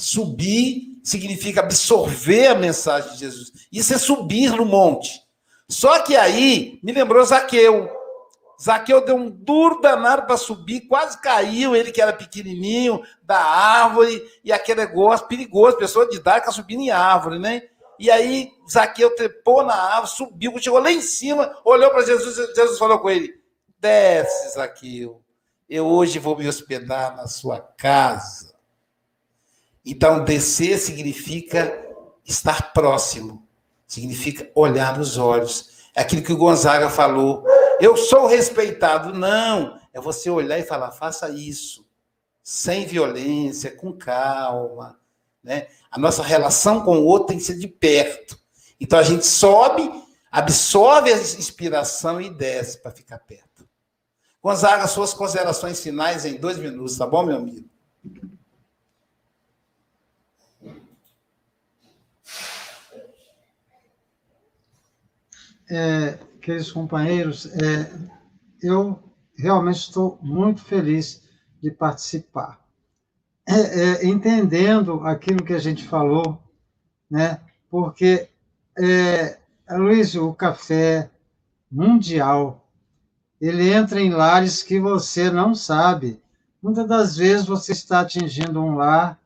Subir 0.00 0.98
significa 1.04 1.60
absorver 1.60 2.46
a 2.46 2.54
mensagem 2.54 3.12
de 3.12 3.18
Jesus. 3.18 3.52
Isso 3.70 3.92
é 3.92 3.98
subir 3.98 4.50
no 4.52 4.64
monte. 4.64 5.20
Só 5.68 5.98
que 5.98 6.16
aí 6.16 6.80
me 6.82 6.90
lembrou 6.90 7.22
Zaqueu. 7.22 7.86
Zaqueu 8.58 9.04
deu 9.04 9.14
um 9.14 9.28
duro 9.28 9.82
danado 9.82 10.22
para 10.22 10.38
subir, 10.38 10.88
quase 10.88 11.20
caiu, 11.20 11.76
ele 11.76 11.92
que 11.92 12.00
era 12.00 12.14
pequenininho, 12.14 13.02
da 13.22 13.38
árvore, 13.38 14.22
e 14.42 14.50
aquele 14.50 14.80
negócio 14.80 15.28
perigoso, 15.28 15.76
pessoa 15.76 16.08
de 16.08 16.16
idade 16.16 16.40
fica 16.40 16.52
subindo 16.52 16.80
em 16.80 16.90
árvore, 16.90 17.38
né? 17.38 17.62
E 17.98 18.10
aí 18.10 18.50
Zaqueu 18.70 19.14
trepou 19.14 19.62
na 19.62 19.74
árvore, 19.74 20.12
subiu, 20.12 20.58
chegou 20.58 20.80
lá 20.80 20.90
em 20.90 21.02
cima, 21.02 21.54
olhou 21.62 21.90
para 21.90 22.06
Jesus, 22.06 22.36
Jesus 22.56 22.78
falou 22.78 22.98
com 23.00 23.10
ele: 23.10 23.34
Desce, 23.78 24.54
Zaqueu, 24.54 25.22
eu 25.68 25.86
hoje 25.86 26.18
vou 26.18 26.38
me 26.38 26.48
hospedar 26.48 27.14
na 27.14 27.26
sua 27.26 27.60
casa. 27.60 28.49
Então, 29.90 30.24
descer 30.24 30.78
significa 30.78 31.84
estar 32.24 32.72
próximo, 32.72 33.44
significa 33.88 34.48
olhar 34.54 34.96
nos 34.96 35.18
olhos. 35.18 35.90
É 35.96 36.02
aquilo 36.02 36.22
que 36.22 36.32
o 36.32 36.36
Gonzaga 36.36 36.88
falou. 36.88 37.44
Eu 37.80 37.96
sou 37.96 38.28
respeitado. 38.28 39.12
Não, 39.12 39.80
é 39.92 40.00
você 40.00 40.30
olhar 40.30 40.60
e 40.60 40.62
falar: 40.62 40.92
faça 40.92 41.28
isso, 41.30 41.84
sem 42.40 42.86
violência, 42.86 43.74
com 43.74 43.92
calma. 43.92 44.96
Né? 45.42 45.66
A 45.90 45.98
nossa 45.98 46.22
relação 46.22 46.84
com 46.84 46.98
o 46.98 47.04
outro 47.04 47.26
tem 47.26 47.38
que 47.38 47.44
ser 47.44 47.58
de 47.58 47.66
perto. 47.66 48.38
Então 48.78 48.96
a 48.96 49.02
gente 49.02 49.26
sobe, 49.26 49.90
absorve 50.30 51.12
a 51.12 51.16
inspiração 51.16 52.20
e 52.20 52.30
desce 52.30 52.80
para 52.80 52.92
ficar 52.92 53.18
perto. 53.18 53.68
Gonzaga, 54.40 54.86
suas 54.86 55.12
considerações 55.12 55.80
finais 55.80 56.24
em 56.24 56.36
dois 56.36 56.58
minutos, 56.58 56.96
tá 56.96 57.08
bom, 57.08 57.24
meu 57.24 57.38
amigo? 57.38 57.68
É, 65.70 66.18
queridos 66.40 66.72
companheiros, 66.72 67.46
é, 67.46 67.92
eu 68.62 68.98
realmente 69.36 69.78
estou 69.78 70.18
muito 70.20 70.62
feliz 70.62 71.22
de 71.62 71.70
participar 71.70 72.60
é, 73.50 74.04
é, 74.04 74.06
entendendo 74.06 75.00
aquilo 75.04 75.44
que 75.44 75.52
a 75.52 75.58
gente 75.58 75.84
falou, 75.84 76.40
né? 77.10 77.40
Porque, 77.68 78.28
é, 78.78 79.38
Luiz, 79.70 80.14
o 80.14 80.32
café 80.32 81.10
mundial, 81.70 82.68
ele 83.40 83.72
entra 83.72 84.00
em 84.00 84.10
lares 84.10 84.62
que 84.62 84.78
você 84.78 85.30
não 85.30 85.52
sabe. 85.52 86.22
Muitas 86.62 86.86
das 86.86 87.16
vezes 87.16 87.46
você 87.46 87.72
está 87.72 88.00
atingindo 88.00 88.62
um 88.62 88.76
lar 88.76 89.18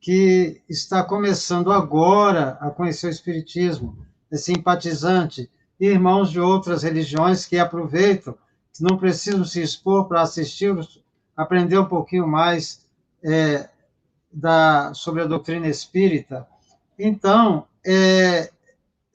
que 0.00 0.60
está 0.68 1.04
começando 1.04 1.70
agora 1.70 2.58
a 2.60 2.70
conhecer 2.70 3.06
o 3.06 3.10
Espiritismo, 3.10 3.96
é 4.30 4.36
simpatizante, 4.36 5.48
irmãos 5.78 6.30
de 6.30 6.40
outras 6.40 6.82
religiões 6.82 7.46
que 7.46 7.58
aproveitam, 7.58 8.34
que 8.72 8.82
não 8.82 8.96
precisam 8.96 9.44
se 9.44 9.62
expor 9.62 10.06
para 10.06 10.22
assistir, 10.22 10.76
aprender 11.36 11.78
um 11.78 11.84
pouquinho 11.84 12.26
mais 12.26 12.86
é, 13.22 13.68
da, 14.32 14.92
sobre 14.94 15.22
a 15.22 15.26
doutrina 15.26 15.68
espírita. 15.68 16.46
Então, 16.98 17.66
é, 17.86 18.50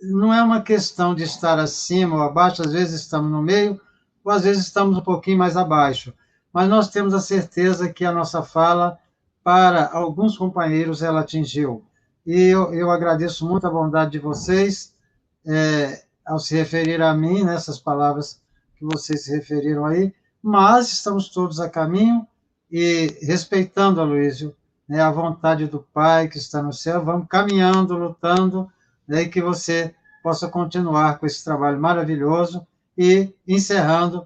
não 0.01 0.33
é 0.33 0.41
uma 0.41 0.61
questão 0.61 1.13
de 1.13 1.23
estar 1.23 1.59
acima 1.59 2.15
ou 2.15 2.21
abaixo, 2.23 2.61
às 2.61 2.71
vezes 2.71 3.01
estamos 3.01 3.31
no 3.31 3.41
meio, 3.41 3.79
ou 4.23 4.31
às 4.31 4.43
vezes 4.43 4.65
estamos 4.65 4.97
um 4.97 5.01
pouquinho 5.01 5.37
mais 5.37 5.57
abaixo. 5.57 6.13
Mas 6.51 6.69
nós 6.69 6.89
temos 6.89 7.13
a 7.13 7.19
certeza 7.19 7.91
que 7.91 8.05
a 8.05 8.11
nossa 8.11 8.41
fala, 8.41 8.99
para 9.43 9.89
alguns 9.91 10.37
companheiros, 10.37 11.01
ela 11.01 11.21
atingiu. 11.21 11.83
E 12.25 12.41
eu, 12.43 12.73
eu 12.73 12.89
agradeço 12.89 13.45
muito 13.45 13.67
a 13.67 13.71
bondade 13.71 14.11
de 14.11 14.19
vocês 14.19 14.93
é, 15.45 16.03
ao 16.25 16.39
se 16.39 16.55
referir 16.55 17.01
a 17.01 17.13
mim, 17.13 17.43
nessas 17.43 17.79
palavras 17.79 18.41
que 18.75 18.85
vocês 18.85 19.25
se 19.25 19.31
referiram 19.35 19.85
aí, 19.85 20.13
mas 20.41 20.91
estamos 20.91 21.29
todos 21.29 21.59
a 21.59 21.69
caminho 21.69 22.27
e 22.71 23.17
respeitando, 23.21 24.01
Aloysio, 24.01 24.55
né, 24.87 25.01
a 25.01 25.11
vontade 25.11 25.67
do 25.67 25.79
Pai 25.93 26.27
que 26.27 26.37
está 26.37 26.61
no 26.61 26.73
céu, 26.73 27.03
vamos 27.03 27.27
caminhando, 27.29 27.97
lutando, 27.97 28.69
né, 29.07 29.23
e 29.23 29.29
que 29.29 29.41
você 29.41 29.93
possa 30.21 30.47
continuar 30.47 31.19
com 31.19 31.25
esse 31.25 31.43
trabalho 31.43 31.79
maravilhoso 31.79 32.65
e 32.97 33.33
encerrando, 33.47 34.25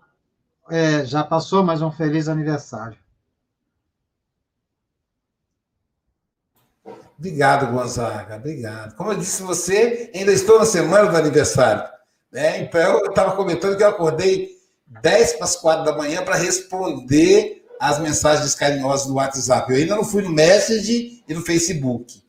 é, 0.70 1.06
já 1.06 1.24
passou, 1.24 1.64
mais 1.64 1.82
um 1.82 1.92
feliz 1.92 2.28
aniversário. 2.28 2.98
Obrigado, 7.18 7.72
Gonzaga, 7.72 8.36
obrigado. 8.36 8.96
Como 8.96 9.12
eu 9.12 9.18
disse 9.18 9.42
você, 9.42 10.12
ainda 10.14 10.32
estou 10.32 10.60
na 10.60 10.66
semana 10.66 11.10
do 11.10 11.18
aniversário. 11.18 11.84
Né? 12.32 12.62
Então, 12.62 13.00
eu 13.00 13.10
estava 13.10 13.36
comentando 13.36 13.76
que 13.76 13.84
eu 13.84 13.90
acordei 13.90 14.52
10 15.02 15.34
para 15.34 15.46
as 15.46 15.56
4 15.56 15.84
da 15.84 15.98
manhã 15.98 16.24
para 16.24 16.36
responder 16.36 17.66
as 17.80 18.00
mensagens 18.00 18.54
carinhosas 18.54 19.08
no 19.08 19.16
WhatsApp. 19.16 19.72
Eu 19.72 19.78
ainda 19.78 19.96
não 19.96 20.04
fui 20.04 20.22
no 20.22 20.30
Message 20.30 21.24
e 21.28 21.34
no 21.34 21.42
Facebook 21.42 22.24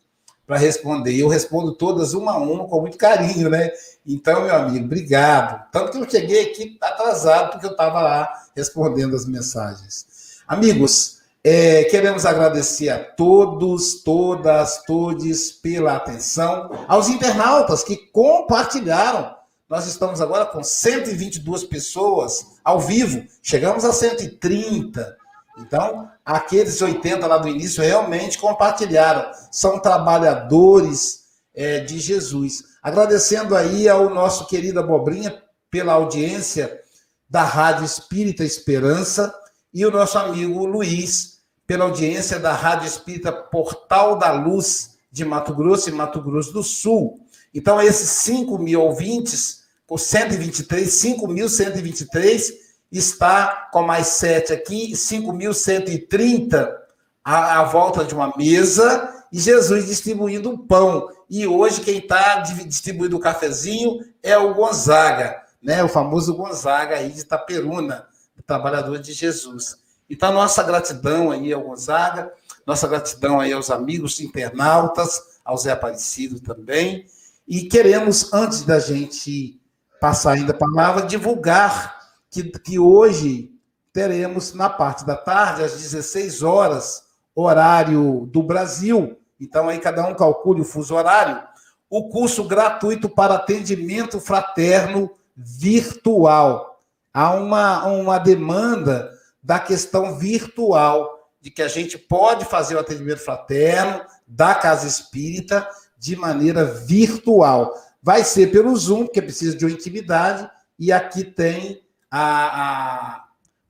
para 0.47 0.57
responder. 0.57 1.14
Eu 1.14 1.28
respondo 1.28 1.74
todas 1.74 2.14
uma 2.14 2.32
a 2.32 2.39
uma 2.39 2.66
com 2.66 2.80
muito 2.80 2.97
carinho, 2.97 3.51
né? 3.51 3.70
Então, 4.07 4.43
meu 4.43 4.55
amigo, 4.55 4.86
obrigado. 4.86 5.70
Tanto 5.70 5.93
que 5.93 5.99
eu 5.99 6.11
cheguei 6.11 6.51
aqui 6.51 6.78
atrasado, 6.80 7.51
porque 7.51 7.66
eu 7.66 7.72
estava 7.72 8.01
lá 8.01 8.32
respondendo 8.57 9.14
as 9.14 9.26
mensagens. 9.26 10.07
Amigos, 10.47 11.18
é, 11.51 11.84
queremos 11.84 12.26
agradecer 12.26 12.90
a 12.90 13.03
todos, 13.03 14.03
todas, 14.03 14.82
todes 14.84 15.51
pela 15.51 15.96
atenção, 15.96 16.68
aos 16.86 17.09
internautas 17.09 17.82
que 17.82 17.96
compartilharam. 17.96 19.34
Nós 19.66 19.86
estamos 19.86 20.20
agora 20.20 20.44
com 20.44 20.62
122 20.62 21.64
pessoas 21.64 22.59
ao 22.62 22.78
vivo, 22.78 23.24
chegamos 23.42 23.86
a 23.86 23.94
130. 23.94 25.16
Então, 25.59 26.11
aqueles 26.22 26.82
80 26.82 27.26
lá 27.26 27.38
do 27.38 27.49
início 27.49 27.82
realmente 27.82 28.36
compartilharam, 28.36 29.30
são 29.51 29.78
trabalhadores 29.78 31.20
é, 31.55 31.80
de 31.80 31.99
Jesus. 31.99 32.62
Agradecendo 32.82 33.57
aí 33.57 33.88
ao 33.88 34.11
nosso 34.11 34.46
querido 34.46 34.80
Abobrinha 34.80 35.42
pela 35.70 35.94
audiência 35.94 36.78
da 37.26 37.42
Rádio 37.42 37.86
Espírita 37.86 38.44
Esperança, 38.44 39.34
e 39.72 39.84
o 39.84 39.90
nosso 39.90 40.18
amigo 40.18 40.66
Luiz, 40.66 41.38
pela 41.69 41.85
audiência 41.85 42.39
da 42.41 42.55
Rádio 42.55 42.89
Espírita 42.89 43.31
Portal 43.31 44.16
da 44.16 44.33
Luz 44.33 44.97
de 45.12 45.23
Mato 45.23 45.55
Grosso 45.55 45.91
e 45.91 45.93
Mato 45.93 46.23
Grosso 46.23 46.51
do 46.51 46.62
Sul. 46.62 47.21
Então, 47.53 47.79
esses 47.79 48.09
5 48.09 48.59
mil 48.59 48.81
ouvintes, 48.81 49.64
com 49.87 49.99
123, 49.99 50.89
5.123, 50.89 52.55
está 52.91 53.69
com 53.71 53.83
mais 53.83 54.07
7 54.07 54.51
aqui, 54.55 54.93
5.130 54.93 56.75
à, 57.23 57.61
à 57.61 57.64
volta 57.64 58.03
de 58.03 58.14
uma 58.14 58.33
mesa, 58.35 59.27
e 59.31 59.39
Jesus 59.39 59.85
distribuindo 59.85 60.51
o 60.51 60.59
pão. 60.59 61.11
E 61.29 61.47
hoje 61.47 61.83
quem 61.83 61.99
está 61.99 62.37
distribuindo 62.37 63.19
o 63.19 63.21
cafezinho 63.21 64.01
é 64.23 64.39
o 64.39 64.55
Gonzaga, 64.55 65.43
né? 65.62 65.85
o 65.85 65.89
famoso 65.89 66.35
Gonzaga 66.35 66.97
aí 66.97 67.11
de 67.11 67.21
Itaperuna, 67.21 68.07
trabalhador 68.47 68.99
de 68.99 69.12
Jesus. 69.12 69.77
Então, 70.09 70.32
nossa 70.32 70.62
gratidão 70.62 71.30
aí 71.30 71.52
ao 71.52 71.62
Gonzaga, 71.62 72.32
nossa 72.66 72.88
gratidão 72.88 73.40
aí 73.40 73.52
aos 73.52 73.70
amigos 73.70 74.20
internautas, 74.20 75.38
ao 75.44 75.56
Zé 75.56 75.72
Aparecido 75.72 76.40
também. 76.40 77.06
E 77.46 77.62
queremos, 77.62 78.32
antes 78.32 78.62
da 78.62 78.78
gente 78.78 79.61
passar 80.00 80.32
ainda 80.32 80.52
a 80.52 80.56
palavra, 80.56 81.06
divulgar 81.06 81.98
que, 82.30 82.42
que 82.44 82.78
hoje 82.78 83.52
teremos, 83.92 84.52
na 84.54 84.68
parte 84.68 85.04
da 85.04 85.16
tarde, 85.16 85.62
às 85.62 85.72
16 85.72 86.42
horas, 86.42 87.04
horário 87.34 88.28
do 88.32 88.42
Brasil, 88.42 89.18
então 89.40 89.68
aí 89.68 89.78
cada 89.78 90.06
um 90.06 90.14
calcule 90.14 90.61
o 90.61 90.64
fuso 90.64 90.94
horário, 90.94 91.42
o 91.88 92.09
curso 92.09 92.44
gratuito 92.44 93.09
para 93.09 93.34
atendimento 93.34 94.20
fraterno 94.20 95.11
virtual. 95.36 96.82
Há 97.14 97.30
uma, 97.32 97.86
uma 97.86 98.18
demanda 98.18 99.11
da 99.49 99.59
questão 99.59 100.18
virtual, 100.18 101.32
de 101.40 101.51
que 101.51 101.62
a 101.62 101.68
gente 101.68 101.96
pode 101.96 102.44
fazer 102.44 102.74
o 102.74 102.78
atendimento 102.78 103.20
fraterno 103.20 104.03
da 104.26 104.55
casa 104.55 104.86
espírita 104.86 105.66
de 105.99 106.14
maneira 106.14 106.66
virtual. 106.66 107.72
Vai 108.03 108.24
ser 108.24 108.53
pelo 108.53 108.76
Zoom, 108.76 109.07
porque 109.07 109.22
precisa 109.22 109.57
de 109.57 109.64
uma 109.64 109.72
intimidade, 109.72 110.46
e 110.78 110.92
aqui 110.92 111.24
tem 111.24 111.80
a, 112.11 113.22
a 113.22 113.24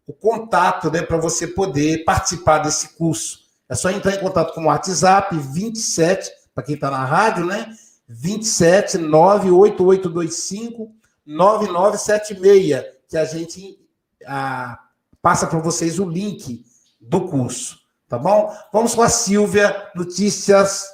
o 0.04 0.12
contato 0.12 0.90
né, 0.90 1.00
para 1.02 1.16
você 1.16 1.46
poder 1.46 2.02
participar 2.04 2.58
desse 2.58 2.96
curso. 2.96 3.44
É 3.68 3.76
só 3.76 3.88
entrar 3.88 4.16
em 4.16 4.20
contato 4.20 4.54
com 4.54 4.62
o 4.62 4.66
WhatsApp 4.66 5.38
27, 5.38 6.28
para 6.52 6.64
quem 6.64 6.74
está 6.74 6.90
na 6.90 7.04
rádio, 7.04 7.46
né? 7.46 7.72
27 8.08 8.98
98825 8.98 10.92
9976, 11.24 12.84
que 13.08 13.16
a 13.16 13.24
gente 13.24 13.78
a, 14.26 14.87
passa 15.22 15.46
para 15.46 15.58
vocês 15.58 15.98
o 15.98 16.08
link 16.08 16.64
do 17.00 17.28
curso, 17.28 17.78
tá 18.08 18.18
bom? 18.18 18.54
Vamos 18.72 18.94
com 18.94 19.02
a 19.02 19.08
Silvia, 19.08 19.90
notícias 19.94 20.86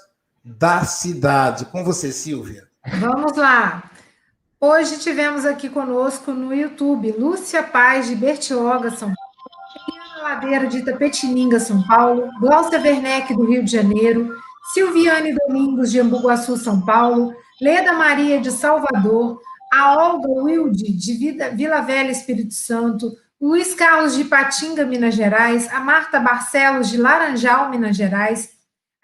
da 0.45 0.85
cidade. 0.85 1.65
Com 1.67 1.85
você, 1.85 2.13
Silvia. 2.13 2.69
Vamos 3.01 3.37
lá. 3.37 3.91
Hoje 4.61 4.99
tivemos 4.99 5.45
aqui 5.45 5.69
conosco 5.69 6.33
no 6.33 6.55
YouTube 6.55 7.13
Lúcia 7.19 7.63
Paz 7.63 8.07
de 8.09 8.17
Bertioga, 8.17 8.91
São 8.91 9.13
Paulo. 9.13 9.25
Ladeira 10.23 10.67
de 10.67 10.79
Itapetininga, 10.79 11.61
São 11.61 11.87
Paulo, 11.87 12.31
Glaucia 12.41 12.81
Werneck, 12.81 13.35
do 13.35 13.45
Rio 13.45 13.63
de 13.63 13.71
Janeiro, 13.71 14.35
Silviane 14.73 15.35
Domingos, 15.35 15.91
de 15.91 16.01
Ambuguaçu, 16.01 16.57
São 16.57 16.81
Paulo, 16.81 17.35
Leda 17.61 17.93
Maria, 17.93 18.41
de 18.41 18.51
Salvador, 18.51 19.39
a 19.71 19.97
Olga 19.97 20.29
Wilde, 20.29 20.93
de 20.93 21.15
Vila 21.53 21.81
Velha, 21.83 22.11
Espírito 22.11 22.55
Santo, 22.55 23.13
Luiz 23.45 23.75
Carlos, 23.75 24.17
de 24.17 24.25
Patinga, 24.25 24.87
Minas 24.87 25.15
Gerais, 25.15 25.71
a 25.71 25.79
Marta 25.79 26.19
Barcelos, 26.19 26.89
de 26.89 26.97
Laranjal, 26.97 27.69
Minas 27.69 27.95
Gerais, 27.95 28.53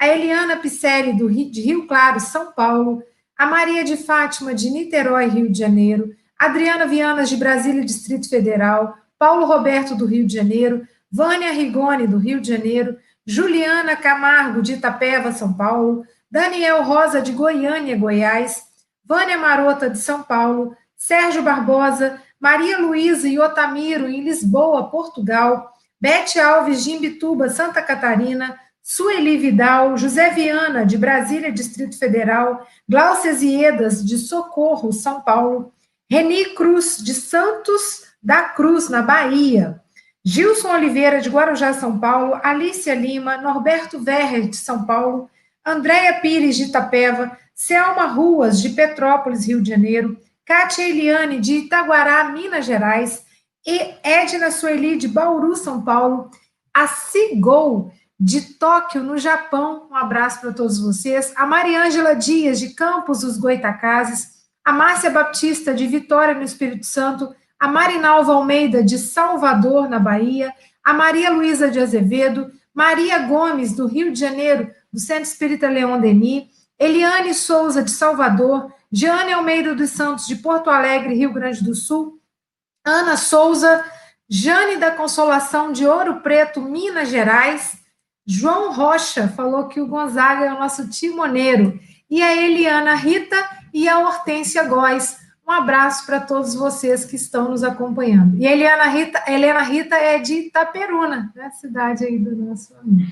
a 0.00 0.08
Eliana 0.08 0.56
Picelli, 0.56 1.12
do 1.12 1.26
Rio, 1.26 1.50
de 1.50 1.60
Rio 1.60 1.86
Claro, 1.86 2.18
São 2.18 2.50
Paulo, 2.50 3.02
a 3.36 3.44
Maria 3.44 3.84
de 3.84 3.98
Fátima, 3.98 4.54
de 4.54 4.70
Niterói, 4.70 5.26
Rio 5.26 5.52
de 5.52 5.58
Janeiro, 5.58 6.08
Adriana 6.38 6.86
Vianas, 6.86 7.28
de 7.28 7.36
Brasília, 7.36 7.84
Distrito 7.84 8.30
Federal, 8.30 8.96
Paulo 9.18 9.44
Roberto, 9.44 9.94
do 9.94 10.06
Rio 10.06 10.26
de 10.26 10.36
Janeiro, 10.36 10.88
Vânia 11.12 11.52
Rigoni, 11.52 12.06
do 12.06 12.16
Rio 12.16 12.40
de 12.40 12.48
Janeiro, 12.48 12.96
Juliana 13.26 13.94
Camargo, 13.94 14.62
de 14.62 14.72
Itapeva, 14.72 15.32
São 15.32 15.52
Paulo, 15.52 16.02
Daniel 16.30 16.82
Rosa, 16.82 17.20
de 17.20 17.32
Goiânia, 17.32 17.94
Goiás, 17.94 18.62
Vânia 19.04 19.36
Marota, 19.36 19.90
de 19.90 19.98
São 19.98 20.22
Paulo, 20.22 20.74
Sérgio 20.96 21.42
Barbosa, 21.42 22.18
Maria 22.40 22.78
Luísa 22.78 23.28
e 23.28 23.38
Otamiro, 23.38 24.08
em 24.08 24.22
Lisboa, 24.22 24.90
Portugal, 24.90 25.74
Bete 26.00 26.40
Alves, 26.40 26.82
de 26.82 26.92
Imbituba, 26.92 27.50
Santa 27.50 27.82
Catarina, 27.82 28.58
Sueli 28.82 29.36
Vidal, 29.36 29.96
José 29.98 30.30
Viana, 30.30 30.86
de 30.86 30.96
Brasília, 30.96 31.52
Distrito 31.52 31.98
Federal, 31.98 32.66
Glaucia 32.88 33.34
Ziedas, 33.34 34.04
de 34.04 34.16
Socorro, 34.16 34.92
São 34.92 35.20
Paulo, 35.20 35.72
Reni 36.10 36.54
Cruz, 36.54 36.96
de 36.96 37.12
Santos 37.12 38.04
da 38.22 38.42
Cruz, 38.42 38.88
na 38.88 39.02
Bahia, 39.02 39.80
Gilson 40.24 40.72
Oliveira, 40.72 41.20
de 41.20 41.28
Guarujá, 41.28 41.74
São 41.74 41.98
Paulo, 41.98 42.40
Alícia 42.42 42.94
Lima, 42.94 43.36
Norberto 43.36 43.98
Verrer, 44.00 44.48
de 44.48 44.56
São 44.56 44.84
Paulo, 44.84 45.30
Andréia 45.64 46.14
Pires, 46.20 46.56
de 46.56 46.64
Itapeva, 46.64 47.36
Selma 47.54 48.06
Ruas, 48.06 48.60
de 48.60 48.70
Petrópolis, 48.70 49.46
Rio 49.46 49.62
de 49.62 49.68
Janeiro, 49.68 50.18
Kátia 50.44 50.88
Eliane, 50.88 51.40
de 51.40 51.54
Itaguará, 51.54 52.24
Minas 52.24 52.64
Gerais, 52.64 53.24
e 53.66 53.94
Edna 54.02 54.50
Sueli, 54.50 54.96
de 54.96 55.06
Bauru, 55.06 55.54
São 55.54 55.82
Paulo, 55.82 56.30
a 56.72 56.86
Sigol, 56.86 57.92
de 58.18 58.54
Tóquio, 58.58 59.02
no 59.02 59.16
Japão, 59.16 59.88
um 59.90 59.96
abraço 59.96 60.40
para 60.40 60.52
todos 60.52 60.78
vocês, 60.78 61.32
a 61.36 61.46
Mariângela 61.46 62.14
Dias, 62.14 62.58
de 62.58 62.74
Campos 62.74 63.20
dos 63.20 63.38
Goitacazes, 63.38 64.40
a 64.64 64.72
Márcia 64.72 65.10
Baptista, 65.10 65.72
de 65.72 65.86
Vitória, 65.86 66.34
no 66.34 66.42
Espírito 66.42 66.84
Santo, 66.84 67.34
a 67.58 67.66
Marinalva 67.66 68.32
Almeida, 68.32 68.82
de 68.82 68.98
Salvador, 68.98 69.88
na 69.88 69.98
Bahia, 69.98 70.52
a 70.84 70.92
Maria 70.92 71.30
Luísa 71.30 71.70
de 71.70 71.78
Azevedo, 71.78 72.50
Maria 72.74 73.20
Gomes, 73.20 73.74
do 73.74 73.86
Rio 73.86 74.12
de 74.12 74.20
Janeiro, 74.20 74.70
do 74.92 74.98
Centro 75.00 75.24
Espírita 75.24 75.68
Leão 75.68 76.00
Denis, 76.00 76.44
Eliane 76.78 77.34
Souza, 77.34 77.82
de 77.82 77.90
Salvador, 77.90 78.72
Jeane 78.92 79.32
Almeida 79.32 79.74
dos 79.74 79.90
Santos, 79.90 80.26
de 80.26 80.36
Porto 80.36 80.68
Alegre, 80.68 81.14
Rio 81.14 81.32
Grande 81.32 81.62
do 81.62 81.74
Sul, 81.74 82.20
Ana 82.84 83.16
Souza, 83.16 83.84
Jane 84.28 84.78
da 84.78 84.90
Consolação, 84.90 85.70
de 85.72 85.86
Ouro 85.86 86.20
Preto, 86.20 86.60
Minas 86.60 87.08
Gerais, 87.08 87.78
João 88.26 88.72
Rocha 88.72 89.28
falou 89.28 89.68
que 89.68 89.80
o 89.80 89.86
Gonzaga 89.86 90.44
é 90.44 90.52
o 90.52 90.58
nosso 90.58 90.88
timoneiro, 90.88 91.78
e 92.08 92.22
a 92.22 92.36
Eliana 92.36 92.94
Rita 92.94 93.36
e 93.72 93.88
a 93.88 94.00
Hortência 94.00 94.64
Góes, 94.64 95.16
um 95.46 95.52
abraço 95.52 96.06
para 96.06 96.20
todos 96.20 96.54
vocês 96.54 97.04
que 97.04 97.16
estão 97.16 97.50
nos 97.50 97.64
acompanhando. 97.64 98.36
E 98.36 98.46
a 98.46 98.52
Eliana 98.52 98.86
Rita, 98.86 99.18
a 99.18 99.62
Rita 99.62 99.96
é 99.96 100.18
de 100.18 100.34
Itaperuna, 100.34 101.32
né? 101.34 101.50
cidade 101.50 102.04
aí 102.04 102.18
do 102.18 102.34
nosso 102.36 102.74
amigo. 102.74 103.10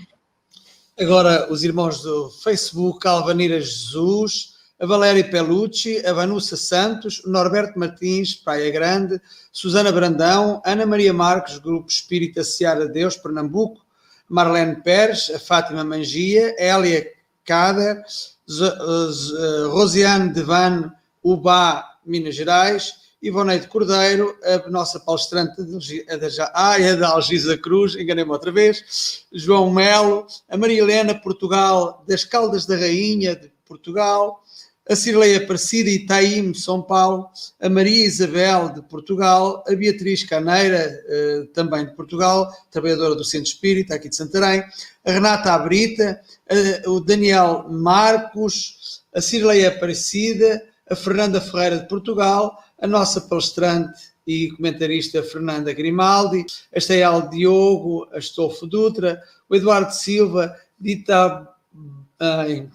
Agora, 0.99 1.53
os 1.53 1.63
irmãos 1.63 2.03
do 2.03 2.31
Facebook, 2.31 3.07
Alvanira 3.07 3.61
Jesus, 3.61 4.58
a 4.81 4.87
Valéria 4.87 5.29
Pelucci, 5.29 6.05
a 6.07 6.13
Vanussa 6.13 6.57
Santos, 6.57 7.23
Norberto 7.27 7.79
Martins, 7.79 8.35
Praia 8.35 8.71
Grande, 8.71 9.21
Susana 9.53 9.91
Brandão, 9.91 10.63
Ana 10.65 10.87
Maria 10.87 11.13
Marques, 11.13 11.59
Grupo 11.59 11.89
Espírita 11.89 12.45
Seara 12.45 12.89
Deus, 12.89 13.17
Pernambuco, 13.17 13.81
Marlene 14.29 14.77
Pérez, 14.77 15.31
a 15.35 15.39
Fátima 15.39 15.83
Mangia, 15.83 16.55
Hélia 16.59 17.11
Cader, 17.45 18.03
Rosiane 19.71 20.33
Devan, 20.33 20.93
Ubá 21.25 21.97
Minas 22.05 22.37
Gerais, 22.37 23.09
Ivoneide 23.21 23.67
Cordeiro, 23.67 24.39
a 24.45 24.71
nossa 24.71 25.01
palestrante 25.01 25.61
da 25.61 26.95
da 26.95 27.09
Algisa 27.09 27.59
Cruz, 27.59 27.97
enganei-me 27.97 28.31
outra 28.31 28.53
vez, 28.53 29.25
João 29.33 29.73
Melo, 29.73 30.25
a 30.49 30.57
Maria 30.57 30.83
Helena 30.83 31.15
Portugal, 31.17 32.05
das 32.07 32.25
Caldas 32.25 32.65
da 32.65 32.77
Rainha 32.77 33.35
de 33.35 33.51
Portugal, 33.67 34.45
a 34.89 34.97
Cirleia 34.97 35.39
Aparecida 35.39 35.91
e 35.91 36.07
Taim, 36.07 36.55
São 36.55 36.83
Paulo, 36.83 37.29
a 37.61 37.69
Maria 37.69 38.07
Isabel 38.07 38.71
de 38.71 38.83
Portugal, 38.83 39.63
a 39.69 39.75
Beatriz 39.75 40.25
Caneira, 40.25 40.79
eh, 41.07 41.49
também 41.53 41.85
de 41.85 41.95
Portugal, 41.95 42.51
trabalhadora 42.71 43.15
do 43.15 43.25
Centro 43.25 43.49
Espírita, 43.49 43.95
aqui 43.95 44.09
de 44.09 44.17
Santarém, 44.17 44.65
a 45.05 45.13
Renata 45.13 45.53
Abrita, 45.53 46.21
o 46.87 47.01
Daniel 47.01 47.67
Marcos, 47.69 49.03
a 49.15 49.21
Cirleia 49.21 49.69
Aparecida, 49.69 50.63
a 50.91 50.97
Fernanda 50.97 51.41
Ferreira 51.41 51.79
de 51.79 51.89
Portugal, 51.89 52.63
a 52.81 52.87
nossa 52.87 53.21
palestrante 53.21 54.09
e 54.27 54.51
comentarista 54.51 55.23
Fernanda 55.23 55.73
Grimaldi, 55.73 56.45
a 56.75 56.79
Estael 56.79 57.29
Diogo, 57.29 58.07
a 58.13 58.19
Estolfo 58.19 58.67
Dutra, 58.67 59.23
o 59.49 59.57
Eduardo 59.57 59.93
Silva, 59.93 60.55
de 60.79 60.93
Ai, 62.21 62.69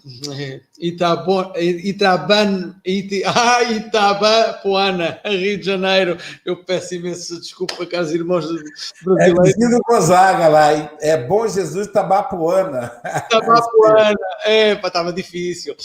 Itabon, 0.80 1.52
Itaban, 1.60 2.76
Iti, 2.86 3.24
ah, 3.26 3.62
Itabapuana, 3.64 5.20
Rio 5.26 5.58
de 5.58 5.66
Janeiro. 5.66 6.18
Eu 6.46 6.64
peço 6.64 6.96
imenso 6.96 7.42
desculpa, 7.42 7.86
caros 7.86 8.14
irmãos 8.14 8.46
brasileiros. 8.46 8.94
É 9.20 9.44
vizinho 9.44 9.82
Gonzaga 9.86 10.48
lá, 10.48 10.72
é 11.02 11.18
Bom 11.18 11.46
Jesus 11.46 11.88
Itabapuana. 11.88 12.90
Itabapuana, 13.28 14.16
é, 14.46 14.72
estava 14.74 15.12
difícil. 15.12 15.76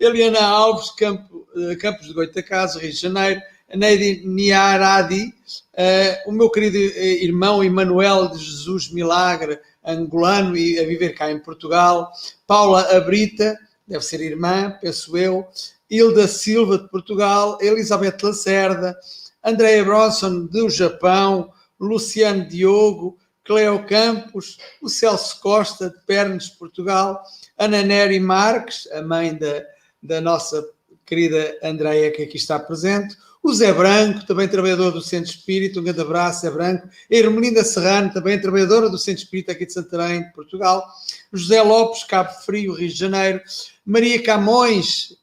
Eliana 0.00 0.42
Alves, 0.42 0.90
Campo, 0.96 1.46
eh, 1.56 1.76
Campos 1.76 2.08
de 2.08 2.12
Goitacazes, 2.12 2.82
Rio 2.82 2.90
de 2.90 2.96
Janeiro. 2.96 3.40
Neide 3.74 4.22
Niaradi, 4.26 5.34
uh, 5.74 6.30
o 6.30 6.32
meu 6.32 6.50
querido 6.50 6.76
eh, 6.76 7.24
irmão 7.24 7.64
Emanuel 7.64 8.28
de 8.28 8.38
Jesus 8.38 8.90
Milagre, 8.92 9.58
angolano 9.84 10.56
e 10.56 10.78
a 10.78 10.86
viver 10.86 11.10
cá 11.10 11.30
em 11.30 11.38
Portugal. 11.38 12.10
Paula 12.46 12.82
Abrita, 12.96 13.58
deve 13.86 14.04
ser 14.04 14.20
irmã, 14.20 14.76
penso 14.80 15.16
eu. 15.16 15.46
Hilda 15.90 16.26
Silva, 16.26 16.78
de 16.78 16.88
Portugal. 16.88 17.58
Elizabeth 17.60 18.16
Lacerda. 18.22 18.96
Andrea 19.42 19.84
Bronson, 19.84 20.46
do 20.46 20.68
Japão. 20.70 21.52
Luciano 21.78 22.48
Diogo. 22.48 23.18
Cleo 23.44 23.84
Campos. 23.86 24.58
O 24.80 24.88
Celso 24.88 25.40
Costa, 25.40 25.90
de 25.90 26.00
Pernes, 26.06 26.48
Portugal. 26.48 27.22
Ana 27.58 27.82
Nery 27.82 28.18
Marques, 28.18 28.88
a 28.92 29.02
mãe 29.02 29.36
da, 29.36 29.62
da 30.02 30.20
nossa 30.20 30.66
querida 31.04 31.56
Andreia, 31.62 32.10
que 32.10 32.22
aqui 32.22 32.36
está 32.36 32.58
presente. 32.58 33.16
O 33.44 33.52
Zé 33.52 33.74
Branco, 33.74 34.24
também 34.24 34.48
trabalhador 34.48 34.90
do 34.90 35.02
Centro 35.02 35.30
Espírito, 35.30 35.78
um 35.78 35.84
grande 35.84 36.00
abraço, 36.00 36.40
Zé 36.40 36.50
Branco. 36.50 36.88
A 36.88 37.14
Hermelinda 37.14 37.62
Serrano, 37.62 38.10
também 38.10 38.40
trabalhadora 38.40 38.88
do 38.88 38.96
Centro 38.96 39.22
Espírito 39.22 39.50
aqui 39.50 39.66
de 39.66 39.72
Santarém, 39.74 40.22
de 40.22 40.32
Portugal. 40.32 40.82
José 41.30 41.60
Lopes, 41.60 42.04
Cabo 42.04 42.32
Frio, 42.46 42.72
Rio 42.72 42.88
de 42.88 42.94
Janeiro. 42.94 43.42
Maria 43.84 44.22
Camões, 44.22 45.18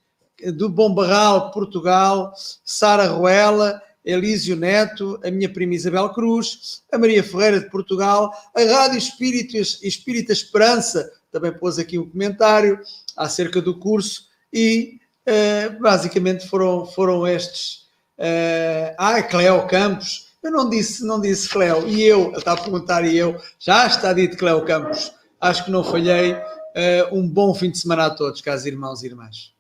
do 0.53 0.69
Bom 0.69 0.93
Barral, 0.93 1.49
Portugal. 1.49 2.31
Sara 2.63 3.07
Ruela, 3.07 3.81
Elísio 4.05 4.55
Neto, 4.55 5.19
a 5.23 5.31
minha 5.31 5.51
prima 5.51 5.73
Isabel 5.73 6.09
Cruz, 6.09 6.83
a 6.91 6.99
Maria 6.99 7.23
Ferreira 7.23 7.59
de 7.59 7.71
Portugal, 7.71 8.31
a 8.55 8.61
Rádio 8.61 8.99
Espíritas, 8.99 9.79
Espírita 9.81 10.31
Esperança, 10.31 11.11
também 11.31 11.51
pôs 11.51 11.79
aqui 11.79 11.97
um 11.97 12.07
comentário 12.07 12.79
acerca 13.17 13.59
do 13.59 13.79
curso 13.79 14.27
e 14.53 14.99
uh, 15.27 15.81
basicamente 15.81 16.47
foram, 16.47 16.85
foram 16.85 17.27
estes 17.27 17.80
Uh, 18.21 18.93
ah, 18.99 19.23
Cleo 19.23 19.65
Campos. 19.65 20.27
Eu 20.43 20.51
não 20.51 20.69
disse, 20.69 21.03
não 21.03 21.19
disse 21.19 21.49
Cleo. 21.49 21.87
E 21.87 22.03
eu, 22.03 22.31
está 22.33 22.53
a 22.53 22.57
perguntar, 22.57 23.03
e 23.03 23.17
eu, 23.17 23.35
já 23.59 23.87
está 23.87 24.13
dito 24.13 24.37
Cleo 24.37 24.63
Campos. 24.63 25.11
Acho 25.39 25.65
que 25.65 25.71
não 25.71 25.83
falhei. 25.83 26.33
Uh, 26.33 27.17
um 27.17 27.27
bom 27.27 27.53
fim 27.55 27.71
de 27.71 27.79
semana 27.79 28.05
a 28.05 28.09
todos, 28.11 28.41
caros 28.41 28.65
irmãos 28.65 29.01
e 29.01 29.07
irmãs. 29.07 29.53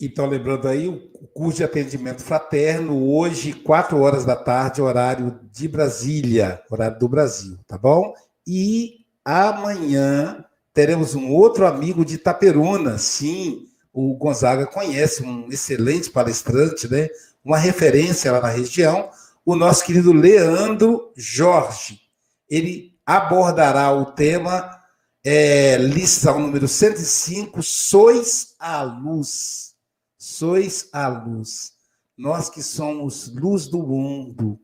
Então, 0.00 0.26
lembrando 0.26 0.68
aí, 0.68 0.88
o 0.88 0.98
curso 1.28 1.58
de 1.58 1.64
atendimento 1.64 2.22
fraterno, 2.22 3.10
hoje, 3.10 3.52
4 3.54 3.98
horas 3.98 4.26
da 4.26 4.36
tarde, 4.36 4.82
horário 4.82 5.40
de 5.50 5.66
Brasília, 5.68 6.62
horário 6.70 6.98
do 6.98 7.08
Brasil, 7.08 7.56
tá 7.66 7.78
bom? 7.78 8.12
E 8.46 9.06
amanhã, 9.24 10.44
teremos 10.76 11.14
um 11.14 11.30
outro 11.30 11.66
amigo 11.66 12.04
de 12.04 12.16
Itaperuna, 12.16 12.98
sim, 12.98 13.66
o 13.94 14.14
Gonzaga 14.14 14.66
conhece, 14.66 15.22
um 15.22 15.48
excelente 15.50 16.10
palestrante, 16.10 16.86
né? 16.86 17.08
uma 17.42 17.56
referência 17.56 18.30
lá 18.30 18.42
na 18.42 18.50
região, 18.50 19.08
o 19.42 19.56
nosso 19.56 19.82
querido 19.86 20.12
Leandro 20.12 21.14
Jorge. 21.16 21.98
Ele 22.46 22.94
abordará 23.06 23.90
o 23.90 24.04
tema, 24.12 24.70
é, 25.24 25.78
lição 25.78 26.40
número 26.40 26.68
105, 26.68 27.62
Sois 27.62 28.54
a 28.58 28.82
luz. 28.82 29.72
Sois 30.18 30.90
a 30.92 31.08
luz. 31.08 31.72
Nós 32.18 32.50
que 32.50 32.62
somos 32.62 33.34
luz 33.34 33.66
do 33.66 33.78
mundo, 33.78 34.60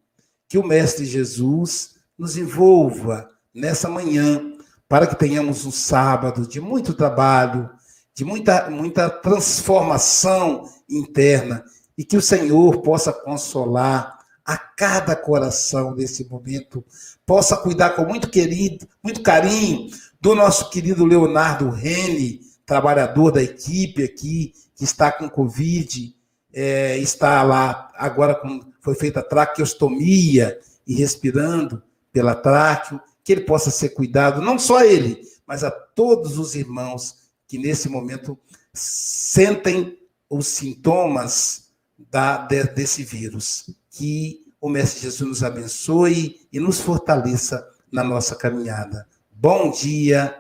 que 0.46 0.58
o 0.58 0.66
Mestre 0.66 1.06
Jesus 1.06 1.94
nos 2.18 2.36
envolva 2.36 3.30
nessa 3.54 3.88
manhã 3.88 4.51
para 4.92 5.06
que 5.06 5.16
tenhamos 5.16 5.64
um 5.64 5.70
sábado 5.70 6.46
de 6.46 6.60
muito 6.60 6.92
trabalho, 6.92 7.70
de 8.14 8.26
muita, 8.26 8.68
muita 8.68 9.08
transformação 9.08 10.68
interna 10.86 11.64
e 11.96 12.04
que 12.04 12.14
o 12.14 12.20
Senhor 12.20 12.82
possa 12.82 13.10
consolar 13.10 14.18
a 14.44 14.58
cada 14.58 15.16
coração 15.16 15.94
nesse 15.94 16.28
momento, 16.28 16.84
possa 17.24 17.56
cuidar 17.56 17.96
com 17.96 18.04
muito 18.04 18.28
querido, 18.28 18.86
muito 19.02 19.22
carinho 19.22 19.88
do 20.20 20.34
nosso 20.34 20.68
querido 20.68 21.06
Leonardo 21.06 21.70
Rene, 21.70 22.40
trabalhador 22.66 23.32
da 23.32 23.42
equipe 23.42 24.04
aqui, 24.04 24.52
que 24.76 24.84
está 24.84 25.10
com 25.10 25.26
Covid, 25.26 26.14
é, 26.52 26.98
está 26.98 27.42
lá 27.42 27.90
agora 27.94 28.34
com, 28.34 28.60
foi 28.82 28.94
feita 28.94 29.22
traqueostomia 29.22 30.60
e 30.86 30.92
respirando 30.92 31.82
pela 32.12 32.34
tráqueo 32.34 33.00
que 33.24 33.32
ele 33.32 33.42
possa 33.42 33.70
ser 33.70 33.90
cuidado, 33.90 34.40
não 34.40 34.58
só 34.58 34.82
ele, 34.84 35.20
mas 35.46 35.62
a 35.62 35.70
todos 35.70 36.38
os 36.38 36.54
irmãos 36.54 37.30
que 37.46 37.58
nesse 37.58 37.88
momento 37.88 38.38
sentem 38.72 39.98
os 40.28 40.46
sintomas 40.46 41.70
da, 42.10 42.38
de, 42.38 42.64
desse 42.64 43.04
vírus. 43.04 43.70
Que 43.90 44.46
o 44.60 44.68
Mestre 44.68 45.02
Jesus 45.02 45.28
nos 45.28 45.42
abençoe 45.42 46.40
e 46.52 46.58
nos 46.58 46.80
fortaleça 46.80 47.66
na 47.90 48.02
nossa 48.02 48.34
caminhada. 48.34 49.06
Bom 49.30 49.70
dia, 49.70 50.34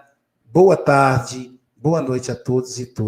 boa 0.44 0.76
tarde, 0.76 1.58
boa 1.76 2.00
noite 2.00 2.30
a 2.30 2.36
todos 2.36 2.78
e 2.78 2.86
todas. 2.86 3.02